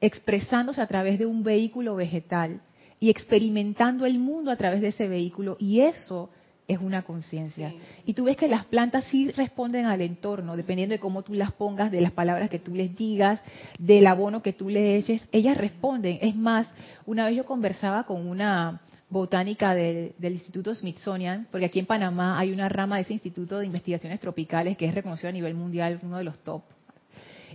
expresándose 0.01 0.81
a 0.81 0.87
través 0.87 1.19
de 1.19 1.25
un 1.25 1.43
vehículo 1.43 1.95
vegetal 1.95 2.61
y 2.99 3.09
experimentando 3.09 4.05
el 4.05 4.19
mundo 4.19 4.51
a 4.51 4.57
través 4.57 4.81
de 4.81 4.89
ese 4.89 5.07
vehículo 5.07 5.57
y 5.59 5.81
eso 5.81 6.29
es 6.69 6.77
una 6.79 7.01
conciencia. 7.01 7.73
Y 8.05 8.13
tú 8.13 8.25
ves 8.25 8.37
que 8.37 8.47
las 8.47 8.63
plantas 8.65 9.03
sí 9.05 9.31
responden 9.31 9.87
al 9.87 10.01
entorno, 10.01 10.55
dependiendo 10.55 10.93
de 10.93 10.99
cómo 10.99 11.23
tú 11.23 11.33
las 11.33 11.51
pongas, 11.51 11.91
de 11.91 11.99
las 11.99 12.11
palabras 12.11 12.49
que 12.49 12.59
tú 12.59 12.75
les 12.75 12.95
digas, 12.95 13.41
del 13.79 14.05
abono 14.05 14.43
que 14.43 14.53
tú 14.53 14.69
le 14.69 14.95
eches, 14.95 15.27
ellas 15.31 15.57
responden. 15.57 16.19
Es 16.21 16.35
más, 16.35 16.71
una 17.07 17.25
vez 17.25 17.37
yo 17.37 17.45
conversaba 17.45 18.03
con 18.03 18.27
una 18.27 18.81
botánica 19.09 19.73
del- 19.73 20.13
Instituto 20.21 20.73
Smithsonian, 20.73 21.47
porque 21.51 21.65
aquí 21.65 21.79
en 21.79 21.85
Panamá 21.85 22.39
hay 22.39 22.51
una 22.51 22.69
rama 22.69 22.97
de 22.97 23.01
ese 23.03 23.13
Instituto 23.13 23.59
de 23.59 23.65
Investigaciones 23.65 24.19
Tropicales 24.19 24.77
que 24.77 24.85
es 24.85 24.93
reconocido 24.93 25.29
a 25.29 25.31
nivel 25.33 25.55
mundial, 25.55 25.99
uno 26.03 26.17
de 26.17 26.23
los 26.23 26.37
top. 26.39 26.61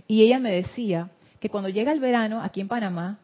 Y 0.07 0.21
ella 0.23 0.39
me 0.39 0.51
decía 0.51 1.09
que 1.39 1.49
cuando 1.49 1.69
llega 1.69 1.91
el 1.91 1.99
verano 1.99 2.41
aquí 2.41 2.61
en 2.61 2.67
Panamá, 2.67 3.19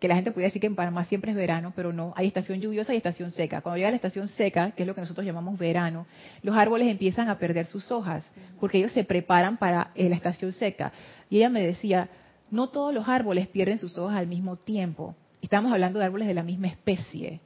que 0.00 0.08
la 0.08 0.16
gente 0.16 0.32
pudiera 0.32 0.48
decir 0.48 0.60
que 0.60 0.66
en 0.66 0.74
Panamá 0.74 1.04
siempre 1.04 1.30
es 1.30 1.36
verano, 1.36 1.72
pero 1.74 1.92
no, 1.92 2.12
hay 2.16 2.26
estación 2.26 2.60
lluviosa 2.60 2.92
y 2.92 2.98
estación 2.98 3.30
seca. 3.30 3.60
Cuando 3.62 3.78
llega 3.78 3.90
la 3.90 3.96
estación 3.96 4.28
seca, 4.28 4.72
que 4.72 4.82
es 4.82 4.86
lo 4.86 4.94
que 4.94 5.00
nosotros 5.00 5.24
llamamos 5.24 5.58
verano, 5.58 6.06
los 6.42 6.56
árboles 6.56 6.88
empiezan 6.88 7.28
a 7.28 7.38
perder 7.38 7.66
sus 7.66 7.90
hojas, 7.90 8.30
porque 8.60 8.78
ellos 8.78 8.92
se 8.92 9.04
preparan 9.04 9.56
para 9.56 9.90
eh, 9.94 10.08
la 10.08 10.16
estación 10.16 10.52
seca. 10.52 10.92
Y 11.30 11.38
ella 11.38 11.48
me 11.48 11.64
decía, 11.64 12.08
no 12.50 12.68
todos 12.68 12.92
los 12.92 13.08
árboles 13.08 13.48
pierden 13.48 13.78
sus 13.78 13.96
hojas 13.96 14.18
al 14.18 14.26
mismo 14.26 14.56
tiempo. 14.56 15.14
Estamos 15.40 15.72
hablando 15.72 15.98
de 15.98 16.04
árboles 16.04 16.28
de 16.28 16.34
la 16.34 16.42
misma 16.42 16.66
especie. 16.68 17.40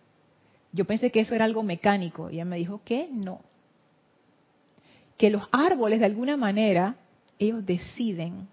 Yo 0.73 0.85
pensé 0.85 1.11
que 1.11 1.21
eso 1.21 1.35
era 1.35 1.45
algo 1.45 1.63
mecánico. 1.63 2.31
Y 2.31 2.35
ella 2.35 2.45
me 2.45 2.57
dijo 2.57 2.81
que 2.85 3.09
no. 3.11 3.41
Que 5.17 5.31
los 5.31 5.49
árboles, 5.51 6.01
de 6.01 6.07
alguna 6.07 6.37
manera, 6.37 6.97
ellos 7.39 7.65
deciden 7.65 8.49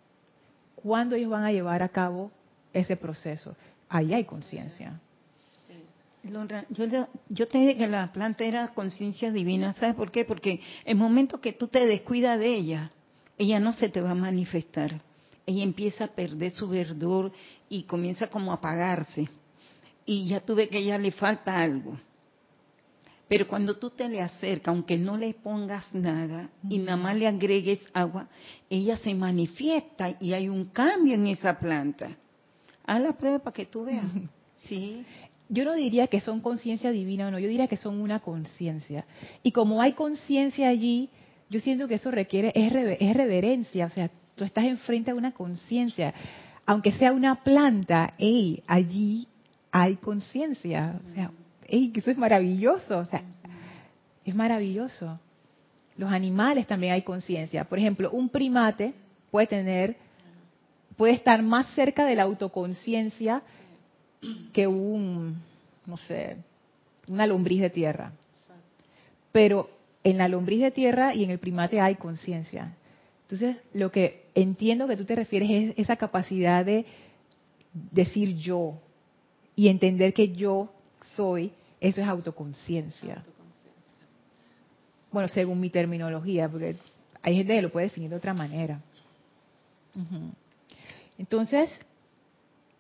cuándo 0.76 1.16
ellos 1.16 1.30
van 1.30 1.44
a 1.44 1.52
llevar 1.52 1.84
a 1.84 1.90
cabo 1.90 2.32
ese 2.74 2.96
proceso. 2.96 3.56
Ahí 3.90 4.14
hay 4.14 4.24
conciencia. 4.24 5.00
yo, 6.70 7.08
yo 7.30 7.48
te 7.48 7.58
dije 7.58 7.78
que 7.78 7.88
la 7.88 8.12
planta 8.12 8.44
era 8.44 8.68
conciencia 8.70 9.32
divina. 9.32 9.74
¿Sabes 9.74 9.96
por 9.96 10.12
qué? 10.12 10.26
Porque 10.26 10.62
el 10.86 10.96
momento 10.96 11.40
que 11.40 11.54
tú 11.54 11.68
te 11.68 11.86
descuidas 11.86 12.40
de 12.40 12.56
ella, 12.56 12.92
ella 13.38 13.60
no 13.60 13.74
se 13.74 13.90
te 13.90 14.02
va 14.02 14.12
a 14.12 14.16
manifestar. 14.16 15.02
Ella 15.46 15.64
empieza 15.64 16.06
a 16.06 16.08
perder 16.08 16.52
su 16.52 16.68
verdor 16.68 17.32
y 17.70 17.84
comienza 17.84 18.28
como 18.28 18.52
a 18.52 18.56
apagarse. 18.56 19.30
Y 20.06 20.28
ya 20.28 20.40
tú 20.40 20.56
ves 20.56 20.70
que 20.70 20.78
a 20.78 20.80
ella 20.80 20.98
le 20.98 21.12
falta 21.12 21.60
algo. 21.60 21.98
Pero 23.28 23.48
cuando 23.48 23.78
tú 23.78 23.90
te 23.90 24.08
le 24.08 24.22
acercas, 24.22 24.68
aunque 24.68 24.98
no 24.98 25.18
le 25.18 25.34
pongas 25.34 25.94
nada 25.96 26.50
y 26.70 26.78
nada 26.78 26.98
más 26.98 27.16
le 27.16 27.28
agregues 27.28 27.80
agua, 27.94 28.28
ella 28.70 28.98
se 28.98 29.16
manifiesta 29.16 30.16
y 30.20 30.34
hay 30.34 30.48
un 30.48 30.66
cambio 30.66 31.16
en 31.16 31.28
esa 31.28 31.58
planta. 31.58 32.16
Haz 32.86 33.02
la 33.02 33.14
prueba 33.14 33.40
para 33.40 33.54
que 33.54 33.66
tú 33.66 33.86
veas. 33.86 34.06
Sí. 34.68 35.04
Yo 35.48 35.64
no 35.64 35.74
diría 35.74 36.08
que 36.08 36.22
son 36.22 36.42
conciencia 36.42 36.92
divina 36.92 37.28
o 37.28 37.32
no, 37.32 37.38
yo 37.38 37.48
diría 37.48 37.68
que 37.68 37.78
son 37.78 38.02
una 38.02 38.20
conciencia. 38.20 39.06
Y 39.44 39.52
como 39.52 39.80
hay 39.80 39.94
conciencia 39.94 40.70
allí, 40.70 41.10
yo 41.50 41.60
siento 41.60 41.88
que 41.88 41.96
eso 41.96 42.10
requiere, 42.10 42.52
es, 42.56 42.72
reverencia, 42.72 43.86
o 43.86 43.90
sea, 43.90 44.10
tú 44.36 44.44
estás 44.44 44.66
enfrente 44.66 45.12
a 45.12 45.16
una 45.16 45.34
conciencia. 45.34 46.14
Aunque 46.66 46.92
sea 46.94 47.12
una 47.12 47.44
planta, 47.44 48.16
hey, 48.18 48.64
allí 48.66 49.28
hay 49.78 49.98
conciencia. 49.98 51.02
O 51.06 51.14
sea, 51.14 51.32
eso 51.68 52.10
es 52.10 52.18
maravilloso. 52.18 53.00
O 53.00 53.06
sea, 53.06 53.24
es 54.24 54.34
maravilloso. 54.34 55.20
Los 55.98 56.10
animales 56.12 56.66
también 56.66 56.94
hay 56.94 57.02
conciencia. 57.02 57.66
Por 57.66 57.78
ejemplo, 57.78 58.10
un 58.12 58.30
primate 58.30 58.94
puede 59.32 59.48
tener, 59.48 59.98
puede 60.96 61.12
estar 61.12 61.42
más 61.44 61.68
cerca 61.76 62.06
de 62.06 62.16
la 62.16 62.24
autoconciencia 62.24 63.42
que 64.54 64.66
un, 64.66 65.42
no 65.86 65.98
sé, 65.98 66.38
una 67.10 67.28
lombriz 67.28 67.60
de 67.60 67.70
tierra. 67.70 68.14
Pero 69.34 69.70
en 70.06 70.18
la 70.18 70.30
lombriz 70.30 70.62
de 70.62 70.72
tierra 70.72 71.14
y 71.14 71.26
en 71.26 71.32
el 71.32 71.40
primate 71.40 71.82
hay 71.82 71.96
conciencia. 71.96 72.78
Entonces, 73.24 73.58
lo 73.74 73.92
que 73.92 74.28
entiendo 74.36 74.88
que 74.88 74.96
tú 74.96 75.04
te 75.04 75.16
refieres 75.16 75.50
es 75.52 75.74
esa 75.76 75.98
capacidad 75.98 76.64
de 76.64 76.86
decir 77.74 78.38
yo 78.38 78.80
y 79.56 79.68
entender 79.70 80.14
que 80.14 80.34
yo 80.34 80.70
soy, 81.16 81.52
eso 81.80 82.02
es 82.02 82.08
autoconciencia. 82.08 83.24
Bueno, 85.12 85.28
según 85.28 85.60
mi 85.60 85.70
terminología, 85.70 86.50
porque 86.50 86.76
hay 87.22 87.36
gente 87.36 87.56
que 87.56 87.62
lo 87.62 87.72
puede 87.72 87.88
definir 87.88 88.10
de 88.10 88.18
otra 88.18 88.34
manera. 88.34 88.82
Entonces, 91.18 91.70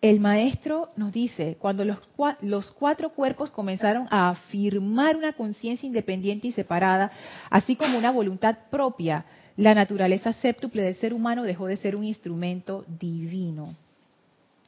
el 0.01 0.19
maestro 0.19 0.89
nos 0.97 1.13
dice, 1.13 1.55
cuando 1.59 1.85
los, 1.85 1.97
los, 2.41 2.71
cuatro 2.71 3.09
cuerpos 3.09 3.51
comenzaron 3.51 4.07
a 4.11 4.29
afirmar 4.29 5.15
una 5.15 5.33
conciencia 5.33 5.87
independiente 5.87 6.47
y 6.49 6.51
separada, 6.51 7.11
así 7.49 7.75
como 7.75 7.97
una 7.97 8.11
voluntad 8.11 8.57
propia, 8.69 9.25
la 9.57 9.73
naturaleza 9.73 10.33
séptuple 10.33 10.83
del 10.83 10.95
ser 10.95 11.13
humano 11.13 11.43
dejó 11.43 11.67
de 11.67 11.77
ser 11.77 11.95
un 11.95 12.03
instrumento 12.03 12.83
divino. 12.99 13.75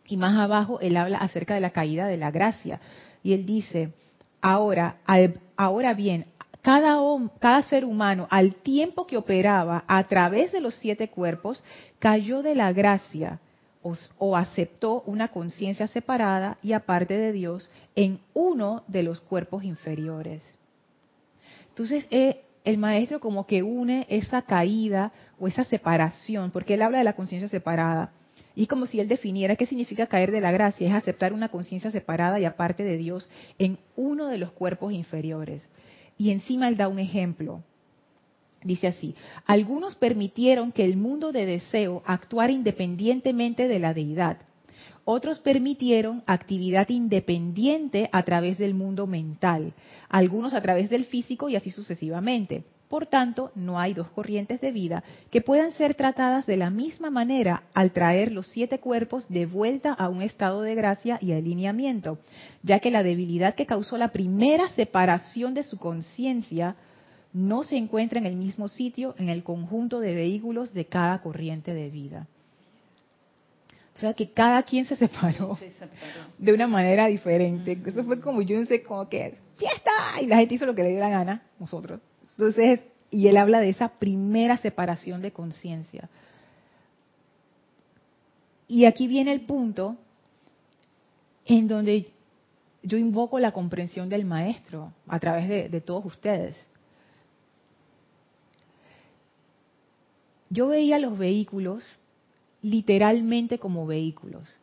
Y 0.08 0.18
más 0.18 0.38
abajo 0.38 0.80
él 0.80 0.98
habla 0.98 1.18
acerca 1.18 1.54
de 1.54 1.62
la 1.62 1.72
caída 1.72 2.08
de 2.08 2.18
la 2.18 2.32
gracia. 2.32 2.80
Y 3.24 3.34
él 3.34 3.46
dice, 3.46 3.94
ahora, 4.42 4.98
ahora 5.58 5.94
bien, 5.94 6.26
cada, 6.62 7.62
ser 7.64 7.86
humano, 7.86 8.28
al 8.30 8.56
tiempo 8.56 9.08
que 9.08 9.16
operaba 9.16 9.86
a 9.88 10.04
través 10.04 10.52
de 10.52 10.60
los 10.60 10.76
siete 10.76 11.10
cuerpos, 11.10 11.64
cayó 12.00 12.42
de 12.42 12.56
la 12.56 12.74
gracia 12.74 13.40
o, 14.20 14.36
aceptó 14.36 15.02
una 15.06 15.30
conciencia 15.30 15.88
separada 15.88 16.58
y 16.62 16.74
aparte 16.74 17.18
de 17.18 17.32
Dios 17.32 17.72
en 17.96 18.20
uno 18.34 18.84
de 18.88 19.04
los 19.04 19.22
cuerpos 19.22 19.64
inferiores. 19.64 20.44
Entonces, 21.70 22.06
eh, 22.12 22.42
el 22.66 22.78
maestro 22.78 23.22
como 23.22 23.48
que 23.48 23.64
une 23.64 24.06
esa 24.10 24.42
caída 24.42 25.14
o 25.40 25.48
esa 25.48 25.64
separación, 25.64 26.52
porque 26.52 26.74
él 26.74 26.82
habla 26.82 26.98
de 26.98 27.06
la 27.06 27.16
conciencia 27.16 27.48
separada, 27.48 28.12
y 28.58 28.66
como 28.66 28.88
si 28.88 29.00
él 29.00 29.08
definiera 29.08 29.56
qué 29.56 29.68
significa 29.68 30.08
caer 30.08 30.32
de 30.32 30.42
la 30.42 30.52
gracia, 30.52 30.88
es 30.88 30.94
aceptar 30.96 31.32
una 31.32 31.50
conciencia 31.50 31.92
separada 31.92 32.40
y 32.40 32.46
aparte 32.46 32.84
de 32.84 32.98
Dios 32.98 33.30
en 33.60 33.78
uno 33.96 34.26
de 34.30 34.40
los 34.40 34.52
cuerpos 34.52 34.94
inferiores. 34.94 35.70
Y 36.18 36.32
encima 36.32 36.68
él 36.68 36.76
da 36.76 36.88
un 36.88 36.98
ejemplo. 36.98 37.62
Dice 38.64 38.88
así, 38.88 39.14
algunos 39.46 39.94
permitieron 39.94 40.72
que 40.72 40.84
el 40.86 40.98
mundo 40.98 41.32
de 41.32 41.46
deseo 41.46 42.02
actuara 42.08 42.52
independientemente 42.52 43.68
de 43.68 43.78
la 43.78 43.94
deidad. 43.94 44.40
Otros 45.06 45.38
permitieron 45.38 46.24
actividad 46.26 46.90
independiente 46.90 48.10
a 48.12 48.24
través 48.24 48.58
del 48.58 48.74
mundo 48.74 49.06
mental, 49.06 49.74
algunos 50.10 50.56
a 50.56 50.62
través 50.64 50.90
del 50.90 51.06
físico 51.06 51.48
y 51.48 51.56
así 51.56 51.70
sucesivamente. 51.70 52.64
Por 52.90 53.06
tanto, 53.06 53.52
no 53.54 53.80
hay 53.80 53.94
dos 53.94 54.10
corrientes 54.12 54.62
de 54.62 54.72
vida 54.72 55.04
que 55.30 55.42
puedan 55.42 55.72
ser 55.74 55.96
tratadas 55.96 56.46
de 56.46 56.56
la 56.56 56.70
misma 56.70 57.10
manera 57.10 57.64
al 57.74 57.92
traer 57.92 58.32
los 58.32 58.48
siete 58.48 58.80
cuerpos 58.80 59.28
de 59.28 59.46
vuelta 59.46 59.92
a 59.92 60.08
un 60.08 60.22
estado 60.22 60.62
de 60.62 60.74
gracia 60.76 61.20
y 61.22 61.34
alineamiento, 61.34 62.18
ya 62.64 62.80
que 62.80 62.92
la 62.92 63.04
debilidad 63.04 63.56
que 63.56 63.66
causó 63.66 63.98
la 63.98 64.14
primera 64.14 64.70
separación 64.70 65.54
de 65.54 65.64
su 65.64 65.78
conciencia 65.78 66.78
no 67.34 67.64
se 67.64 67.76
encuentra 67.76 68.20
en 68.20 68.26
el 68.26 68.36
mismo 68.36 68.70
sitio 68.70 69.16
en 69.18 69.28
el 69.28 69.44
conjunto 69.44 70.00
de 70.00 70.16
vehículos 70.16 70.74
de 70.74 70.86
cada 70.86 71.22
corriente 71.22 71.74
de 71.74 71.90
vida. 71.90 72.28
O 73.96 74.00
sea 74.00 74.14
que 74.14 74.32
cada 74.32 74.64
quien 74.64 74.86
se 74.86 74.96
separó, 74.96 75.58
de 76.38 76.54
una 76.54 76.68
manera 76.68 77.08
diferente. 77.08 77.78
Eso 77.86 78.04
fue 78.06 78.22
como 78.22 78.42
yo 78.44 78.58
no 78.60 78.66
sé, 78.66 78.82
como 78.82 79.10
que 79.10 79.36
fiesta 79.58 79.92
y 80.22 80.28
la 80.28 80.38
gente 80.38 80.56
hizo 80.56 80.66
lo 80.66 80.76
que 80.76 80.84
le 80.84 80.92
dio 80.92 81.00
la 81.00 81.10
gana, 81.10 81.42
nosotros. 81.60 82.00
Entonces, 82.38 82.82
y 83.10 83.28
él 83.28 83.38
habla 83.38 83.60
de 83.60 83.70
esa 83.70 83.90
primera 83.90 84.58
separación 84.58 85.22
de 85.22 85.32
conciencia. 85.32 86.10
Y 88.68 88.86
aquí 88.86 89.08
viene 89.08 89.32
el 89.32 89.42
punto 89.42 89.98
en 91.46 91.68
donde 91.68 92.12
yo 92.84 92.98
invoco 92.98 93.40
la 93.40 93.54
comprensión 93.54 94.10
del 94.10 94.26
maestro 94.26 94.92
a 95.08 95.20
través 95.20 95.72
de 95.72 95.82
todos 95.82 96.06
ustedes. 96.06 96.68
yo 100.50 100.68
veía 100.68 101.00
los 101.00 101.18
vehículos 101.18 101.84
literalmente 102.62 103.60
como 103.60 103.86
vehículos, 103.86 104.60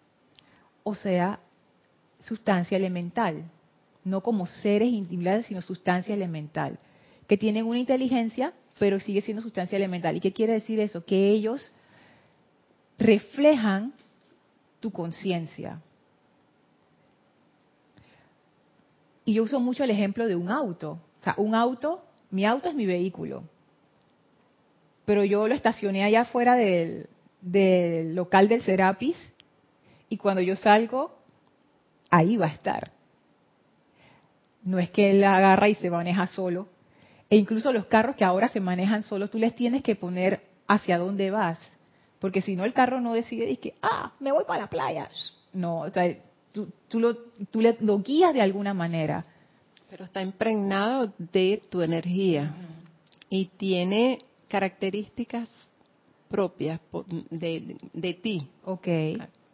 o 0.82 0.94
sea, 0.94 1.40
sustancia 2.20 2.76
elemental, 2.76 3.44
no 4.04 4.20
como 4.20 4.46
seres 4.46 4.88
individuales, 4.88 5.46
sino 5.46 5.62
sustancia 5.62 6.14
elemental, 6.14 6.78
que 7.26 7.36
tienen 7.36 7.66
una 7.66 7.78
inteligencia, 7.78 8.52
pero 8.78 9.00
sigue 9.00 9.22
siendo 9.22 9.42
sustancia 9.42 9.76
elemental. 9.76 10.16
¿Y 10.16 10.20
qué 10.20 10.32
quiere 10.32 10.54
decir 10.54 10.80
eso? 10.80 11.04
Que 11.04 11.30
ellos 11.30 11.72
reflejan 12.98 13.92
tu 14.80 14.90
conciencia. 14.90 15.80
Y 19.24 19.34
yo 19.34 19.44
uso 19.44 19.58
mucho 19.60 19.84
el 19.84 19.90
ejemplo 19.90 20.26
de 20.26 20.36
un 20.36 20.50
auto. 20.50 20.98
O 21.20 21.24
sea, 21.24 21.34
un 21.38 21.54
auto, 21.54 22.04
mi 22.30 22.44
auto 22.44 22.68
es 22.68 22.74
mi 22.74 22.84
vehículo 22.84 23.44
pero 25.04 25.24
yo 25.24 25.48
lo 25.48 25.54
estacioné 25.54 26.04
allá 26.04 26.22
afuera 26.22 26.56
del, 26.56 28.14
local 28.14 28.48
del 28.48 28.62
Serapis 28.62 29.16
y 30.08 30.16
cuando 30.16 30.40
yo 30.40 30.56
salgo, 30.56 31.18
ahí 32.10 32.36
va 32.36 32.46
a 32.46 32.52
estar. 32.52 32.92
No 34.62 34.78
es 34.78 34.90
que 34.90 35.10
él 35.10 35.24
agarra 35.24 35.68
y 35.68 35.74
se 35.74 35.90
maneja 35.90 36.26
solo. 36.26 36.68
E 37.30 37.36
incluso 37.36 37.72
los 37.72 37.86
carros 37.86 38.16
que 38.16 38.24
ahora 38.24 38.48
se 38.48 38.60
manejan 38.60 39.02
solos, 39.02 39.30
tú 39.30 39.38
les 39.38 39.54
tienes 39.54 39.82
que 39.82 39.96
poner 39.96 40.42
hacia 40.66 40.98
dónde 40.98 41.30
vas. 41.30 41.58
Porque 42.18 42.42
si 42.42 42.56
no, 42.56 42.64
el 42.64 42.72
carro 42.72 43.00
no 43.00 43.14
decide 43.14 43.50
y 43.50 43.56
que, 43.56 43.74
ah, 43.82 44.12
me 44.20 44.32
voy 44.32 44.44
para 44.46 44.62
la 44.62 44.70
playa. 44.70 45.10
No, 45.52 45.80
o 45.80 45.90
sea, 45.90 46.16
tú, 46.52 47.00
lo, 47.00 47.16
tú 47.50 47.60
lo 47.80 47.98
guías 48.00 48.32
de 48.32 48.42
alguna 48.42 48.74
manera. 48.74 49.24
Pero 49.90 50.04
está 50.04 50.22
impregnado 50.22 51.12
de 51.18 51.60
tu 51.68 51.82
energía. 51.82 52.54
Y 53.28 53.46
tiene 53.56 54.18
características 54.48 55.50
propias 56.28 56.80
de, 57.30 57.76
de, 57.92 58.14
ti. 58.14 58.48
Ok. 58.64 58.88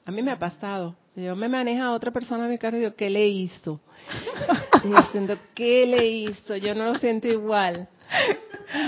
A 0.05 0.11
mí 0.11 0.23
me 0.23 0.31
ha 0.31 0.39
pasado 0.39 0.97
Si 1.15 1.23
yo 1.23 1.35
me 1.35 1.49
maneja 1.49 1.93
otra 1.93 2.11
persona 2.13 2.45
en 2.45 2.51
mi 2.51 2.59
carro 2.59 2.77
y 2.77 2.81
digo, 2.81 2.95
¿qué 2.95 3.11
le 3.11 3.27
hizo? 3.29 3.81
Y 4.85 4.89
yo 4.89 5.03
siento, 5.13 5.37
¿qué 5.55 5.87
le 5.87 6.07
hizo? 6.07 6.57
Yo 6.57 6.75
no 6.75 6.87
lo 6.93 6.99
siento 6.99 7.29
igual. 7.29 7.87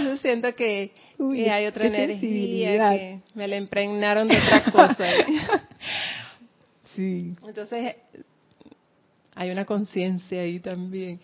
Yo 0.04 0.16
siento 0.18 0.54
que, 0.54 0.92
Uy, 1.18 1.36
que 1.44 1.50
hay 1.50 1.66
otra 1.66 1.86
energía, 1.86 2.90
que 2.90 3.20
me 3.34 3.46
la 3.46 3.56
impregnaron 3.56 4.26
de 4.28 4.38
otra 4.38 4.72
cosa. 4.72 5.04
Sí. 6.94 7.34
Entonces, 7.46 7.96
hay 9.34 9.50
una 9.50 9.64
conciencia 9.64 10.42
ahí 10.42 10.60
también. 10.60 11.18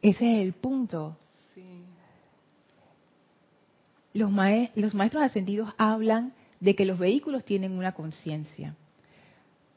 Ese 0.00 0.36
es 0.40 0.42
el 0.46 0.54
punto. 0.54 1.16
Los, 4.14 4.30
mae- 4.30 4.70
los 4.74 4.94
maestros 4.94 5.22
ascendidos 5.22 5.70
hablan 5.76 6.32
de 6.60 6.74
que 6.74 6.86
los 6.86 6.98
vehículos 6.98 7.44
tienen 7.44 7.72
una 7.72 7.92
conciencia. 7.92 8.74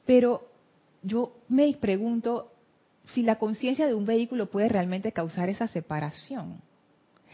Pero 0.06 0.48
yo 1.04 1.34
me 1.48 1.72
pregunto 1.74 2.52
si 3.06 3.24
la 3.24 3.38
conciencia 3.38 3.88
de 3.88 3.94
un 3.94 4.06
vehículo 4.06 4.50
puede 4.50 4.70
realmente 4.70 5.12
causar 5.12 5.50
esa 5.50 5.68
separación. 5.68 6.62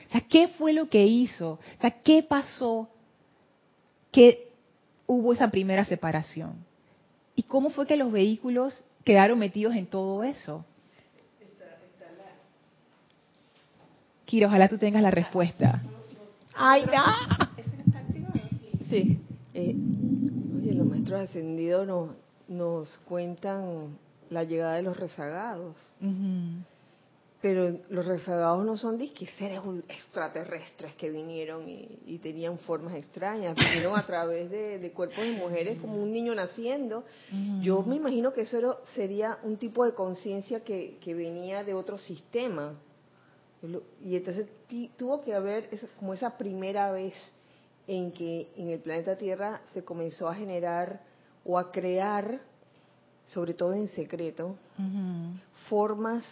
O 0.07 0.11
sea, 0.11 0.21
¿qué 0.21 0.47
fue 0.47 0.73
lo 0.73 0.89
que 0.89 1.05
hizo? 1.05 1.51
O 1.77 1.81
sea, 1.81 1.91
¿qué 1.91 2.23
pasó 2.23 2.89
que 4.11 4.49
hubo 5.05 5.33
esa 5.33 5.49
primera 5.49 5.85
separación? 5.85 6.53
¿Y 7.35 7.43
cómo 7.43 7.69
fue 7.69 7.85
que 7.85 7.97
los 7.97 8.11
vehículos 8.11 8.83
quedaron 9.03 9.39
metidos 9.39 9.75
en 9.75 9.85
todo 9.85 10.23
eso? 10.23 10.65
Kira, 14.25 14.47
ojalá 14.47 14.67
tú 14.67 14.77
tengas 14.77 15.01
la 15.01 15.11
respuesta. 15.11 15.81
¡Ay, 16.53 16.83
ya! 16.91 17.49
Sí. 18.89 19.19
Eh, 19.53 19.75
oye, 20.57 20.73
los 20.73 20.87
maestros 20.87 21.21
ascendidos 21.21 21.87
nos, 21.87 22.09
nos 22.47 22.97
cuentan 23.07 23.97
la 24.29 24.43
llegada 24.43 24.75
de 24.75 24.81
los 24.83 24.97
rezagados. 24.97 25.75
Pero 27.39 27.77
los 27.89 28.05
rezagados 28.05 28.65
no 28.65 28.77
son 28.77 28.97
disque 28.97 29.27
seres 29.37 29.61
extraterrestres 29.89 30.95
que 30.95 31.11
vinieron 31.11 31.67
y, 31.69 31.99
y 32.07 32.17
tenían 32.17 32.57
formas 32.57 32.95
extrañas. 32.95 33.55
Vinieron 33.55 33.95
a 33.97 34.03
través 34.05 34.49
de, 34.49 34.79
de 34.79 34.91
cuerpos 34.91 35.23
de 35.23 35.33
mujeres 35.33 35.79
como 35.79 36.01
un 36.01 36.11
niño 36.11 36.33
naciendo. 36.33 37.03
Yo 37.61 37.83
me 37.83 37.95
imagino 37.97 38.33
que 38.33 38.41
eso 38.41 38.57
era- 38.57 38.77
sería 38.95 39.37
un 39.43 39.57
tipo 39.57 39.85
de 39.85 39.93
conciencia 39.93 40.63
que, 40.63 40.97
que 40.99 41.13
venía 41.13 41.63
de 41.63 41.75
otro 41.75 41.99
sistema. 41.99 42.73
Y 44.03 44.15
entonces 44.15 44.47
tuvo 44.97 45.21
que 45.21 45.35
haber 45.35 45.69
esa- 45.71 45.87
como 45.99 46.15
esa 46.15 46.37
primera 46.37 46.91
vez 46.91 47.13
en 47.85 48.11
que 48.11 48.51
en 48.57 48.69
el 48.71 48.79
planeta 48.79 49.15
Tierra 49.15 49.61
se 49.73 49.83
comenzó 49.83 50.27
a 50.27 50.33
generar 50.35 51.01
o 51.47 51.57
a 51.57 51.71
crear, 51.71 52.41
sobre 53.25 53.53
todo 53.53 53.73
en 53.73 53.87
secreto, 53.89 54.55
formas 55.69 56.23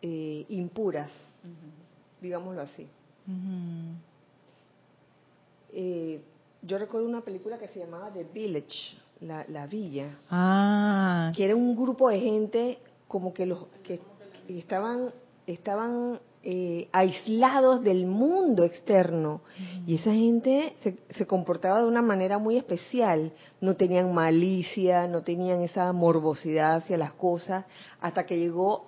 eh, 0.00 0.46
impuras, 0.48 1.10
digámoslo 2.20 2.62
así. 2.62 2.86
Eh, 5.72 6.20
yo 6.62 6.78
recuerdo 6.78 7.08
una 7.08 7.22
película 7.22 7.58
que 7.58 7.68
se 7.68 7.80
llamaba 7.80 8.12
The 8.12 8.24
Village, 8.24 8.96
la, 9.20 9.44
la 9.48 9.66
villa, 9.66 10.18
Ah, 10.30 11.32
que 11.34 11.44
era 11.44 11.56
un 11.56 11.74
grupo 11.76 12.08
de 12.08 12.20
gente 12.20 12.78
como 13.08 13.32
que 13.34 13.46
los 13.46 13.66
que 13.84 14.00
estaban 14.48 15.10
estaban 15.46 16.20
eh, 16.44 16.88
aislados 16.92 17.82
del 17.82 18.06
mundo 18.06 18.64
externo 18.64 19.42
y 19.86 19.94
esa 19.94 20.12
gente 20.12 20.74
se, 20.80 20.98
se 21.10 21.26
comportaba 21.26 21.80
de 21.80 21.86
una 21.86 22.02
manera 22.02 22.38
muy 22.38 22.56
especial 22.56 23.32
no 23.60 23.76
tenían 23.76 24.12
malicia 24.12 25.06
no 25.06 25.22
tenían 25.22 25.60
esa 25.60 25.92
morbosidad 25.92 26.76
hacia 26.76 26.98
las 26.98 27.12
cosas 27.12 27.64
hasta 28.00 28.26
que 28.26 28.38
llegó 28.38 28.86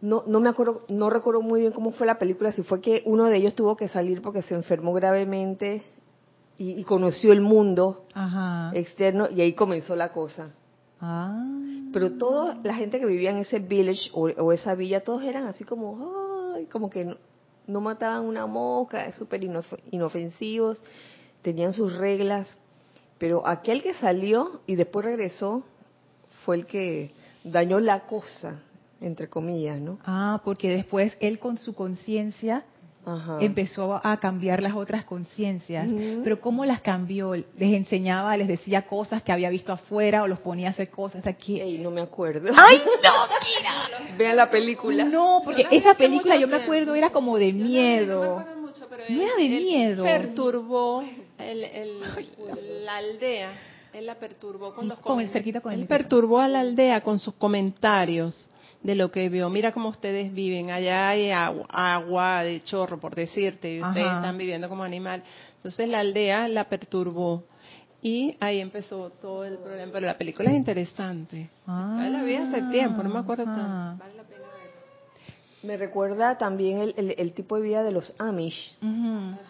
no 0.00 0.22
no 0.28 0.38
me 0.38 0.48
acuerdo 0.48 0.82
no 0.88 1.10
recuerdo 1.10 1.42
muy 1.42 1.62
bien 1.62 1.72
cómo 1.72 1.90
fue 1.90 2.06
la 2.06 2.18
película 2.18 2.52
si 2.52 2.62
fue 2.62 2.80
que 2.80 3.02
uno 3.06 3.24
de 3.24 3.36
ellos 3.38 3.56
tuvo 3.56 3.76
que 3.76 3.88
salir 3.88 4.22
porque 4.22 4.42
se 4.42 4.54
enfermó 4.54 4.92
gravemente 4.92 5.82
y, 6.58 6.78
y 6.80 6.84
conoció 6.84 7.32
el 7.32 7.40
mundo 7.40 8.04
ajá. 8.14 8.70
externo 8.74 9.28
y 9.28 9.40
ahí 9.40 9.54
comenzó 9.54 9.96
la 9.96 10.12
cosa 10.12 10.54
Ah. 11.00 11.44
pero 11.92 12.12
toda 12.18 12.58
la 12.64 12.74
gente 12.74 12.98
que 12.98 13.06
vivía 13.06 13.30
en 13.30 13.38
ese 13.38 13.60
village 13.60 14.10
o, 14.12 14.22
o 14.22 14.52
esa 14.52 14.74
villa, 14.74 15.04
todos 15.04 15.22
eran 15.22 15.46
así 15.46 15.62
como, 15.62 15.96
ay, 15.96 16.27
como 16.68 16.90
que 16.90 17.16
no, 17.66 17.80
mataban 17.80 18.24
una 18.24 18.46
mosca, 18.46 19.12
súper 19.12 19.42
inof- 19.42 19.78
inofensivos, 19.90 20.80
tenían 21.42 21.74
sus 21.74 21.94
reglas. 21.94 22.46
Pero 23.18 23.46
aquel 23.46 23.82
que 23.82 23.94
salió 23.94 24.60
y 24.66 24.76
después 24.76 25.04
regresó 25.04 25.64
fue 26.44 26.56
el 26.56 26.66
que 26.66 27.10
dañó 27.44 27.80
la 27.80 28.06
cosa, 28.06 28.60
entre 29.00 29.28
comillas, 29.28 29.80
¿no? 29.80 29.98
Ah, 30.04 30.40
porque 30.44 30.70
después 30.70 31.16
él 31.20 31.38
con 31.38 31.58
su 31.58 31.74
conciencia 31.74 32.64
Ajá. 33.08 33.38
empezó 33.40 34.00
a 34.04 34.16
cambiar 34.18 34.62
las 34.62 34.74
otras 34.74 35.04
conciencias. 35.04 35.88
Pero 36.24 36.40
¿cómo 36.40 36.64
las 36.64 36.80
cambió? 36.80 37.34
¿Les 37.34 37.74
enseñaba, 37.74 38.36
les 38.36 38.48
decía 38.48 38.82
cosas 38.82 39.22
que 39.22 39.32
había 39.32 39.50
visto 39.50 39.72
afuera 39.72 40.22
o 40.22 40.28
los 40.28 40.38
ponía 40.40 40.68
a 40.68 40.70
hacer 40.70 40.90
cosas? 40.90 41.24
Ey, 41.26 41.78
no 41.78 41.90
me 41.90 42.00
acuerdo. 42.00 42.48
¡Ay, 42.56 42.78
no, 43.04 44.16
Vean 44.16 44.36
la 44.36 44.50
película. 44.50 45.04
No, 45.04 45.42
porque 45.44 45.66
esa 45.70 45.94
película 45.94 46.36
yo 46.36 46.48
me 46.48 46.56
acuerdo 46.56 46.94
era 46.94 47.10
como 47.10 47.38
de 47.38 47.52
Yo 47.52 47.58
la 47.58 47.64
vi, 47.64 47.68
no 47.68 47.68
me 47.68 47.80
miedo. 47.98 48.38
acuerdo 48.38 48.60
mucho, 48.60 48.86
pero 48.90 49.02
No 49.08 49.14
él- 49.14 49.20
era 49.22 49.36
de 49.36 49.46
él 49.46 49.62
miedo. 49.64 50.04
Perturbó 50.04 51.02
el, 51.38 51.64
el- 51.64 52.84
la 52.84 52.96
aldea. 52.96 53.50
Él 53.92 54.06
la 54.06 54.16
perturbó 54.16 54.74
con 54.74 54.88
los 54.88 54.98
Con 55.00 55.20
el 55.20 55.30
cerquita 55.30 55.60
con 55.60 55.72
el 55.72 55.80
Él 55.82 55.86
perturbó 55.86 56.40
a 56.40 56.48
la 56.48 56.60
aldea 56.60 57.00
con 57.02 57.18
sus 57.18 57.34
comentarios 57.34 58.48
de 58.82 58.94
lo 58.94 59.10
que 59.10 59.28
vio. 59.28 59.48
Mira 59.50 59.72
cómo 59.72 59.88
ustedes 59.88 60.32
viven. 60.32 60.70
Allá 60.70 61.08
hay 61.10 61.30
agua, 61.30 61.66
agua 61.70 62.42
de 62.44 62.62
chorro, 62.62 63.00
por 63.00 63.14
decirte, 63.14 63.74
y 63.74 63.82
ustedes 63.82 64.06
Ajá. 64.06 64.16
están 64.18 64.38
viviendo 64.38 64.68
como 64.68 64.84
animal. 64.84 65.22
Entonces 65.56 65.88
la 65.88 66.00
aldea 66.00 66.46
la 66.48 66.68
perturbó. 66.68 67.44
Y 68.00 68.36
ahí 68.38 68.60
empezó 68.60 69.10
todo 69.10 69.44
el 69.44 69.58
problema. 69.58 69.90
Pero 69.92 70.06
la 70.06 70.16
película 70.16 70.50
es 70.50 70.56
interesante. 70.56 71.50
Ah, 71.66 72.06
la 72.10 72.22
vi 72.22 72.36
hace 72.36 72.62
tiempo, 72.70 73.02
no 73.02 73.08
me 73.10 73.18
acuerdo 73.18 73.42
ajá. 73.44 73.54
tanto. 73.56 74.04
Vale 74.04 74.14
la 74.14 74.22
pena 74.22 74.42
verla. 74.42 75.64
Me 75.64 75.76
recuerda 75.76 76.38
también 76.38 76.78
el, 76.78 76.94
el- 76.96 77.14
el 77.18 77.32
tipo 77.32 77.56
de 77.56 77.62
vida 77.62 77.82
de 77.82 77.90
los 77.90 78.14
Amish. 78.18 78.76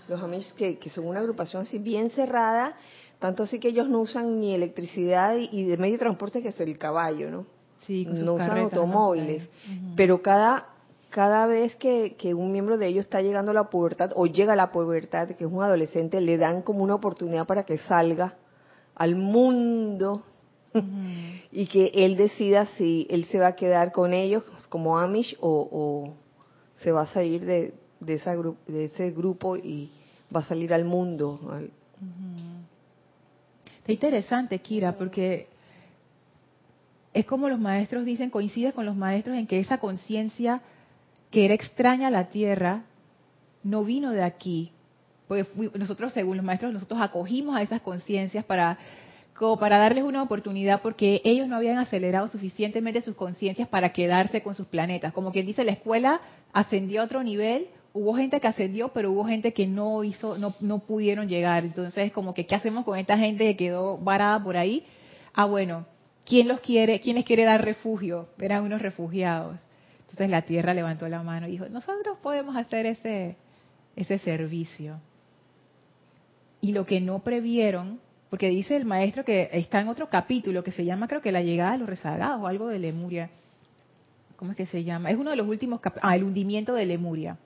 Los 0.09 0.23
Amish 0.23 0.55
que, 0.55 0.79
que 0.79 0.89
son 0.89 1.07
una 1.07 1.21
agrupación 1.21 1.65
así 1.65 1.77
bien 1.79 2.09
cerrada, 2.09 2.75
tanto 3.19 3.43
así 3.45 3.59
que 3.59 3.69
ellos 3.69 3.89
no 3.89 4.01
usan 4.01 4.39
ni 4.41 4.55
electricidad 4.55 5.37
y, 5.37 5.65
de 5.65 5.77
medio 5.77 5.95
de 5.95 5.99
transporte 5.99 6.43
que 6.43 6.49
es 6.49 6.61
el 6.61 6.79
caballo, 6.79 7.31
¿no? 7.31 7.47
Sí, 7.81 8.05
con 8.05 8.25
no 8.25 8.35
usan 8.35 8.49
automóviles. 8.79 9.49
Pero 9.97 10.23
cada 10.23 10.67
cada 11.11 11.47
vez 11.47 11.75
que, 11.77 12.17
que 12.19 12.35
un 12.35 12.53
miembro 12.53 12.77
de 12.77 12.87
ellos 12.87 13.07
está 13.07 13.23
llegando 13.23 13.51
a 13.53 13.55
la 13.55 13.71
pubertad 13.71 14.13
o 14.15 14.27
llega 14.27 14.53
a 14.53 14.57
la 14.57 14.71
pubertad, 14.73 15.29
que 15.31 15.45
es 15.45 15.51
un 15.51 15.63
adolescente, 15.63 16.21
le 16.21 16.37
dan 16.37 16.61
como 16.61 16.85
una 16.85 16.95
oportunidad 16.97 17.47
para 17.47 17.63
que 17.65 17.79
salga 17.79 18.35
al 18.95 19.17
mundo 19.17 20.23
y 21.51 21.67
que 21.67 21.87
él 21.95 22.17
decida 22.19 22.67
si 22.77 23.07
él 23.09 23.25
se 23.25 23.39
va 23.39 23.49
a 23.49 23.57
quedar 23.57 23.91
con 23.93 24.13
ellos 24.13 24.45
como 24.69 24.99
Amish 24.99 25.35
o, 25.41 25.69
o 25.73 26.15
se 26.77 26.93
va 26.93 27.03
a 27.03 27.07
salir 27.07 27.45
de, 27.47 27.73
de, 28.01 28.15
esa 28.15 28.35
gru- 28.37 28.57
de 28.67 28.85
ese 28.85 29.11
grupo 29.11 29.57
y 29.57 29.91
va 30.35 30.41
a 30.41 30.45
salir 30.45 30.75
al 30.75 30.85
mundo. 30.85 31.41
al- 31.51 31.71
Está 33.89 34.07
interesante, 34.07 34.59
Kira, 34.59 34.93
porque 34.93 35.49
es 37.15 37.25
como 37.25 37.49
los 37.49 37.59
maestros 37.59 38.05
dicen, 38.05 38.29
coincide 38.29 38.75
con 38.75 38.85
los 38.85 38.95
maestros 38.95 39.39
en 39.39 39.47
que 39.47 39.61
esa 39.61 39.79
conciencia 39.79 40.61
que 41.31 41.47
era 41.47 41.55
extraña 41.55 42.09
a 42.09 42.11
la 42.11 42.29
tierra 42.29 42.83
no 43.63 43.85
vino 43.85 44.11
de 44.11 44.23
aquí. 44.23 44.73
Porque 45.27 45.47
nosotros, 45.79 46.13
según 46.13 46.37
los 46.37 46.45
maestros, 46.45 46.71
nosotros 46.71 47.01
acogimos 47.01 47.57
a 47.57 47.63
esas 47.63 47.81
conciencias 47.81 48.45
para 48.45 48.77
como 49.33 49.59
para 49.59 49.79
darles 49.79 50.05
una 50.05 50.23
oportunidad 50.23 50.83
porque 50.83 51.23
ellos 51.25 51.49
no 51.49 51.57
habían 51.57 51.79
acelerado 51.79 52.29
suficientemente 52.29 53.01
sus 53.01 53.17
conciencias 53.17 53.69
para 53.69 53.95
quedarse 53.95 54.43
con 54.43 54.53
sus 54.53 54.67
planetas. 54.67 55.15
Como 55.15 55.33
quien 55.33 55.47
dice, 55.47 55.65
la 55.65 55.73
escuela 55.73 56.21
ascendió 56.53 57.01
a 57.01 57.05
otro 57.05 57.23
nivel, 57.23 57.69
hubo 57.93 58.15
gente 58.15 58.41
que 58.41 58.47
ascendió, 58.47 58.89
pero 58.89 59.11
hubo 59.13 59.25
gente 59.25 59.53
que 59.53 59.67
no 59.67 60.05
hizo, 60.05 60.39
no, 60.39 60.55
no 60.61 60.81
pudieron 60.81 61.29
llegar. 61.29 61.65
Entonces, 61.65 62.13
como 62.13 62.35
que, 62.35 62.47
¿qué 62.47 62.55
hacemos 62.55 62.85
con 62.85 62.99
esta 62.99 63.19
gente 63.19 63.45
que 63.45 63.57
quedó 63.57 63.99
varada 63.99 64.43
por 64.43 64.57
ahí? 64.57 64.85
Ah, 65.33 65.47
bueno, 65.47 65.87
¿quién 66.25 66.49
los 66.49 66.61
quiere, 66.61 67.01
quién 67.01 67.17
les 67.17 67.25
quiere 67.25 67.45
dar 67.45 67.65
refugio? 67.65 68.29
Eran 68.39 68.65
unos 68.65 68.83
refugiados. 68.83 69.61
Entonces 70.01 70.31
la 70.31 70.43
tierra 70.43 70.75
levantó 70.75 71.09
la 71.09 71.23
mano 71.23 71.49
y 71.49 71.53
dijo, 71.53 71.69
nosotros 71.69 72.19
podemos 72.23 72.57
hacer 72.57 72.87
ese, 72.87 73.37
ese 73.95 74.19
servicio. 74.19 75.01
Y 76.61 76.73
lo 76.73 76.87
que 76.87 77.01
no 77.01 77.21
previeron, 77.21 78.01
porque 78.31 78.49
dice 78.49 78.77
el 78.77 78.85
maestro 78.85 79.25
que 79.25 79.49
está 79.53 79.81
en 79.81 79.89
otro 79.89 80.09
capítulo 80.09 80.65
que 80.65 80.73
se 80.73 80.85
llama, 80.85 81.09
creo 81.09 81.21
que 81.21 81.31
la 81.31 81.43
llegada 81.43 81.73
de 81.73 81.79
los 81.79 81.89
rezagados 81.89 82.43
o 82.43 82.47
algo 82.47 82.69
de 82.69 82.79
Lemuria. 82.79 83.31
¿Cómo 84.37 84.53
es 84.53 84.57
que 84.57 84.67
se 84.67 84.85
llama? 84.85 85.11
Es 85.11 85.17
uno 85.17 85.31
de 85.31 85.37
los 85.37 85.47
últimos 85.47 85.81
capítulos. 85.81 86.11
Ah, 86.11 86.17
el 86.17 86.25
hundimiento 86.25 86.75
de 86.75 86.87
Lemuria, 86.87 87.39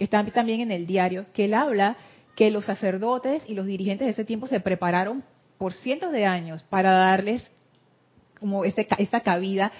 que 0.00 0.04
está 0.04 0.24
también 0.24 0.62
en 0.62 0.72
el 0.72 0.86
diario, 0.86 1.26
que 1.34 1.44
él 1.44 1.52
habla 1.52 1.94
que 2.34 2.50
los 2.50 2.64
sacerdotes 2.64 3.42
y 3.46 3.52
los 3.52 3.66
dirigentes 3.66 4.06
de 4.06 4.12
ese 4.12 4.24
tiempo 4.24 4.46
se 4.46 4.58
prepararon 4.58 5.22
por 5.58 5.74
cientos 5.74 6.10
de 6.10 6.24
años 6.24 6.62
para 6.62 6.92
darles 6.92 7.46
como 8.40 8.64
ese, 8.64 8.88
esa 8.96 9.20
cabida 9.20 9.70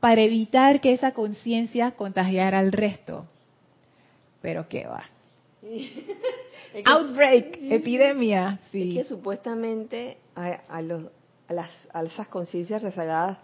para 0.00 0.22
evitar 0.22 0.80
que 0.80 0.94
esa 0.94 1.12
conciencia 1.12 1.90
contagiara 1.90 2.58
al 2.58 2.72
resto. 2.72 3.26
Pero 4.40 4.66
qué 4.66 4.86
va. 4.86 5.04
Outbreak, 6.86 7.58
epidemia. 7.70 8.60
Sí. 8.70 8.96
Es 8.96 9.04
que 9.04 9.14
supuestamente 9.14 10.16
a, 10.34 10.80
los, 10.80 11.04
a, 11.48 11.52
las, 11.52 11.70
a 11.92 12.02
esas 12.02 12.28
conciencias 12.28 12.82
rezagadas, 12.82 13.36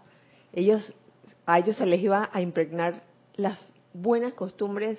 ellos, 0.55 0.95
a 1.45 1.59
ellos 1.59 1.77
se 1.77 1.85
les 1.85 2.01
iba 2.01 2.31
a 2.33 2.41
impregnar 2.41 3.03
las 3.37 3.59
buenas 3.93 4.33
costumbres 4.33 4.99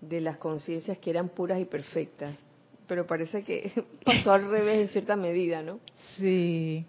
de 0.00 0.20
las 0.20 0.38
conciencias 0.38 0.98
que 0.98 1.10
eran 1.10 1.28
puras 1.28 1.60
y 1.60 1.64
perfectas. 1.64 2.34
Pero 2.86 3.06
parece 3.06 3.42
que 3.42 3.70
pasó 4.04 4.32
al 4.32 4.48
revés 4.48 4.78
en 4.78 4.88
cierta 4.88 5.16
medida, 5.16 5.62
¿no? 5.62 5.80
Sí. 6.16 6.84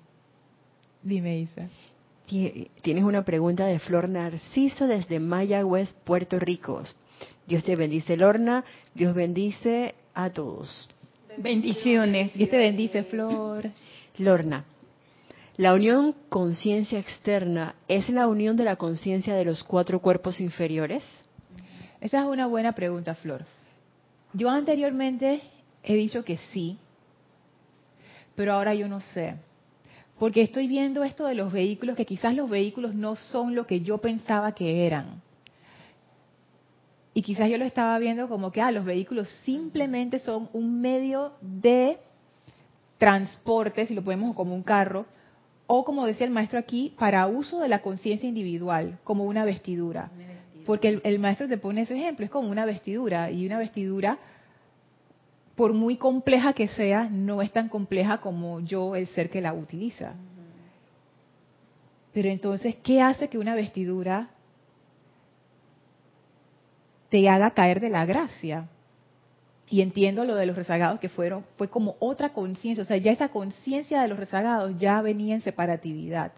Dime, 1.03 1.39
Isa. 1.39 1.69
Tienes 2.81 3.03
una 3.03 3.25
pregunta 3.25 3.65
de 3.65 3.79
Flor 3.79 4.07
Narciso 4.07 4.85
desde 4.85 5.19
Mayagüez, 5.19 5.93
Puerto 6.03 6.37
Rico. 6.39 6.81
Dios 7.47 7.63
te 7.63 7.75
bendice, 7.75 8.15
Lorna. 8.15 8.63
Dios 8.93 9.15
bendice 9.15 9.95
a 10.13 10.29
todos. 10.29 10.87
Bendiciones. 11.37 12.33
Dios 12.33 12.49
te 12.49 12.57
bendice, 12.57 13.03
Flor. 13.03 13.71
Lorna, 14.19 14.65
la 15.57 15.73
unión 15.73 16.15
conciencia 16.29 16.99
externa 16.99 17.75
es 17.87 18.09
la 18.09 18.27
unión 18.27 18.55
de 18.57 18.65
la 18.65 18.75
conciencia 18.75 19.33
de 19.35 19.45
los 19.45 19.63
cuatro 19.63 19.99
cuerpos 19.99 20.39
inferiores. 20.39 21.03
Esa 22.01 22.21
es 22.21 22.25
una 22.25 22.47
buena 22.47 22.71
pregunta, 22.73 23.15
Flor. 23.15 23.45
Yo 24.33 24.49
anteriormente 24.49 25.41
he 25.83 25.95
dicho 25.95 26.23
que 26.23 26.37
sí, 26.51 26.77
pero 28.35 28.53
ahora 28.53 28.73
yo 28.73 28.87
no 28.87 28.99
sé. 28.99 29.35
Porque 30.17 30.41
estoy 30.41 30.67
viendo 30.67 31.03
esto 31.03 31.25
de 31.25 31.35
los 31.35 31.51
vehículos, 31.51 31.95
que 31.95 32.05
quizás 32.05 32.35
los 32.35 32.49
vehículos 32.49 32.93
no 32.93 33.15
son 33.15 33.55
lo 33.55 33.65
que 33.65 33.81
yo 33.81 33.97
pensaba 33.99 34.53
que 34.53 34.85
eran. 34.85 35.21
Y 37.13 37.21
quizás 37.21 37.49
yo 37.49 37.57
lo 37.57 37.65
estaba 37.65 37.97
viendo 37.99 38.29
como 38.29 38.51
que 38.51 38.61
ah, 38.61 38.71
los 38.71 38.85
vehículos 38.85 39.29
simplemente 39.43 40.19
son 40.19 40.49
un 40.53 40.79
medio 40.79 41.33
de 41.41 41.97
transporte, 42.97 43.85
si 43.85 43.95
lo 43.95 44.03
podemos 44.03 44.35
como 44.35 44.53
un 44.53 44.63
carro, 44.63 45.05
o 45.67 45.83
como 45.85 46.05
decía 46.05 46.25
el 46.25 46.33
maestro 46.33 46.59
aquí, 46.59 46.93
para 46.97 47.27
uso 47.27 47.59
de 47.59 47.67
la 47.67 47.81
conciencia 47.81 48.27
individual, 48.27 48.99
como 49.03 49.25
una 49.25 49.45
vestidura. 49.45 50.11
Porque 50.69 51.01
el, 51.03 51.17
maestro 51.17 51.47
te 51.47 51.57
pone 51.57 51.81
ese 51.81 51.95
ejemplo, 51.95 52.23
es 52.23 52.29
como 52.29 52.47
una 52.47 52.63
vestidura, 52.63 53.31
y 53.31 53.43
una 53.43 53.57
vestidura, 53.57 54.19
por 55.55 55.73
muy 55.73 55.95
compleja 55.97 56.53
que 56.53 56.67
sea, 56.67 57.09
no 57.09 57.41
es 57.41 57.51
tan 57.51 57.69
compleja 57.69 58.19
como 58.19 58.59
yo, 58.59 58.95
el 58.95 59.07
ser 59.07 59.31
que 59.31 59.41
la 59.41 59.51
utiliza. 59.51 60.13
Pero 62.13 62.29
entonces, 62.29 62.75
¿qué 62.83 63.01
hace 63.01 63.29
que 63.29 63.39
una 63.39 63.55
vestidura 63.55 64.29
te 67.09 67.27
haga 67.27 67.49
caer 67.49 67.79
de 67.79 67.89
la 67.89 68.05
gracia. 68.05 68.69
Y 69.71 69.81
entiendo 69.81 70.23
lo 70.23 70.35
de 70.35 70.45
los 70.45 70.55
rezagados 70.55 70.99
que 70.99 71.09
fueron, 71.09 71.45
fue 71.57 71.67
como 71.67 71.95
otra 71.97 72.29
conciencia, 72.29 72.83
o 72.83 72.85
sea, 72.85 72.97
ya 72.97 73.11
esa 73.11 73.29
conciencia 73.29 74.03
de 74.03 74.07
los 74.07 74.19
rezagados 74.19 74.77
ya 74.77 75.01
venía 75.01 75.33
en 75.33 75.41
separatividad. 75.41 76.31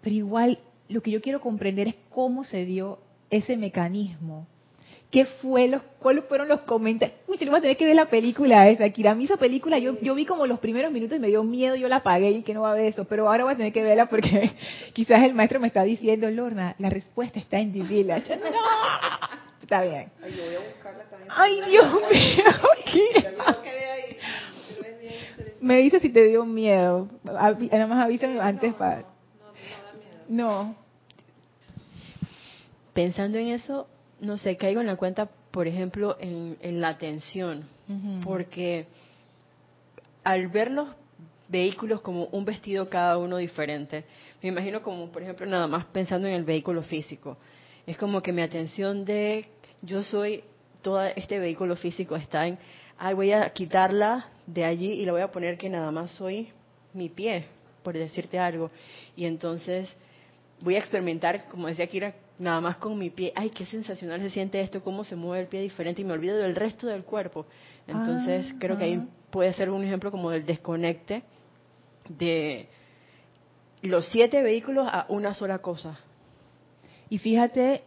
Pero 0.00 0.14
igual 0.14 0.60
lo 0.88 1.02
que 1.02 1.10
yo 1.10 1.20
quiero 1.20 1.40
comprender 1.40 1.88
es 1.88 1.96
cómo 2.08 2.44
se 2.44 2.64
dio 2.66 3.00
ese 3.32 3.56
mecanismo. 3.56 4.46
¿Qué 5.10 5.26
fue 5.26 5.68
los, 5.68 5.82
cuáles 5.98 6.24
fueron 6.24 6.48
los 6.48 6.60
comentarios? 6.60 7.18
Uy, 7.26 7.36
tenemos 7.36 7.58
que 7.58 7.62
tener 7.62 7.76
que 7.76 7.84
ver 7.84 7.96
la 7.96 8.06
película 8.06 8.68
esa, 8.68 8.88
Kira. 8.88 9.10
A 9.10 9.14
mí 9.14 9.24
esa 9.24 9.36
película, 9.36 9.78
yo, 9.78 10.00
yo 10.00 10.14
vi 10.14 10.24
como 10.24 10.46
los 10.46 10.58
primeros 10.58 10.90
minutos 10.90 11.18
y 11.18 11.20
me 11.20 11.28
dio 11.28 11.44
miedo, 11.44 11.76
yo 11.76 11.86
la 11.88 11.96
apagué 11.96 12.30
y 12.30 12.42
que 12.42 12.54
no 12.54 12.62
va 12.62 12.70
a 12.70 12.74
ver 12.74 12.86
eso. 12.86 13.04
Pero 13.04 13.28
ahora 13.28 13.44
voy 13.44 13.52
a 13.52 13.56
tener 13.56 13.74
que 13.74 13.82
verla 13.82 14.06
porque 14.06 14.52
quizás 14.94 15.22
el 15.24 15.34
maestro 15.34 15.60
me 15.60 15.66
está 15.66 15.82
diciendo, 15.82 16.30
Lorna, 16.30 16.74
la 16.78 16.88
respuesta 16.88 17.38
está 17.38 17.58
en 17.58 17.72
The 17.72 17.82
Village. 17.82 18.32
Está 19.62 19.82
bien. 19.82 20.10
Ay, 20.22 20.34
yo 20.36 20.44
voy 20.44 20.54
a 20.54 20.60
buscarla 20.60 21.04
también. 21.04 21.30
Ay, 21.30 21.60
Dios 21.70 21.92
mío. 22.10 22.44
Me 25.60 25.76
dice 25.78 26.00
si 26.00 26.10
te 26.10 26.26
dio 26.26 26.44
miedo. 26.44 27.08
Nada 27.22 27.86
más 27.86 28.04
avísame 28.04 28.40
antes 28.40 28.74
para... 28.74 29.04
No. 30.28 30.81
Pensando 32.92 33.38
en 33.38 33.48
eso, 33.48 33.88
no 34.20 34.38
sé, 34.38 34.56
caigo 34.56 34.80
en 34.80 34.86
la 34.86 34.96
cuenta, 34.96 35.28
por 35.50 35.66
ejemplo, 35.66 36.16
en, 36.20 36.80
la 36.80 36.88
atención. 36.88 37.68
Porque 38.24 38.86
al 40.24 40.48
ver 40.48 40.70
los 40.70 40.88
vehículos 41.48 42.00
como 42.00 42.24
un 42.26 42.44
vestido 42.44 42.88
cada 42.88 43.18
uno 43.18 43.36
diferente, 43.36 44.04
me 44.42 44.48
imagino 44.48 44.82
como, 44.82 45.12
por 45.12 45.22
ejemplo, 45.22 45.44
nada 45.46 45.66
más 45.66 45.84
pensando 45.86 46.26
en 46.26 46.34
el 46.34 46.44
vehículo 46.44 46.82
físico 46.82 47.36
es 47.86 47.96
como 47.96 48.22
que 48.22 48.32
mi 48.32 48.42
atención 48.42 49.04
de 49.04 49.46
yo 49.82 50.02
soy, 50.02 50.44
todo 50.82 51.02
este 51.04 51.38
vehículo 51.38 51.76
físico 51.76 52.16
está 52.16 52.46
en, 52.46 52.58
ay, 52.98 53.14
voy 53.14 53.32
a 53.32 53.50
quitarla 53.50 54.28
de 54.46 54.64
allí 54.64 54.92
y 54.92 55.04
le 55.04 55.10
voy 55.10 55.20
a 55.20 55.30
poner 55.30 55.58
que 55.58 55.68
nada 55.68 55.90
más 55.90 56.12
soy 56.12 56.48
mi 56.92 57.08
pie, 57.08 57.44
por 57.82 57.94
decirte 57.94 58.38
algo. 58.38 58.70
Y 59.16 59.26
entonces 59.26 59.88
voy 60.60 60.76
a 60.76 60.78
experimentar, 60.78 61.48
como 61.48 61.66
decía 61.68 61.86
Kira, 61.86 62.14
nada 62.42 62.60
más 62.60 62.76
con 62.76 62.98
mi 62.98 63.10
pie. 63.10 63.32
Ay, 63.34 63.50
qué 63.50 63.64
sensacional 63.64 64.20
se 64.20 64.30
siente 64.30 64.60
esto, 64.60 64.82
cómo 64.82 65.04
se 65.04 65.16
mueve 65.16 65.44
el 65.44 65.48
pie 65.48 65.62
diferente 65.62 66.02
y 66.02 66.04
me 66.04 66.12
olvido 66.12 66.36
del 66.36 66.56
resto 66.56 66.88
del 66.88 67.04
cuerpo. 67.04 67.46
Entonces 67.86 68.50
ah, 68.50 68.56
creo 68.58 68.76
que 68.76 68.84
ahí 68.84 69.08
puede 69.30 69.52
ser 69.52 69.70
un 69.70 69.84
ejemplo 69.84 70.10
como 70.10 70.30
del 70.30 70.44
desconecte 70.44 71.22
de 72.08 72.68
los 73.82 74.06
siete 74.08 74.42
vehículos 74.42 74.86
a 74.90 75.06
una 75.08 75.34
sola 75.34 75.60
cosa. 75.60 75.98
Y 77.08 77.18
fíjate, 77.18 77.82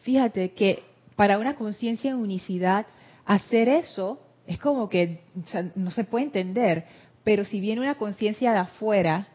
fíjate 0.00 0.52
que 0.52 0.82
para 1.14 1.38
una 1.38 1.54
conciencia 1.54 2.10
en 2.10 2.16
unicidad, 2.16 2.86
hacer 3.26 3.68
eso 3.68 4.20
es 4.46 4.58
como 4.58 4.88
que 4.88 5.20
no 5.74 5.90
se 5.90 6.04
puede 6.04 6.24
entender. 6.24 6.84
Pero 7.24 7.44
si 7.44 7.60
viene 7.60 7.82
una 7.82 7.96
conciencia 7.96 8.52
de 8.52 8.58
afuera 8.58 9.28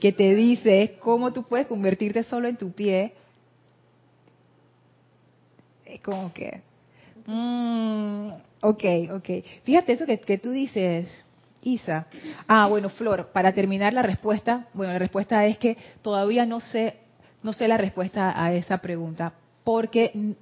que 0.00 0.12
te 0.12 0.34
dice 0.34 0.98
cómo 1.00 1.32
tú 1.32 1.42
puedes 1.42 1.66
convertirte 1.66 2.22
solo 2.22 2.46
en 2.46 2.56
tu 2.56 2.72
pie, 2.72 3.14
como 5.98 6.32
que, 6.32 6.62
mm, 7.26 8.30
ok, 8.62 8.84
ok. 9.12 9.28
Fíjate 9.64 9.92
eso 9.92 10.06
que, 10.06 10.20
que 10.20 10.38
tú 10.38 10.50
dices, 10.50 11.26
Isa. 11.62 12.06
Ah, 12.46 12.68
bueno, 12.68 12.88
Flor, 12.88 13.30
para 13.32 13.52
terminar 13.52 13.92
la 13.92 14.02
respuesta, 14.02 14.68
bueno, 14.72 14.92
la 14.92 14.98
respuesta 14.98 15.44
es 15.46 15.58
que 15.58 15.76
todavía 16.02 16.46
no 16.46 16.60
sé 16.60 16.96
no 17.42 17.52
sé 17.52 17.68
la 17.68 17.76
respuesta 17.76 18.42
a 18.42 18.52
esa 18.52 18.78
pregunta, 18.78 19.32
porque 19.64 20.36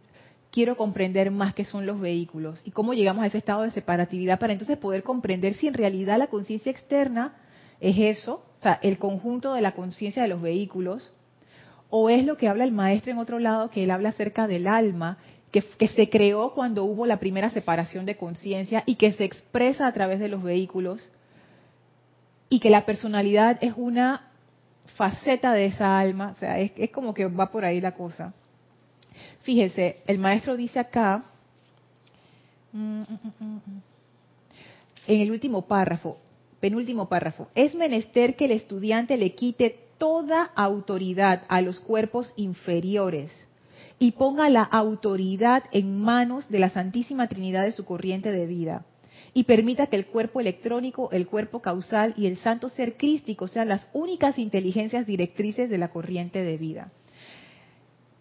quiero 0.51 0.76
comprender 0.76 1.30
más 1.30 1.55
qué 1.55 1.64
son 1.64 1.86
los 1.86 2.01
vehículos 2.01 2.61
y 2.64 2.70
cómo 2.70 2.94
llegamos 2.94 3.22
a 3.22 3.26
ese 3.26 3.38
estado 3.38 3.62
de 3.62 3.70
separatividad 3.70 4.38
para 4.38 4.53
entonces 4.53 4.78
poder 4.78 5.03
comprender 5.03 5.55
si 5.55 5.68
en 5.68 5.74
realidad 5.74 6.18
la 6.18 6.28
conciencia 6.28 6.72
externa 6.72 7.36
es 7.80 7.96
eso, 7.99 8.44
o 8.59 8.62
sea, 8.62 8.80
el 8.82 8.99
conjunto 8.99 9.53
de 9.55 9.61
la 9.61 9.72
conciencia 9.72 10.22
de 10.22 10.28
los 10.28 10.42
vehículos, 10.42 11.12
o 11.90 12.11
es 12.11 12.24
lo 12.24 12.36
que 12.36 12.49
habla 12.49 12.64
el 12.64 12.72
maestro 12.72 13.12
en 13.12 13.18
otro 13.18 13.38
lado, 13.38 13.70
que 13.70 13.84
él 13.84 13.90
habla 13.90 14.11
acerca 14.11 14.46
del 14.46 14.66
alma, 14.66 15.18
que, 15.78 15.88
se 15.88 16.09
creó 16.09 16.52
cuando 16.54 16.84
hubo 16.84 17.06
la 17.06 17.18
primera 17.18 17.50
separación 17.50 18.06
de 18.06 18.16
conciencia 18.16 18.82
y 18.86 18.96
que 18.96 19.12
se 19.12 19.24
expresa 19.24 19.86
a 19.86 19.92
través 19.92 20.20
de 20.20 20.28
los 20.28 20.42
vehículos, 20.42 21.11
y 22.50 22.61
que 22.61 22.70
la 22.70 22.86
personalidad 22.86 23.59
es 23.61 23.74
una 23.76 24.30
faceta 24.96 25.52
de 25.52 25.66
esa 25.66 25.98
alma, 25.98 26.32
o 26.34 26.34
sea, 26.38 26.59
es, 26.59 26.72
es 26.76 26.90
como 26.90 27.12
que 27.12 27.26
va 27.26 27.50
por 27.50 27.64
ahí 27.64 27.80
la 27.80 27.92
cosa. 27.92 28.32
Fíjese, 29.42 29.98
el 30.06 30.18
maestro 30.18 30.56
dice 30.56 30.78
acá, 30.78 31.24
mm, 32.72 33.00
mm, 33.00 33.32
mm, 33.38 33.61
en 35.09 35.20
el 35.20 35.30
último 35.30 35.62
párrafo, 35.62 36.18
penúltimo 36.61 37.09
párrafo, 37.09 37.48
es 37.54 37.74
menester 37.74 38.34
que 38.34 38.46
el 38.46 38.52
estudiante 38.52 39.16
le 39.16 39.34
quite 39.34 39.78
toda 39.98 40.50
autoridad 40.54 41.42
a 41.48 41.61
los 41.61 41.80
cuerpos 41.80 42.32
inferiores 42.36 43.47
y 43.99 44.12
ponga 44.12 44.49
la 44.49 44.62
autoridad 44.62 45.64
en 45.72 46.01
manos 46.01 46.49
de 46.49 46.59
la 46.59 46.70
Santísima 46.70 47.28
Trinidad 47.28 47.64
de 47.64 47.72
su 47.72 47.84
corriente 47.84 48.30
de 48.30 48.46
vida 48.46 48.84
y 49.34 49.44
permita 49.44 49.86
que 49.86 49.96
el 49.96 50.07
cuerpo 50.07 50.40
electrónico, 50.40 51.11
el 51.12 51.26
cuerpo 51.26 51.61
causal 51.61 52.14
y 52.16 52.26
el 52.26 52.38
santo 52.38 52.68
ser 52.68 52.96
crístico 52.96 53.49
sean 53.49 53.68
las 53.68 53.88
únicas 53.92 54.38
inteligencias 54.38 55.07
directrices 55.07 55.68
de 55.70 55.78
la 55.78 55.88
corriente 55.88 56.42
de 56.42 56.57
vida. 56.57 56.90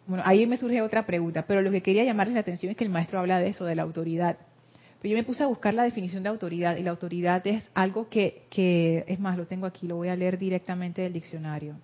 Bueno, 0.05 0.23
ahí 0.25 0.45
me 0.47 0.57
surge 0.57 0.81
otra 0.81 1.05
pregunta, 1.05 1.45
pero 1.47 1.61
lo 1.61 1.71
que 1.71 1.81
quería 1.81 2.03
llamarles 2.03 2.35
la 2.35 2.41
atención 2.41 2.71
es 2.71 2.77
que 2.77 2.83
el 2.83 2.89
maestro 2.89 3.19
habla 3.19 3.39
de 3.39 3.49
eso, 3.49 3.65
de 3.65 3.75
la 3.75 3.83
autoridad. 3.83 4.37
Pero 5.01 5.11
yo 5.11 5.17
me 5.17 5.23
puse 5.23 5.43
a 5.43 5.47
buscar 5.47 5.73
la 5.73 5.83
definición 5.83 6.23
de 6.23 6.29
autoridad 6.29 6.77
y 6.77 6.83
la 6.83 6.91
autoridad 6.91 7.45
es 7.45 7.63
algo 7.73 8.09
que, 8.09 8.45
que 8.49 9.03
es 9.07 9.19
más, 9.19 9.37
lo 9.37 9.45
tengo 9.45 9.65
aquí, 9.65 9.87
lo 9.87 9.97
voy 9.97 10.07
a 10.07 10.15
leer 10.15 10.37
directamente 10.37 11.01
del 11.01 11.13
diccionario. 11.13 11.75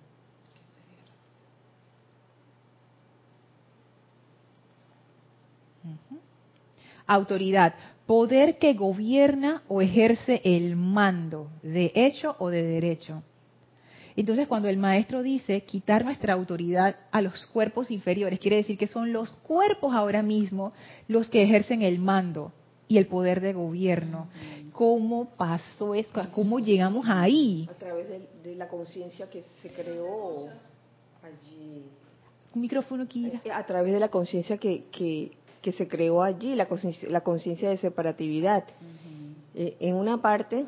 Autoridad, 7.06 7.74
poder 8.06 8.58
que 8.58 8.74
gobierna 8.74 9.62
o 9.68 9.82
ejerce 9.82 10.40
el 10.44 10.76
mando, 10.76 11.50
de 11.62 11.92
hecho 11.94 12.36
o 12.38 12.50
de 12.50 12.62
derecho. 12.62 13.22
Entonces, 14.16 14.46
cuando 14.46 14.68
el 14.68 14.76
maestro 14.76 15.22
dice 15.22 15.62
quitar 15.62 16.04
nuestra 16.04 16.34
autoridad 16.34 16.96
a 17.10 17.20
los 17.20 17.46
cuerpos 17.46 17.90
inferiores, 17.90 18.38
quiere 18.38 18.56
decir 18.56 18.78
que 18.78 18.86
son 18.86 19.12
los 19.12 19.30
cuerpos 19.32 19.92
ahora 19.92 20.22
mismo 20.22 20.72
los 21.08 21.28
que 21.28 21.42
ejercen 21.42 21.82
el 21.82 21.98
mando 21.98 22.52
y 22.86 22.98
el 22.98 23.06
poder 23.06 23.40
de 23.40 23.52
gobierno. 23.54 24.28
¿Cómo 24.72 25.30
pasó 25.36 25.94
esto? 25.94 26.22
¿Cómo 26.32 26.60
llegamos 26.60 27.06
ahí? 27.08 27.68
A 27.70 27.74
través 27.74 28.08
de, 28.08 28.28
de 28.42 28.56
la 28.56 28.68
conciencia 28.68 29.28
que 29.28 29.42
se 29.62 29.70
creó 29.70 30.48
allí. 31.22 31.84
Un 32.54 32.60
micrófono, 32.60 33.06
Kira. 33.08 33.40
Eh, 33.44 33.50
A 33.50 33.66
través 33.66 33.92
de 33.92 33.98
la 33.98 34.10
conciencia 34.10 34.58
que, 34.58 34.84
que, 34.92 35.32
que 35.64 35.72
se 35.72 35.88
creó 35.88 36.22
allí, 36.22 36.54
la 36.54 36.66
conciencia 36.66 37.08
la 37.08 37.22
conciencia 37.22 37.70
de 37.70 37.78
separatividad. 37.78 38.64
Eh, 39.54 39.78
en 39.80 39.94
una 39.96 40.20
parte 40.20 40.66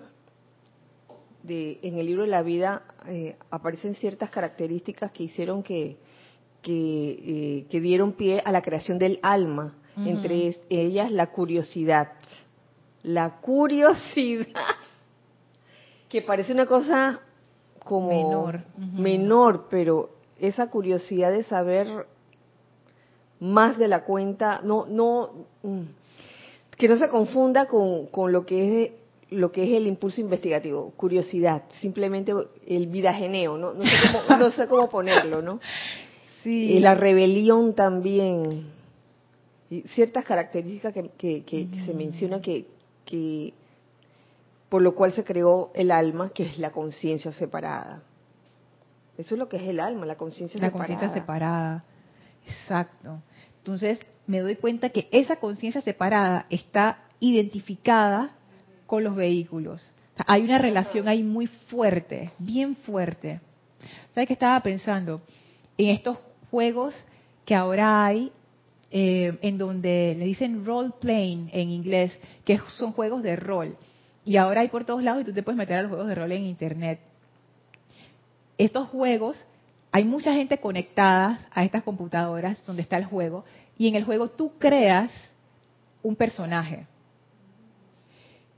de, 1.42 1.78
en 1.82 1.98
el 1.98 2.06
libro 2.06 2.22
de 2.22 2.28
la 2.28 2.40
vida 2.40 2.82
eh, 3.06 3.36
aparecen 3.50 3.94
ciertas 3.96 4.30
características 4.30 5.12
que 5.12 5.24
hicieron 5.24 5.62
que, 5.62 5.98
que, 6.62 6.72
eh, 6.72 7.66
que 7.68 7.80
dieron 7.80 8.14
pie 8.14 8.40
a 8.42 8.50
la 8.50 8.62
creación 8.62 8.98
del 8.98 9.20
alma, 9.22 9.74
entre 9.98 10.56
ellas 10.70 11.12
la 11.12 11.26
curiosidad. 11.26 12.12
La 13.02 13.36
curiosidad, 13.42 14.46
que 16.08 16.22
parece 16.22 16.54
una 16.54 16.64
cosa 16.64 17.20
como 17.84 18.08
Menor, 18.08 18.64
menor, 18.78 19.66
pero 19.68 20.10
esa 20.40 20.70
curiosidad 20.70 21.30
de 21.32 21.44
saber 21.44 22.06
más 23.40 23.78
de 23.78 23.88
la 23.88 24.04
cuenta, 24.04 24.60
no, 24.62 24.86
no, 24.86 25.30
mm, 25.62 25.82
que 26.76 26.88
no 26.88 26.96
se 26.96 27.08
confunda 27.08 27.66
con, 27.66 28.06
con 28.06 28.32
lo 28.32 28.46
que 28.46 28.84
es 28.84 28.92
lo 29.30 29.50
que 29.50 29.64
es 29.64 29.72
el 29.72 29.86
impulso 29.88 30.20
investigativo, 30.20 30.92
curiosidad, 30.96 31.64
simplemente 31.80 32.32
el 32.66 32.86
vidajeneo, 32.86 33.58
no, 33.58 33.74
no, 33.74 33.82
sé, 33.82 33.90
cómo, 34.12 34.38
no 34.38 34.50
sé 34.50 34.68
cómo 34.68 34.88
ponerlo, 34.88 35.42
¿no? 35.42 35.60
Sí. 36.42 36.74
Y 36.74 36.78
la 36.78 36.94
rebelión 36.94 37.74
también, 37.74 38.68
y 39.68 39.80
ciertas 39.80 40.24
características 40.24 40.94
que, 40.94 41.42
que, 41.42 41.68
se 41.84 41.92
mencionan 41.92 42.40
que, 42.40 42.66
que 43.04 43.52
por 44.68 44.80
lo 44.80 44.94
cual 44.94 45.10
se 45.10 45.24
creó 45.24 45.72
el 45.74 45.90
alma, 45.90 46.30
que 46.30 46.44
es 46.44 46.58
la 46.60 46.70
conciencia 46.70 47.32
separada. 47.32 48.00
Eso 49.18 49.34
es 49.34 49.38
lo 49.40 49.48
que 49.48 49.56
es 49.56 49.64
el 49.64 49.80
alma, 49.80 50.06
la 50.06 50.14
conciencia 50.14 50.60
la 50.60 50.68
separada. 50.68 50.86
conciencia 50.86 51.20
separada. 51.20 51.84
Exacto. 52.46 53.22
Entonces, 53.58 53.98
me 54.26 54.40
doy 54.40 54.56
cuenta 54.56 54.90
que 54.90 55.08
esa 55.10 55.36
conciencia 55.36 55.80
separada 55.80 56.46
está 56.50 57.04
identificada 57.20 58.30
con 58.86 59.04
los 59.04 59.16
vehículos. 59.16 59.92
Hay 60.26 60.44
una 60.44 60.58
relación 60.58 61.08
ahí 61.08 61.22
muy 61.22 61.46
fuerte, 61.46 62.30
bien 62.38 62.76
fuerte. 62.76 63.40
¿Sabes 64.14 64.28
qué 64.28 64.32
estaba 64.32 64.60
pensando? 64.60 65.20
En 65.76 65.90
estos 65.90 66.18
juegos 66.50 66.94
que 67.44 67.54
ahora 67.54 68.04
hay, 68.06 68.32
eh, 68.90 69.36
en 69.42 69.58
donde 69.58 70.14
le 70.18 70.24
dicen 70.24 70.64
role 70.64 70.92
playing 71.00 71.50
en 71.52 71.70
inglés, 71.70 72.18
que 72.44 72.58
son 72.78 72.92
juegos 72.92 73.22
de 73.22 73.36
rol. 73.36 73.76
Y 74.24 74.36
ahora 74.36 74.62
hay 74.62 74.68
por 74.68 74.84
todos 74.84 75.02
lados 75.02 75.22
y 75.22 75.24
tú 75.26 75.32
te 75.32 75.42
puedes 75.42 75.58
meter 75.58 75.76
a 75.76 75.82
los 75.82 75.90
juegos 75.90 76.08
de 76.08 76.14
rol 76.14 76.32
en 76.32 76.46
internet 76.46 77.00
estos 78.58 78.88
juegos, 78.88 79.38
hay 79.96 80.04
mucha 80.04 80.34
gente 80.34 80.58
conectada 80.58 81.48
a 81.50 81.64
estas 81.64 81.82
computadoras 81.82 82.62
donde 82.66 82.82
está 82.82 82.98
el 82.98 83.06
juego, 83.06 83.46
y 83.78 83.88
en 83.88 83.94
el 83.94 84.04
juego 84.04 84.28
tú 84.28 84.52
creas 84.58 85.10
un 86.02 86.14
personaje. 86.14 86.86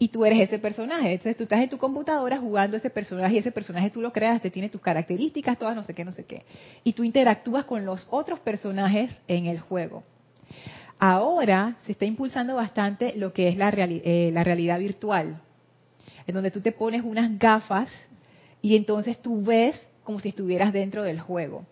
Y 0.00 0.08
tú 0.08 0.24
eres 0.24 0.40
ese 0.40 0.58
personaje. 0.58 1.12
Entonces 1.12 1.36
tú 1.36 1.44
estás 1.44 1.60
en 1.60 1.68
tu 1.68 1.78
computadora 1.78 2.38
jugando 2.38 2.76
ese 2.76 2.90
personaje 2.90 3.36
y 3.36 3.38
ese 3.38 3.52
personaje 3.52 3.88
tú 3.88 4.00
lo 4.00 4.12
creaste, 4.12 4.50
tiene 4.50 4.68
tus 4.68 4.80
características, 4.80 5.56
todas 5.56 5.76
no 5.76 5.84
sé 5.84 5.94
qué, 5.94 6.04
no 6.04 6.10
sé 6.10 6.24
qué. 6.24 6.42
Y 6.82 6.94
tú 6.94 7.04
interactúas 7.04 7.66
con 7.66 7.86
los 7.86 8.08
otros 8.10 8.40
personajes 8.40 9.16
en 9.28 9.46
el 9.46 9.60
juego. 9.60 10.02
Ahora 10.98 11.76
se 11.84 11.92
está 11.92 12.04
impulsando 12.04 12.56
bastante 12.56 13.14
lo 13.16 13.32
que 13.32 13.46
es 13.46 13.56
la, 13.56 13.68
eh, 13.68 14.32
la 14.34 14.42
realidad 14.42 14.80
virtual, 14.80 15.40
en 16.26 16.34
donde 16.34 16.50
tú 16.50 16.60
te 16.60 16.72
pones 16.72 17.04
unas 17.04 17.38
gafas 17.38 17.92
y 18.60 18.74
entonces 18.74 19.22
tú 19.22 19.40
ves 19.40 19.80
como 20.08 20.20
si 20.20 20.30
estuvieras 20.30 20.72
dentro 20.72 21.02
del 21.02 21.20
juego. 21.20 21.66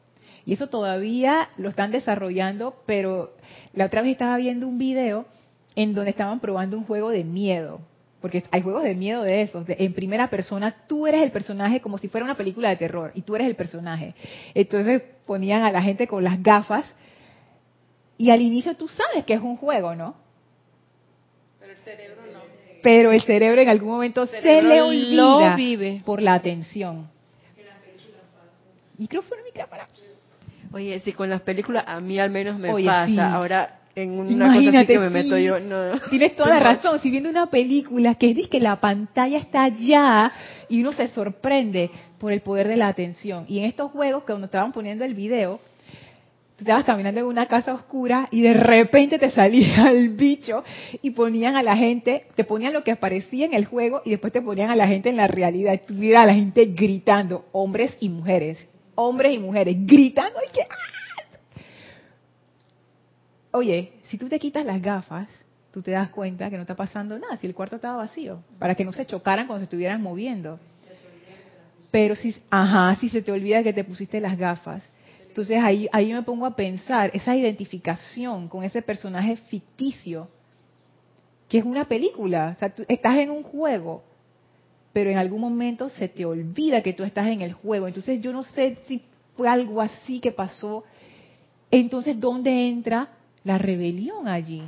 Y 0.44 0.52
eso 0.52 0.66
todavía 0.66 1.48
lo 1.56 1.70
están 1.70 1.90
desarrollando, 1.90 2.76
pero 2.84 3.32
la 3.72 3.86
otra 3.86 4.02
vez 4.02 4.12
estaba 4.12 4.36
viendo 4.36 4.68
un 4.68 4.76
video 4.76 5.24
en 5.74 5.94
donde 5.94 6.10
estaban 6.10 6.38
probando 6.40 6.76
un 6.76 6.84
juego 6.84 7.08
de 7.08 7.24
miedo, 7.24 7.80
porque 8.20 8.44
hay 8.50 8.60
juegos 8.60 8.82
de 8.84 8.94
miedo 8.94 9.22
de 9.22 9.40
esos, 9.40 9.66
de- 9.66 9.76
en 9.78 9.94
primera 9.94 10.28
persona, 10.28 10.74
tú 10.86 11.06
eres 11.06 11.22
el 11.22 11.30
personaje 11.32 11.80
como 11.80 11.96
si 11.96 12.08
fuera 12.08 12.26
una 12.26 12.36
película 12.36 12.68
de 12.68 12.76
terror 12.76 13.10
y 13.14 13.22
tú 13.22 13.34
eres 13.36 13.46
el 13.48 13.56
personaje. 13.56 14.14
Entonces 14.54 15.00
ponían 15.24 15.62
a 15.62 15.72
la 15.72 15.80
gente 15.80 16.06
con 16.06 16.22
las 16.22 16.42
gafas 16.42 16.94
y 18.18 18.28
al 18.28 18.42
inicio 18.42 18.76
tú 18.76 18.86
sabes 18.88 19.24
que 19.24 19.32
es 19.32 19.40
un 19.40 19.56
juego, 19.56 19.94
¿no? 19.94 20.14
Pero 21.58 21.72
el 21.72 21.78
cerebro 21.78 22.22
no. 22.34 22.40
Pero 22.82 23.12
el 23.12 23.22
cerebro 23.22 23.62
en 23.62 23.68
algún 23.70 23.88
momento 23.92 24.26
se 24.26 24.42
le 24.42 24.62
lo 24.76 24.88
olvida 24.88 25.56
vive. 25.56 26.02
por 26.04 26.20
la 26.20 26.34
atención. 26.34 27.15
Micrófono, 28.98 29.42
micrófono. 29.44 29.82
Oye, 30.72 31.00
si 31.00 31.12
con 31.12 31.30
las 31.30 31.42
películas 31.42 31.84
a 31.86 32.00
mí 32.00 32.18
al 32.18 32.30
menos 32.30 32.58
me 32.58 32.70
Oye, 32.72 32.86
pasa. 32.86 33.06
sí. 33.06 33.18
Ahora, 33.18 33.80
en 33.94 34.10
una 34.12 34.28
cosa 34.28 34.50
así 34.50 34.62
Imagínate, 34.62 34.92
que 34.92 34.98
me 34.98 35.10
meto 35.10 35.36
sí. 35.36 35.44
yo, 35.44 35.58
no, 35.60 35.94
no. 35.94 36.00
Tienes 36.10 36.36
toda 36.36 36.50
la 36.50 36.60
razón. 36.60 37.00
Si 37.00 37.10
viendo 37.10 37.30
una 37.30 37.46
película 37.48 38.14
que 38.16 38.34
dice 38.34 38.48
que 38.48 38.60
la 38.60 38.78
pantalla 38.80 39.38
está 39.38 39.64
allá 39.64 40.32
y 40.68 40.80
uno 40.82 40.92
se 40.92 41.08
sorprende 41.08 41.90
por 42.18 42.32
el 42.32 42.40
poder 42.40 42.68
de 42.68 42.76
la 42.76 42.88
atención. 42.88 43.46
Y 43.48 43.58
en 43.58 43.64
estos 43.64 43.90
juegos, 43.92 44.22
que 44.24 44.32
cuando 44.32 44.46
estaban 44.46 44.72
poniendo 44.72 45.04
el 45.04 45.14
video, 45.14 45.60
tú 46.56 46.64
estabas 46.64 46.84
caminando 46.84 47.20
en 47.20 47.26
una 47.26 47.46
casa 47.46 47.72
oscura 47.72 48.28
y 48.30 48.42
de 48.42 48.54
repente 48.54 49.18
te 49.18 49.30
salía 49.30 49.88
el 49.90 50.10
bicho 50.10 50.62
y 51.00 51.10
ponían 51.12 51.56
a 51.56 51.62
la 51.62 51.76
gente, 51.76 52.26
te 52.34 52.44
ponían 52.44 52.72
lo 52.74 52.84
que 52.84 52.92
aparecía 52.92 53.46
en 53.46 53.54
el 53.54 53.64
juego 53.64 54.02
y 54.04 54.10
después 54.10 54.32
te 54.32 54.42
ponían 54.42 54.70
a 54.70 54.76
la 54.76 54.88
gente 54.88 55.08
en 55.08 55.16
la 55.16 55.26
realidad. 55.28 55.80
Tuviera 55.86 56.22
a 56.22 56.26
la 56.26 56.34
gente 56.34 56.66
gritando, 56.66 57.46
hombres 57.52 57.96
y 58.00 58.08
mujeres, 58.10 58.58
hombres 58.96 59.32
y 59.34 59.38
mujeres, 59.38 59.76
que... 59.86 60.16
¡ah! 60.18 60.86
Oye, 63.52 63.92
si 64.08 64.18
tú 64.18 64.28
te 64.28 64.38
quitas 64.38 64.66
las 64.66 64.82
gafas, 64.82 65.28
tú 65.72 65.80
te 65.80 65.92
das 65.92 66.10
cuenta 66.10 66.50
que 66.50 66.56
no 66.56 66.62
está 66.62 66.74
pasando 66.74 67.18
nada, 67.18 67.36
si 67.38 67.46
el 67.46 67.54
cuarto 67.54 67.76
estaba 67.76 67.98
vacío, 67.98 68.42
para 68.58 68.74
que 68.74 68.84
no 68.84 68.92
se 68.92 69.06
chocaran 69.06 69.46
cuando 69.46 69.60
se 69.60 69.64
estuvieran 69.64 70.02
moviendo. 70.02 70.58
Pero 71.90 72.14
si, 72.14 72.36
ajá, 72.50 72.96
si 72.96 73.08
se 73.08 73.22
te 73.22 73.32
olvida 73.32 73.62
que 73.62 73.72
te 73.72 73.84
pusiste 73.84 74.20
las 74.20 74.36
gafas, 74.36 74.82
entonces 75.28 75.58
ahí, 75.62 75.88
ahí 75.92 76.12
me 76.12 76.22
pongo 76.22 76.46
a 76.46 76.56
pensar 76.56 77.10
esa 77.14 77.36
identificación 77.36 78.48
con 78.48 78.64
ese 78.64 78.82
personaje 78.82 79.36
ficticio, 79.36 80.28
que 81.48 81.58
es 81.58 81.64
una 81.64 81.86
película, 81.86 82.54
o 82.56 82.58
sea, 82.58 82.74
tú 82.74 82.84
estás 82.88 83.18
en 83.18 83.30
un 83.30 83.42
juego, 83.42 84.02
pero 84.96 85.10
en 85.10 85.18
algún 85.18 85.42
momento 85.42 85.90
se 85.90 86.08
te 86.08 86.24
olvida 86.24 86.82
que 86.82 86.94
tú 86.94 87.04
estás 87.04 87.26
en 87.26 87.42
el 87.42 87.52
juego. 87.52 87.86
Entonces 87.86 88.18
yo 88.22 88.32
no 88.32 88.42
sé 88.42 88.78
si 88.86 89.02
fue 89.36 89.46
algo 89.46 89.82
así 89.82 90.20
que 90.20 90.32
pasó. 90.32 90.84
Entonces, 91.70 92.18
¿dónde 92.18 92.66
entra 92.66 93.10
la 93.44 93.58
rebelión 93.58 94.26
allí? 94.26 94.62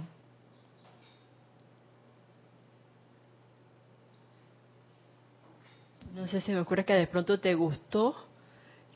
No 6.15 6.29
sé, 6.29 6.43
se 6.43 6.53
me 6.53 6.61
ocurre 6.61 6.85
que 6.85 6.93
de 6.93 7.07
pronto 7.07 7.41
te 7.41 7.55
gustó 7.55 8.15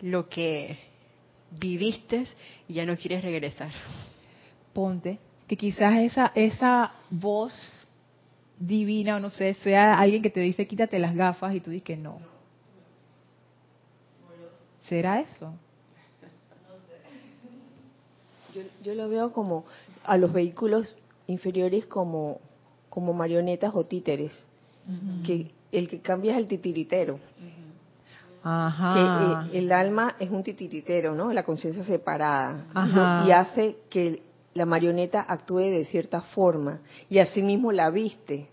lo 0.03 0.29
que 0.29 0.79
viviste 1.51 2.27
y 2.69 2.75
ya 2.75 2.85
no 2.85 2.95
quieres 2.95 3.25
regresar. 3.25 3.73
Ponte 4.75 5.19
que 5.49 5.57
quizás 5.57 5.95
esa 5.95 6.31
esa 6.35 6.93
voz 7.09 7.82
divina 8.59 9.17
o 9.17 9.21
no 9.21 9.31
sé 9.31 9.55
sea 9.55 9.99
alguien 9.99 10.23
que 10.23 10.31
te 10.31 10.41
dice 10.41 10.67
quítate 10.67 10.99
las 10.99 11.15
gafas 11.15 11.55
y 11.55 11.61
tú 11.61 11.71
dices 11.71 11.85
que 11.85 11.97
no. 11.97 12.19
¿Será 14.89 15.21
eso? 15.21 15.55
Yo, 18.55 18.63
yo 18.83 18.95
lo 18.95 19.09
veo 19.09 19.33
como 19.33 19.65
a 20.05 20.17
los 20.17 20.33
vehículos 20.33 20.99
inferiores 21.27 21.87
como, 21.87 22.41
como 22.91 23.13
marionetas 23.13 23.73
o 23.75 23.85
títeres, 23.85 24.33
que 25.25 25.51
el 25.71 25.89
que 25.89 26.01
cambia 26.01 26.33
es 26.33 26.39
el 26.39 26.47
titiritero, 26.49 27.19
Ajá. 28.43 29.47
que 29.51 29.57
eh, 29.57 29.59
el 29.61 29.73
alma 29.73 30.17
es 30.19 30.31
un 30.31 30.43
titiritero, 30.43 31.15
¿no? 31.15 31.33
La 31.33 31.45
conciencia 31.45 31.85
separada, 31.85 32.67
Ajá. 32.75 33.25
y 33.27 33.31
hace 33.31 33.77
que 33.89 34.23
la 34.55 34.67
marioneta 34.67 35.25
actúe 35.27 35.59
de 35.71 35.85
cierta 35.87 36.21
forma, 36.23 36.81
y 37.09 37.19
asimismo 37.19 37.73
la 37.73 37.91
viste, 37.91 38.49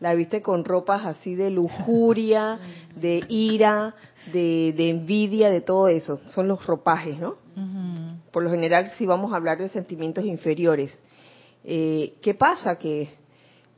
la 0.00 0.14
viste 0.14 0.42
con 0.42 0.64
ropas 0.64 1.06
así 1.06 1.34
de 1.34 1.50
lujuria, 1.50 2.58
de 2.96 3.24
ira, 3.28 3.94
de, 4.32 4.74
de 4.76 4.90
envidia, 4.90 5.48
de 5.50 5.60
todo 5.60 5.88
eso, 5.88 6.20
son 6.26 6.48
los 6.48 6.64
ropajes, 6.66 7.18
¿no? 7.18 7.36
Por 8.30 8.42
lo 8.44 8.50
general 8.50 8.90
si 8.96 9.04
vamos 9.04 9.32
a 9.32 9.36
hablar 9.36 9.58
de 9.58 9.68
sentimientos 9.68 10.24
inferiores. 10.24 10.92
Eh, 11.64 12.14
¿Qué 12.22 12.34
pasa? 12.34 12.76
Que, 12.78 13.10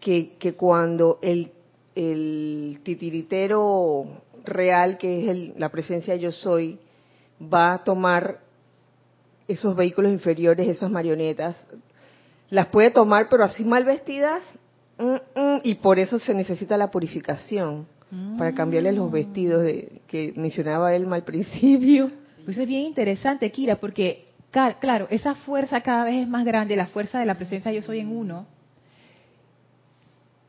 que, 0.01 0.37
que 0.39 0.55
cuando 0.55 1.19
el, 1.23 1.51
el 1.97 2.81
titiritero 2.85 4.05
real, 4.45 4.97
que 4.97 5.23
es 5.25 5.29
el- 5.29 5.55
la 5.57 5.71
presencia 5.71 6.15
yo 6.17 6.31
soy, 6.31 6.79
va 7.43 7.75
a 7.75 7.85
tomar 7.85 8.41
esos 9.49 9.77
vehículos 9.77 10.13
inferiores, 10.13 10.69
esas 10.69 10.91
marionetas, 10.91 11.57
las 12.51 12.67
puede 12.67 12.91
tomar, 12.91 13.29
pero 13.29 13.45
así 13.45 13.65
mal 13.65 13.85
vestidas, 13.85 14.43
mm, 14.99 15.41
mm, 15.41 15.61
y 15.65 15.75
por 15.77 15.99
eso 15.99 16.19
se 16.19 16.35
necesita 16.35 16.77
la 16.77 16.91
purificación, 16.91 17.87
para 18.39 18.55
cambiarles 18.55 18.95
los 18.95 19.11
vestidos 19.11 19.63
de, 19.63 20.01
que 20.07 20.33
mencionaba 20.37 20.95
Elma 20.95 21.17
al 21.17 21.25
principio. 21.25 22.13
Pues 22.45 22.59
es 22.59 22.69
bien 22.69 22.83
interesante, 22.83 23.51
Kira, 23.51 23.77
porque, 23.77 24.27
claro, 24.81 25.09
esa 25.11 25.35
fuerza 25.35 25.81
cada 25.81 26.05
vez 26.05 26.23
es 26.23 26.29
más 26.29 26.45
grande, 26.45 26.77
la 26.77 26.87
fuerza 26.87 27.19
de 27.19 27.27
la 27.27 27.35
presencia 27.35 27.73
yo 27.73 27.83
soy 27.83 28.01
en 28.01 28.17
uno. 28.17 28.47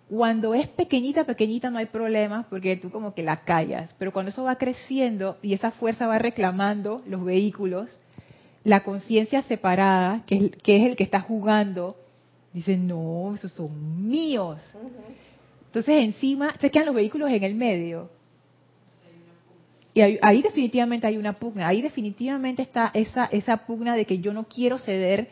Cuando 0.10 0.54
es 0.54 0.68
pequeñita, 0.68 1.24
pequeñita 1.24 1.72
no 1.72 1.80
hay 1.80 1.88
problema, 1.88 2.46
porque 2.50 2.76
tú 2.76 2.92
como 2.92 3.16
que 3.16 3.24
la 3.24 3.38
callas, 3.38 3.96
pero 3.98 4.14
cuando 4.14 4.30
eso 4.30 4.44
va 4.44 4.58
creciendo 4.58 5.38
y 5.42 5.54
esa 5.54 5.72
fuerza 5.72 6.06
va 6.06 6.20
reclamando 6.20 7.02
los 7.08 7.26
vehículos, 7.26 7.98
la 8.66 8.84
conciencia 8.84 9.44
separada, 9.44 10.24
que 10.26 10.36
es, 10.38 10.52
que 10.64 10.76
es 10.76 10.90
el 10.90 10.96
que 10.96 11.04
está 11.04 11.22
jugando, 11.22 11.96
dice, 12.52 12.76
no, 12.76 13.34
esos 13.36 13.52
son 13.52 14.10
míos. 14.10 14.60
Entonces 15.68 16.04
encima 16.04 16.56
se 16.60 16.72
quedan 16.72 16.88
los 16.88 16.96
vehículos 16.96 17.30
en 17.30 17.44
el 17.44 17.54
medio. 17.54 18.10
Y 19.94 20.02
ahí, 20.02 20.18
ahí 20.22 20.42
definitivamente 20.42 21.06
hay 21.08 21.16
una 21.16 21.34
pugna, 21.34 21.68
ahí 21.68 21.82
definitivamente 21.82 22.64
está 22.64 22.92
esa, 22.94 23.26
esa 23.26 23.66
pugna 23.66 23.96
de 23.96 24.06
que 24.06 24.20
yo 24.20 24.34
no 24.34 24.46
quiero 24.46 24.80
ceder 24.80 25.30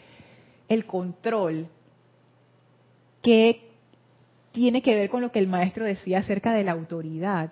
el 0.69 0.85
control, 0.85 1.67
que 3.23 3.67
tiene 4.51 4.83
que 4.83 4.93
ver 4.93 5.09
con 5.09 5.21
lo 5.21 5.31
que 5.31 5.39
el 5.39 5.47
maestro 5.47 5.85
decía 5.85 6.19
acerca 6.19 6.53
de 6.53 6.63
la 6.63 6.73
autoridad. 6.73 7.51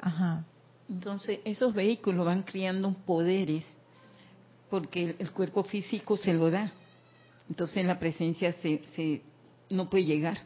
Ajá. 0.00 0.44
Entonces, 0.88 1.40
esos 1.46 1.72
vehículos 1.72 2.26
van 2.26 2.42
creando 2.42 2.92
poderes 3.06 3.64
porque 4.74 5.14
el, 5.20 5.30
cuerpo 5.30 5.62
físico 5.62 6.16
se 6.16 6.34
lo 6.34 6.50
da. 6.50 6.72
Entonces, 7.48 7.84
la 7.84 7.96
presencia 7.96 8.52
se, 8.54 8.80
se 8.96 9.20
no 9.70 9.88
puede 9.88 10.04
llegar. 10.04 10.36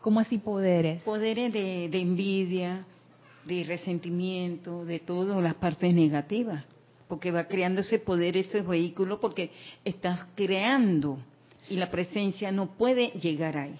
¿Cómo 0.00 0.20
así 0.20 0.38
poderes? 0.38 1.02
Poderes 1.02 1.52
de, 1.52 1.90
de 1.90 2.00
envidia, 2.00 2.86
de 3.44 3.64
resentimiento, 3.64 4.86
de 4.86 5.00
todas 5.00 5.42
las 5.42 5.52
partes 5.56 5.92
negativas. 5.92 6.64
Porque 7.08 7.30
va 7.30 7.44
creando 7.44 7.82
ese 7.82 7.98
poder, 7.98 8.38
ese 8.38 8.62
vehículo, 8.62 9.20
porque 9.20 9.50
estás 9.84 10.26
creando 10.34 11.18
y 11.68 11.76
la 11.76 11.90
presencia 11.90 12.50
no 12.50 12.68
puede 12.70 13.08
llegar 13.20 13.58
ahí. 13.58 13.78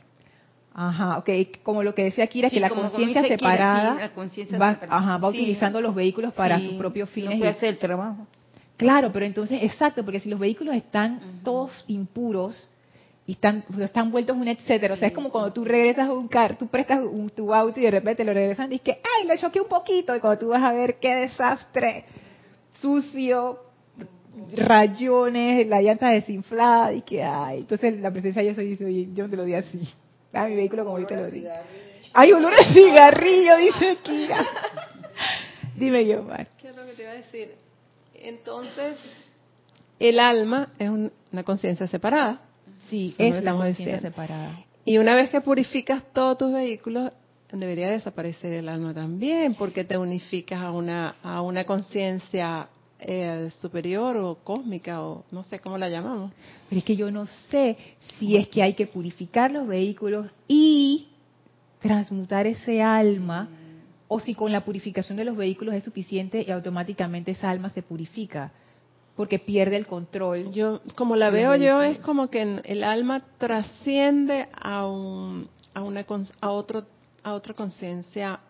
Ajá, 0.74 1.16
ok, 1.16 1.30
como 1.62 1.82
lo 1.82 1.94
que 1.94 2.04
decía 2.04 2.26
Kira, 2.26 2.50
Sí, 2.50 2.56
que 2.56 2.60
la 2.60 2.68
conciencia 2.68 3.22
Kira, 3.22 3.36
separada, 3.38 3.94
sí, 3.94 4.00
la 4.00 4.12
conciencia 4.12 4.58
va, 4.58 4.74
separada. 4.74 4.98
ajá, 4.98 5.16
va 5.16 5.32
Sí. 5.32 5.38
utilizando 5.38 5.80
los 5.80 5.94
vehículos 5.94 6.34
para 6.34 6.60
sus 6.60 6.74
propios 6.74 7.08
fines. 7.08 7.30
No 7.30 7.36
y- 7.36 7.38
puede 7.38 7.52
hacer 7.52 7.70
el 7.70 7.78
trabajo. 7.78 8.26
Claro, 8.78 9.10
pero 9.12 9.26
entonces, 9.26 9.60
exacto, 9.60 10.04
porque 10.04 10.20
si 10.20 10.28
los 10.28 10.38
vehículos 10.38 10.76
están 10.76 11.40
todos 11.42 11.84
impuros 11.88 12.70
y 13.26 13.32
están, 13.32 13.64
están 13.80 14.12
vueltos 14.12 14.36
un 14.36 14.46
etcétera, 14.46 14.94
o 14.94 14.96
sea, 14.96 15.08
es 15.08 15.14
como 15.14 15.30
cuando 15.30 15.52
tú 15.52 15.64
regresas 15.64 16.08
a 16.08 16.12
un 16.12 16.28
carro, 16.28 16.56
tú 16.56 16.68
prestas 16.68 17.00
un, 17.00 17.28
tu 17.28 17.52
auto 17.52 17.80
y 17.80 17.82
de 17.82 17.90
repente 17.90 18.24
lo 18.24 18.32
regresan 18.32 18.66
y 18.68 18.78
dices 18.78 18.84
que, 18.84 18.92
ay, 19.02 19.26
lo 19.26 19.36
choqué 19.36 19.60
un 19.60 19.66
poquito, 19.66 20.14
y 20.14 20.20
cuando 20.20 20.38
tú 20.38 20.48
vas 20.50 20.62
a 20.62 20.72
ver 20.72 21.00
qué 21.00 21.12
desastre, 21.12 22.04
sucio, 22.80 23.58
rayones, 24.56 25.66
la 25.66 25.82
llanta 25.82 26.10
desinflada, 26.10 26.92
y 26.92 27.02
que, 27.02 27.20
ay, 27.20 27.58
entonces 27.58 27.98
la 27.98 28.12
presencia 28.12 28.44
yo 28.44 28.54
soy, 28.54 28.78
oye, 28.80 29.08
yo 29.12 29.24
no 29.24 29.30
te 29.30 29.36
lo 29.36 29.44
di 29.44 29.54
así, 29.54 29.88
ah, 30.32 30.46
mi 30.46 30.54
vehículo 30.54 30.84
como 30.84 31.04
te 31.04 31.16
lo 31.16 31.28
di. 31.28 31.44
Hay 32.14 32.30
olor 32.30 32.54
a 32.54 32.72
cigarrillo, 32.72 33.56
dice 33.56 33.98
Kira. 34.04 34.46
Dime 35.76 36.06
yo, 36.06 36.22
Mar. 36.22 36.46
¿Qué 36.60 36.68
es 36.68 36.76
lo 36.76 36.86
que 36.86 36.92
te 36.92 37.02
iba 37.02 37.10
a 37.10 37.14
decir? 37.14 37.67
Entonces, 38.22 38.96
el 39.98 40.18
alma 40.20 40.68
es 40.78 40.88
un- 40.90 41.12
una 41.32 41.42
conciencia 41.44 41.86
separada. 41.86 42.40
Sí, 42.88 43.14
Eso 43.18 43.36
es 43.38 43.44
la 43.44 43.52
conciencia 43.54 44.00
separada. 44.00 44.64
Y 44.84 44.98
una 44.98 45.14
vez 45.14 45.28
que 45.30 45.40
purificas 45.40 46.02
todos 46.12 46.38
tus 46.38 46.52
vehículos, 46.52 47.12
debería 47.52 47.90
desaparecer 47.90 48.52
el 48.54 48.68
alma 48.68 48.94
también, 48.94 49.54
porque 49.54 49.84
te 49.84 49.96
unificas 49.98 50.60
a 50.60 50.70
una, 50.70 51.16
a 51.22 51.42
una 51.42 51.64
conciencia 51.64 52.68
eh, 53.00 53.50
superior 53.60 54.16
o 54.16 54.36
cósmica, 54.42 55.02
o 55.02 55.24
no 55.30 55.42
sé 55.44 55.58
cómo 55.60 55.78
la 55.78 55.88
llamamos. 55.88 56.32
Pero 56.68 56.78
es 56.78 56.84
que 56.84 56.96
yo 56.96 57.10
no 57.10 57.26
sé 57.50 57.76
si 58.18 58.36
es 58.36 58.48
que 58.48 58.62
hay 58.62 58.74
que 58.74 58.86
purificar 58.86 59.52
los 59.52 59.66
vehículos 59.68 60.26
y 60.48 61.08
transmutar 61.80 62.46
ese 62.46 62.82
alma, 62.82 63.48
o 64.08 64.20
si 64.20 64.34
con 64.34 64.50
la 64.52 64.64
purificación 64.64 65.18
de 65.18 65.24
los 65.24 65.36
vehículos 65.36 65.74
es 65.74 65.84
suficiente 65.84 66.44
y 66.46 66.50
automáticamente 66.50 67.32
esa 67.32 67.50
alma 67.50 67.68
se 67.68 67.82
purifica, 67.82 68.52
porque 69.14 69.38
pierde 69.38 69.76
el 69.76 69.86
control. 69.86 70.50
Yo, 70.52 70.80
como 70.94 71.14
la 71.14 71.30
veo 71.30 71.54
yo, 71.56 71.82
es 71.82 71.98
como 72.00 72.28
que 72.28 72.60
el 72.64 72.84
alma 72.84 73.22
trasciende 73.36 74.48
a 74.54 74.86
un, 74.86 75.48
a 75.74 75.82
una, 75.82 76.06
a 76.40 76.50
otro, 76.50 76.86
a 77.22 77.34
otra 77.34 77.54
conciencia 77.54 78.40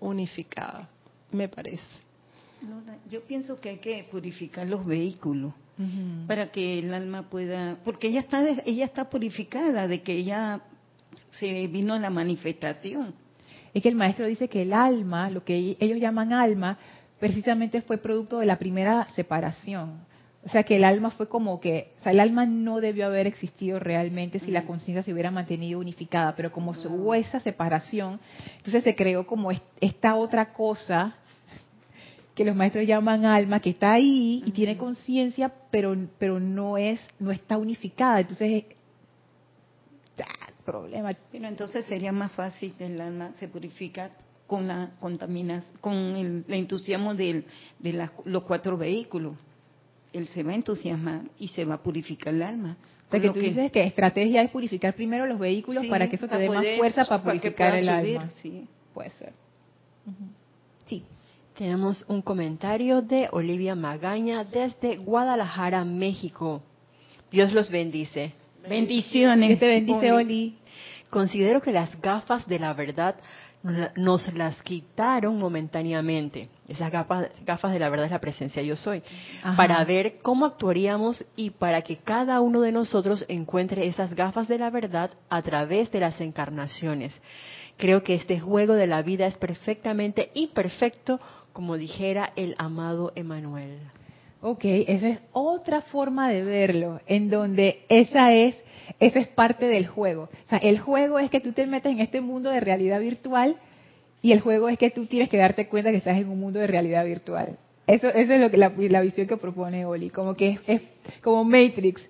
unificada, 0.00 0.88
me 1.32 1.48
parece. 1.48 1.82
No, 2.60 2.82
yo 3.08 3.22
pienso 3.22 3.60
que 3.60 3.70
hay 3.70 3.78
que 3.78 4.06
purificar 4.10 4.66
los 4.66 4.84
vehículos 4.84 5.52
para 6.26 6.50
que 6.50 6.80
el 6.80 6.92
alma 6.92 7.30
pueda, 7.30 7.78
porque 7.84 8.08
ella 8.08 8.18
está, 8.18 8.44
ella 8.66 8.84
está 8.84 9.08
purificada 9.08 9.86
de 9.86 10.02
que 10.02 10.12
ella 10.12 10.60
se 11.38 11.68
vino 11.68 11.94
a 11.94 12.00
la 12.00 12.10
manifestación. 12.10 13.14
Es 13.74 13.82
que 13.82 13.88
el 13.88 13.94
maestro 13.94 14.26
dice 14.26 14.48
que 14.48 14.62
el 14.62 14.72
alma, 14.72 15.30
lo 15.30 15.44
que 15.44 15.76
ellos 15.80 16.00
llaman 16.00 16.32
alma, 16.32 16.78
precisamente 17.18 17.80
fue 17.82 17.98
producto 17.98 18.38
de 18.38 18.46
la 18.46 18.58
primera 18.58 19.06
separación. 19.14 20.06
O 20.44 20.48
sea 20.50 20.62
que 20.62 20.76
el 20.76 20.84
alma 20.84 21.10
fue 21.10 21.28
como 21.28 21.60
que, 21.60 21.92
o 21.98 22.02
sea, 22.02 22.12
el 22.12 22.20
alma 22.20 22.46
no 22.46 22.80
debió 22.80 23.06
haber 23.06 23.26
existido 23.26 23.78
realmente 23.80 24.38
si 24.38 24.50
la 24.50 24.64
conciencia 24.64 25.02
se 25.02 25.12
hubiera 25.12 25.30
mantenido 25.30 25.80
unificada, 25.80 26.34
pero 26.36 26.52
como 26.52 26.70
hubo 26.70 27.14
esa 27.14 27.40
separación, 27.40 28.20
entonces 28.56 28.84
se 28.84 28.94
creó 28.94 29.26
como 29.26 29.50
est- 29.50 29.64
esta 29.80 30.14
otra 30.14 30.52
cosa 30.52 31.16
que 32.34 32.44
los 32.44 32.54
maestros 32.54 32.86
llaman 32.86 33.26
alma, 33.26 33.58
que 33.60 33.70
está 33.70 33.92
ahí 33.92 34.44
y 34.46 34.52
tiene 34.52 34.76
conciencia, 34.76 35.52
pero 35.72 35.94
pero 36.20 36.38
no 36.38 36.78
es 36.78 37.00
no 37.18 37.32
está 37.32 37.58
unificada. 37.58 38.20
Entonces, 38.20 38.64
problema. 40.72 41.14
Pero 41.32 41.46
entonces 41.48 41.84
sería 41.86 42.12
más 42.12 42.32
fácil 42.32 42.72
que 42.76 42.84
el 42.86 43.00
alma 43.00 43.32
se 43.38 43.48
purifica 43.48 44.10
con 44.46 44.66
la 44.66 44.90
contaminación, 45.00 45.76
con 45.80 45.94
el, 45.94 46.44
el 46.48 46.54
entusiasmo 46.54 47.14
del- 47.14 47.44
de 47.78 47.92
las- 47.92 48.12
los 48.24 48.42
cuatro 48.44 48.76
vehículos. 48.76 49.34
Él 50.12 50.26
se 50.26 50.42
va 50.42 50.52
a 50.52 50.54
entusiasmar 50.54 51.22
y 51.38 51.48
se 51.48 51.64
va 51.64 51.74
a 51.74 51.82
purificar 51.82 52.32
el 52.34 52.42
alma. 52.42 52.76
O 53.06 53.10
sea, 53.10 53.20
que 53.20 53.30
tú 53.30 53.40
dices 53.40 53.70
que 53.72 53.82
estrategia 53.84 54.42
es 54.42 54.50
purificar 54.50 54.94
primero 54.94 55.26
los 55.26 55.38
vehículos 55.38 55.82
Sí, 55.84 55.88
para 55.88 56.08
que 56.08 56.16
eso 56.16 56.28
te 56.28 56.36
dé 56.38 56.48
más 56.48 56.64
fuerza 56.76 57.04
para 57.06 57.20
que 57.22 57.28
purificar 57.28 57.74
el 57.74 57.86
subir, 57.86 58.18
alma. 58.18 58.30
sí. 58.42 58.66
Puede 58.94 59.10
ser. 59.10 59.32
Sí. 60.86 61.02
Tenemos 61.56 62.04
un 62.08 62.22
comentario 62.22 63.02
de 63.02 63.28
Olivia 63.32 63.74
Magaña 63.74 64.44
desde 64.44 64.96
Guadalajara, 64.98 65.84
México. 65.84 66.62
Dios 67.30 67.52
los 67.52 67.70
bendice. 67.70 68.32
Bendiciones. 68.66 69.48
Dios 69.48 69.60
te 69.60 69.66
bendice, 69.68 70.12
Oli. 70.12 70.24
Oli. 70.24 70.58
Considero 71.10 71.62
que 71.62 71.72
las 71.72 72.00
gafas 72.00 72.46
de 72.46 72.58
la 72.58 72.74
verdad 72.74 73.16
nos 73.96 74.32
las 74.34 74.62
quitaron 74.62 75.38
momentáneamente. 75.38 76.48
Esas 76.68 76.92
gafas, 76.92 77.28
gafas 77.44 77.72
de 77.72 77.78
la 77.78 77.88
verdad 77.88 78.06
es 78.06 78.12
la 78.12 78.20
presencia 78.20 78.62
yo 78.62 78.76
soy. 78.76 79.02
Ajá. 79.42 79.56
Para 79.56 79.84
ver 79.84 80.14
cómo 80.22 80.46
actuaríamos 80.46 81.24
y 81.34 81.50
para 81.50 81.82
que 81.82 81.96
cada 81.96 82.40
uno 82.40 82.60
de 82.60 82.72
nosotros 82.72 83.24
encuentre 83.28 83.86
esas 83.86 84.14
gafas 84.14 84.48
de 84.48 84.58
la 84.58 84.70
verdad 84.70 85.10
a 85.28 85.42
través 85.42 85.90
de 85.90 86.00
las 86.00 86.20
encarnaciones. 86.20 87.12
Creo 87.76 88.02
que 88.02 88.14
este 88.14 88.38
juego 88.38 88.74
de 88.74 88.86
la 88.86 89.02
vida 89.02 89.26
es 89.26 89.36
perfectamente 89.36 90.30
imperfecto, 90.34 91.20
como 91.52 91.76
dijera 91.76 92.32
el 92.36 92.54
amado 92.58 93.12
Emanuel. 93.14 93.78
Ok, 94.40 94.64
esa 94.64 95.08
es 95.08 95.18
otra 95.32 95.82
forma 95.82 96.30
de 96.30 96.44
verlo, 96.44 97.00
en 97.06 97.28
donde 97.28 97.80
esa 97.88 98.32
es, 98.34 98.56
esa 99.00 99.18
es 99.18 99.26
parte 99.28 99.66
del 99.66 99.88
juego. 99.88 100.28
O 100.46 100.48
sea, 100.48 100.58
el 100.58 100.78
juego 100.78 101.18
es 101.18 101.28
que 101.30 101.40
tú 101.40 101.52
te 101.52 101.66
metes 101.66 101.90
en 101.90 101.98
este 102.00 102.20
mundo 102.20 102.50
de 102.50 102.60
realidad 102.60 103.00
virtual 103.00 103.56
y 104.22 104.30
el 104.32 104.40
juego 104.40 104.68
es 104.68 104.78
que 104.78 104.90
tú 104.90 105.06
tienes 105.06 105.28
que 105.28 105.38
darte 105.38 105.66
cuenta 105.66 105.90
que 105.90 105.96
estás 105.96 106.16
en 106.18 106.28
un 106.28 106.38
mundo 106.38 106.60
de 106.60 106.68
realidad 106.68 107.04
virtual. 107.04 107.58
Eso, 107.88 108.08
eso 108.08 108.32
es 108.32 108.40
lo 108.40 108.50
que 108.50 108.58
la, 108.58 109.00
visión 109.00 109.26
que 109.26 109.36
propone 109.38 109.86
Oli, 109.86 110.10
como 110.10 110.34
que 110.34 110.50
es, 110.50 110.60
es 110.68 110.82
como 111.22 111.42
Matrix, 111.42 112.08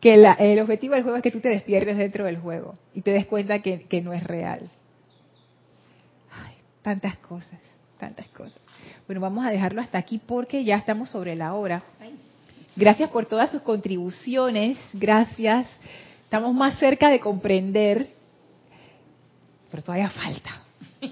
que 0.00 0.16
la- 0.18 0.34
el 0.34 0.58
objetivo 0.60 0.94
del 0.94 1.02
juego 1.02 1.16
es 1.16 1.22
que 1.22 1.30
tú 1.30 1.40
te 1.40 1.48
despiertes 1.48 1.96
dentro 1.96 2.24
del 2.26 2.38
juego 2.38 2.74
y 2.94 3.00
te 3.00 3.12
des 3.12 3.26
cuenta 3.26 3.60
que, 3.60 3.82
que 3.82 4.02
no 4.02 4.12
es 4.12 4.24
real. 4.24 4.68
Ay, 6.32 6.54
tantas 6.82 7.16
cosas, 7.18 7.60
tantas 7.98 8.26
cosas. 8.28 8.60
Bueno, 9.10 9.22
vamos 9.22 9.44
a 9.44 9.50
dejarlo 9.50 9.80
hasta 9.80 9.98
aquí 9.98 10.20
porque 10.24 10.62
ya 10.62 10.76
estamos 10.76 11.10
sobre 11.10 11.34
la 11.34 11.54
hora. 11.54 11.82
Gracias 12.76 13.10
por 13.10 13.26
todas 13.26 13.50
sus 13.50 13.60
contribuciones, 13.60 14.78
gracias. 14.92 15.66
Estamos 16.22 16.54
más 16.54 16.78
cerca 16.78 17.10
de 17.10 17.18
comprender, 17.18 18.06
pero 19.68 19.82
todavía 19.82 20.10
falta. 20.10 20.62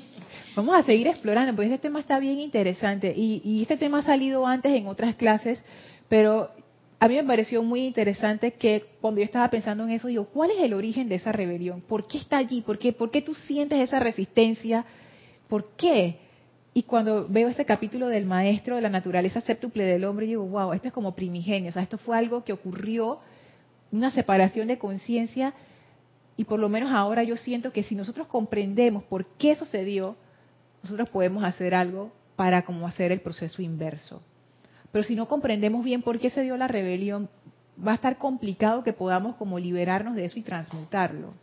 Vamos 0.55 0.77
a 0.77 0.85
seguir 0.85 1.09
explorando, 1.09 1.53
porque 1.57 1.75
este 1.75 1.89
tema 1.89 1.99
está 1.99 2.21
bien 2.21 2.39
interesante 2.39 3.13
y, 3.17 3.43
y 3.45 3.63
este 3.63 3.77
tema 3.77 3.99
ha 3.99 4.03
salido 4.05 4.47
antes 4.47 4.73
en 4.73 4.87
otras 4.87 5.17
clases, 5.17 5.61
pero 6.09 6.53
a 7.01 7.09
mí 7.09 7.17
me 7.17 7.25
pareció 7.25 7.65
muy 7.65 7.81
interesante 7.81 8.53
que 8.53 8.85
cuando 9.01 9.19
yo 9.21 9.25
estaba 9.25 9.51
pensando 9.51 9.83
en 9.83 9.91
eso, 9.91 10.07
digo, 10.07 10.27
¿cuál 10.27 10.53
es 10.53 10.61
el 10.61 10.73
origen 10.73 11.09
de 11.09 11.17
esa 11.17 11.33
rebelión? 11.33 11.83
¿Por 11.83 12.07
qué 12.07 12.19
está 12.19 12.37
allí? 12.37 12.61
¿Por 12.61 12.79
qué, 12.79 12.93
¿Por 12.93 13.11
qué 13.11 13.23
tú 13.23 13.35
sientes 13.35 13.81
esa 13.81 13.99
resistencia? 13.99 14.85
¿Por 15.49 15.71
qué? 15.71 16.28
Y 16.79 16.85
cuando 16.85 17.27
veo 17.29 17.49
este 17.49 17.65
capítulo 17.65 18.07
del 18.07 18.25
maestro 18.25 18.77
de 18.77 18.83
la 18.83 18.89
naturaleza 18.89 19.41
séptuple 19.41 19.85
del 19.85 20.05
hombre, 20.05 20.27
digo, 20.27 20.45
wow, 20.45 20.73
esto 20.73 20.87
es 20.87 20.95
como 20.95 21.17
primigenio, 21.17 21.71
o 21.71 21.73
sea, 21.73 21.83
esto 21.83 21.99
fue 21.99 22.17
algo 22.17 22.45
que 22.45 22.53
ocurrió, 22.53 23.19
una 23.91 24.13
separación 24.13 24.69
de 24.69 24.79
conciencia, 24.79 25.55
y 26.37 26.45
por 26.45 26.61
lo 26.61 26.69
menos 26.69 26.93
ahora 26.93 27.25
yo 27.25 27.37
siento 27.37 27.73
que 27.73 27.83
si 27.83 27.97
nosotros 27.97 28.29
comprendemos 28.29 29.03
por 29.03 29.27
qué 29.27 29.57
sucedió, 29.57 30.15
nosotros 30.85 31.11
podemos 31.11 31.43
hacer 31.43 31.75
algo 31.75 32.13
para 32.37 32.65
como 32.65 32.87
hacer 32.87 33.11
el 33.11 33.23
proceso 33.23 33.61
inverso. 33.61 34.23
Pero 34.93 35.03
si 35.03 35.17
no 35.17 35.27
comprendemos 35.27 35.85
bien 35.85 36.03
por 36.03 36.21
qué 36.21 36.31
se 36.31 36.43
dio 36.43 36.57
la 36.57 36.69
rebelión, 36.69 37.29
va 37.85 37.91
a 37.91 37.97
estar 37.97 38.19
complicado 38.19 38.85
que 38.85 38.93
podamos 38.93 39.35
como 39.35 39.59
liberarnos 39.59 40.15
de 40.15 40.27
eso 40.27 40.39
y 40.39 40.43
transmutarlo. 40.43 41.35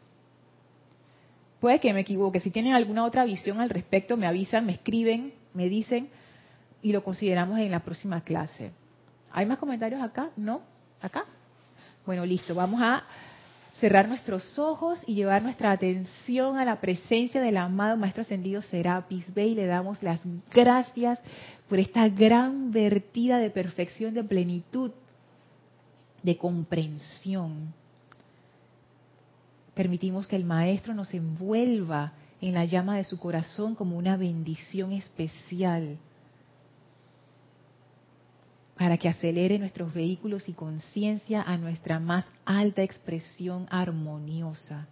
Puede 1.59 1.79
que 1.79 1.93
me 1.93 2.01
equivoque. 2.01 2.39
Si 2.39 2.51
tienen 2.51 2.73
alguna 2.73 3.05
otra 3.05 3.25
visión 3.25 3.59
al 3.61 3.69
respecto, 3.69 4.17
me 4.17 4.27
avisan, 4.27 4.65
me 4.65 4.73
escriben, 4.73 5.33
me 5.53 5.69
dicen 5.69 6.09
y 6.81 6.91
lo 6.91 7.03
consideramos 7.03 7.59
en 7.59 7.71
la 7.71 7.79
próxima 7.79 8.21
clase. 8.21 8.71
¿Hay 9.31 9.45
más 9.45 9.57
comentarios 9.57 10.01
acá? 10.01 10.29
¿No? 10.37 10.61
¿Acá? 11.01 11.25
Bueno, 12.05 12.25
listo. 12.25 12.53
Vamos 12.53 12.81
a 12.81 13.03
cerrar 13.79 14.07
nuestros 14.07 14.57
ojos 14.59 15.03
y 15.07 15.15
llevar 15.15 15.41
nuestra 15.41 15.71
atención 15.71 16.57
a 16.57 16.65
la 16.65 16.79
presencia 16.79 17.41
del 17.41 17.57
amado 17.57 17.97
Maestro 17.97 18.21
Ascendido 18.21 18.61
Serapis 18.61 19.33
Bey. 19.33 19.55
Le 19.55 19.65
damos 19.65 20.03
las 20.03 20.21
gracias 20.53 21.19
por 21.67 21.79
esta 21.79 22.07
gran 22.07 22.71
vertida 22.71 23.37
de 23.39 23.49
perfección, 23.49 24.13
de 24.13 24.23
plenitud, 24.23 24.91
de 26.21 26.37
comprensión. 26.37 27.73
Permitimos 29.75 30.25
que 30.25 30.37
el 30.37 30.45
Maestro 30.45 30.93
nos 30.93 31.13
envuelva 31.13 32.13
en 32.41 32.53
la 32.53 32.65
llama 32.65 32.95
de 32.97 33.03
su 33.03 33.19
corazón 33.19 33.75
como 33.75 33.97
una 33.97 34.17
bendición 34.17 34.93
especial 34.93 35.97
para 38.77 38.97
que 38.97 39.07
acelere 39.07 39.59
nuestros 39.59 39.93
vehículos 39.93 40.49
y 40.49 40.53
conciencia 40.53 41.41
a 41.41 41.57
nuestra 41.57 41.99
más 41.99 42.25
alta 42.45 42.83
expresión 42.83 43.67
armoniosa. 43.69 44.87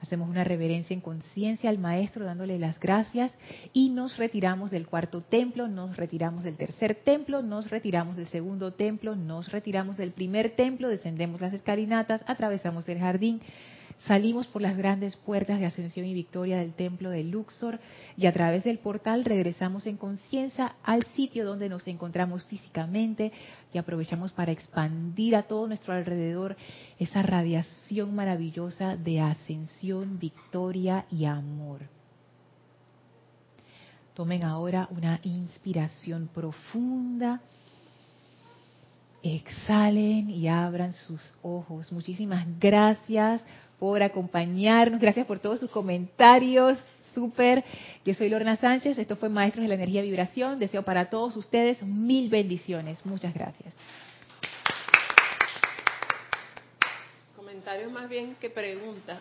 Hacemos 0.00 0.28
una 0.28 0.44
reverencia 0.44 0.94
en 0.94 1.00
conciencia 1.00 1.68
al 1.68 1.78
Maestro 1.78 2.24
dándole 2.24 2.58
las 2.58 2.80
gracias 2.80 3.32
y 3.72 3.90
nos 3.90 4.16
retiramos 4.16 4.70
del 4.70 4.86
cuarto 4.86 5.20
templo, 5.20 5.68
nos 5.68 5.96
retiramos 5.96 6.44
del 6.44 6.56
tercer 6.56 6.94
templo, 6.94 7.42
nos 7.42 7.70
retiramos 7.70 8.16
del 8.16 8.26
segundo 8.26 8.72
templo, 8.72 9.14
nos 9.14 9.52
retiramos 9.52 9.98
del 9.98 10.12
primer 10.12 10.56
templo, 10.56 10.88
descendemos 10.88 11.40
las 11.40 11.52
escalinatas, 11.52 12.24
atravesamos 12.26 12.88
el 12.88 12.98
jardín, 12.98 13.40
Salimos 14.06 14.46
por 14.46 14.62
las 14.62 14.78
grandes 14.78 15.14
puertas 15.16 15.60
de 15.60 15.66
ascensión 15.66 16.06
y 16.06 16.14
victoria 16.14 16.58
del 16.58 16.72
templo 16.72 17.10
de 17.10 17.22
Luxor 17.22 17.78
y 18.16 18.26
a 18.26 18.32
través 18.32 18.64
del 18.64 18.78
portal 18.78 19.26
regresamos 19.26 19.86
en 19.86 19.98
conciencia 19.98 20.74
al 20.82 21.04
sitio 21.08 21.44
donde 21.44 21.68
nos 21.68 21.86
encontramos 21.86 22.44
físicamente 22.44 23.30
y 23.74 23.78
aprovechamos 23.78 24.32
para 24.32 24.52
expandir 24.52 25.36
a 25.36 25.42
todo 25.42 25.66
nuestro 25.66 25.92
alrededor 25.92 26.56
esa 26.98 27.20
radiación 27.20 28.14
maravillosa 28.14 28.96
de 28.96 29.20
ascensión, 29.20 30.18
victoria 30.18 31.04
y 31.10 31.26
amor. 31.26 31.82
Tomen 34.14 34.44
ahora 34.44 34.88
una 34.90 35.20
inspiración 35.24 36.30
profunda. 36.32 37.42
Exhalen 39.22 40.30
y 40.30 40.48
abran 40.48 40.94
sus 40.94 41.34
ojos. 41.42 41.92
Muchísimas 41.92 42.46
gracias 42.58 43.42
por 43.80 44.02
acompañarnos. 44.02 45.00
Gracias 45.00 45.26
por 45.26 45.40
todos 45.40 45.58
sus 45.58 45.70
comentarios. 45.70 46.78
Súper. 47.14 47.64
Yo 48.04 48.14
soy 48.14 48.28
Lorna 48.28 48.54
Sánchez. 48.54 48.96
Esto 48.98 49.16
fue 49.16 49.28
Maestros 49.28 49.64
de 49.64 49.68
la 49.68 49.74
Energía 49.74 50.02
Vibración. 50.02 50.60
Deseo 50.60 50.84
para 50.84 51.10
todos 51.10 51.36
ustedes 51.36 51.82
mil 51.82 52.28
bendiciones. 52.28 53.04
Muchas 53.04 53.34
gracias. 53.34 53.74
Comentarios 57.34 57.90
más 57.90 58.08
bien 58.08 58.36
que 58.40 58.50
preguntas. 58.50 59.18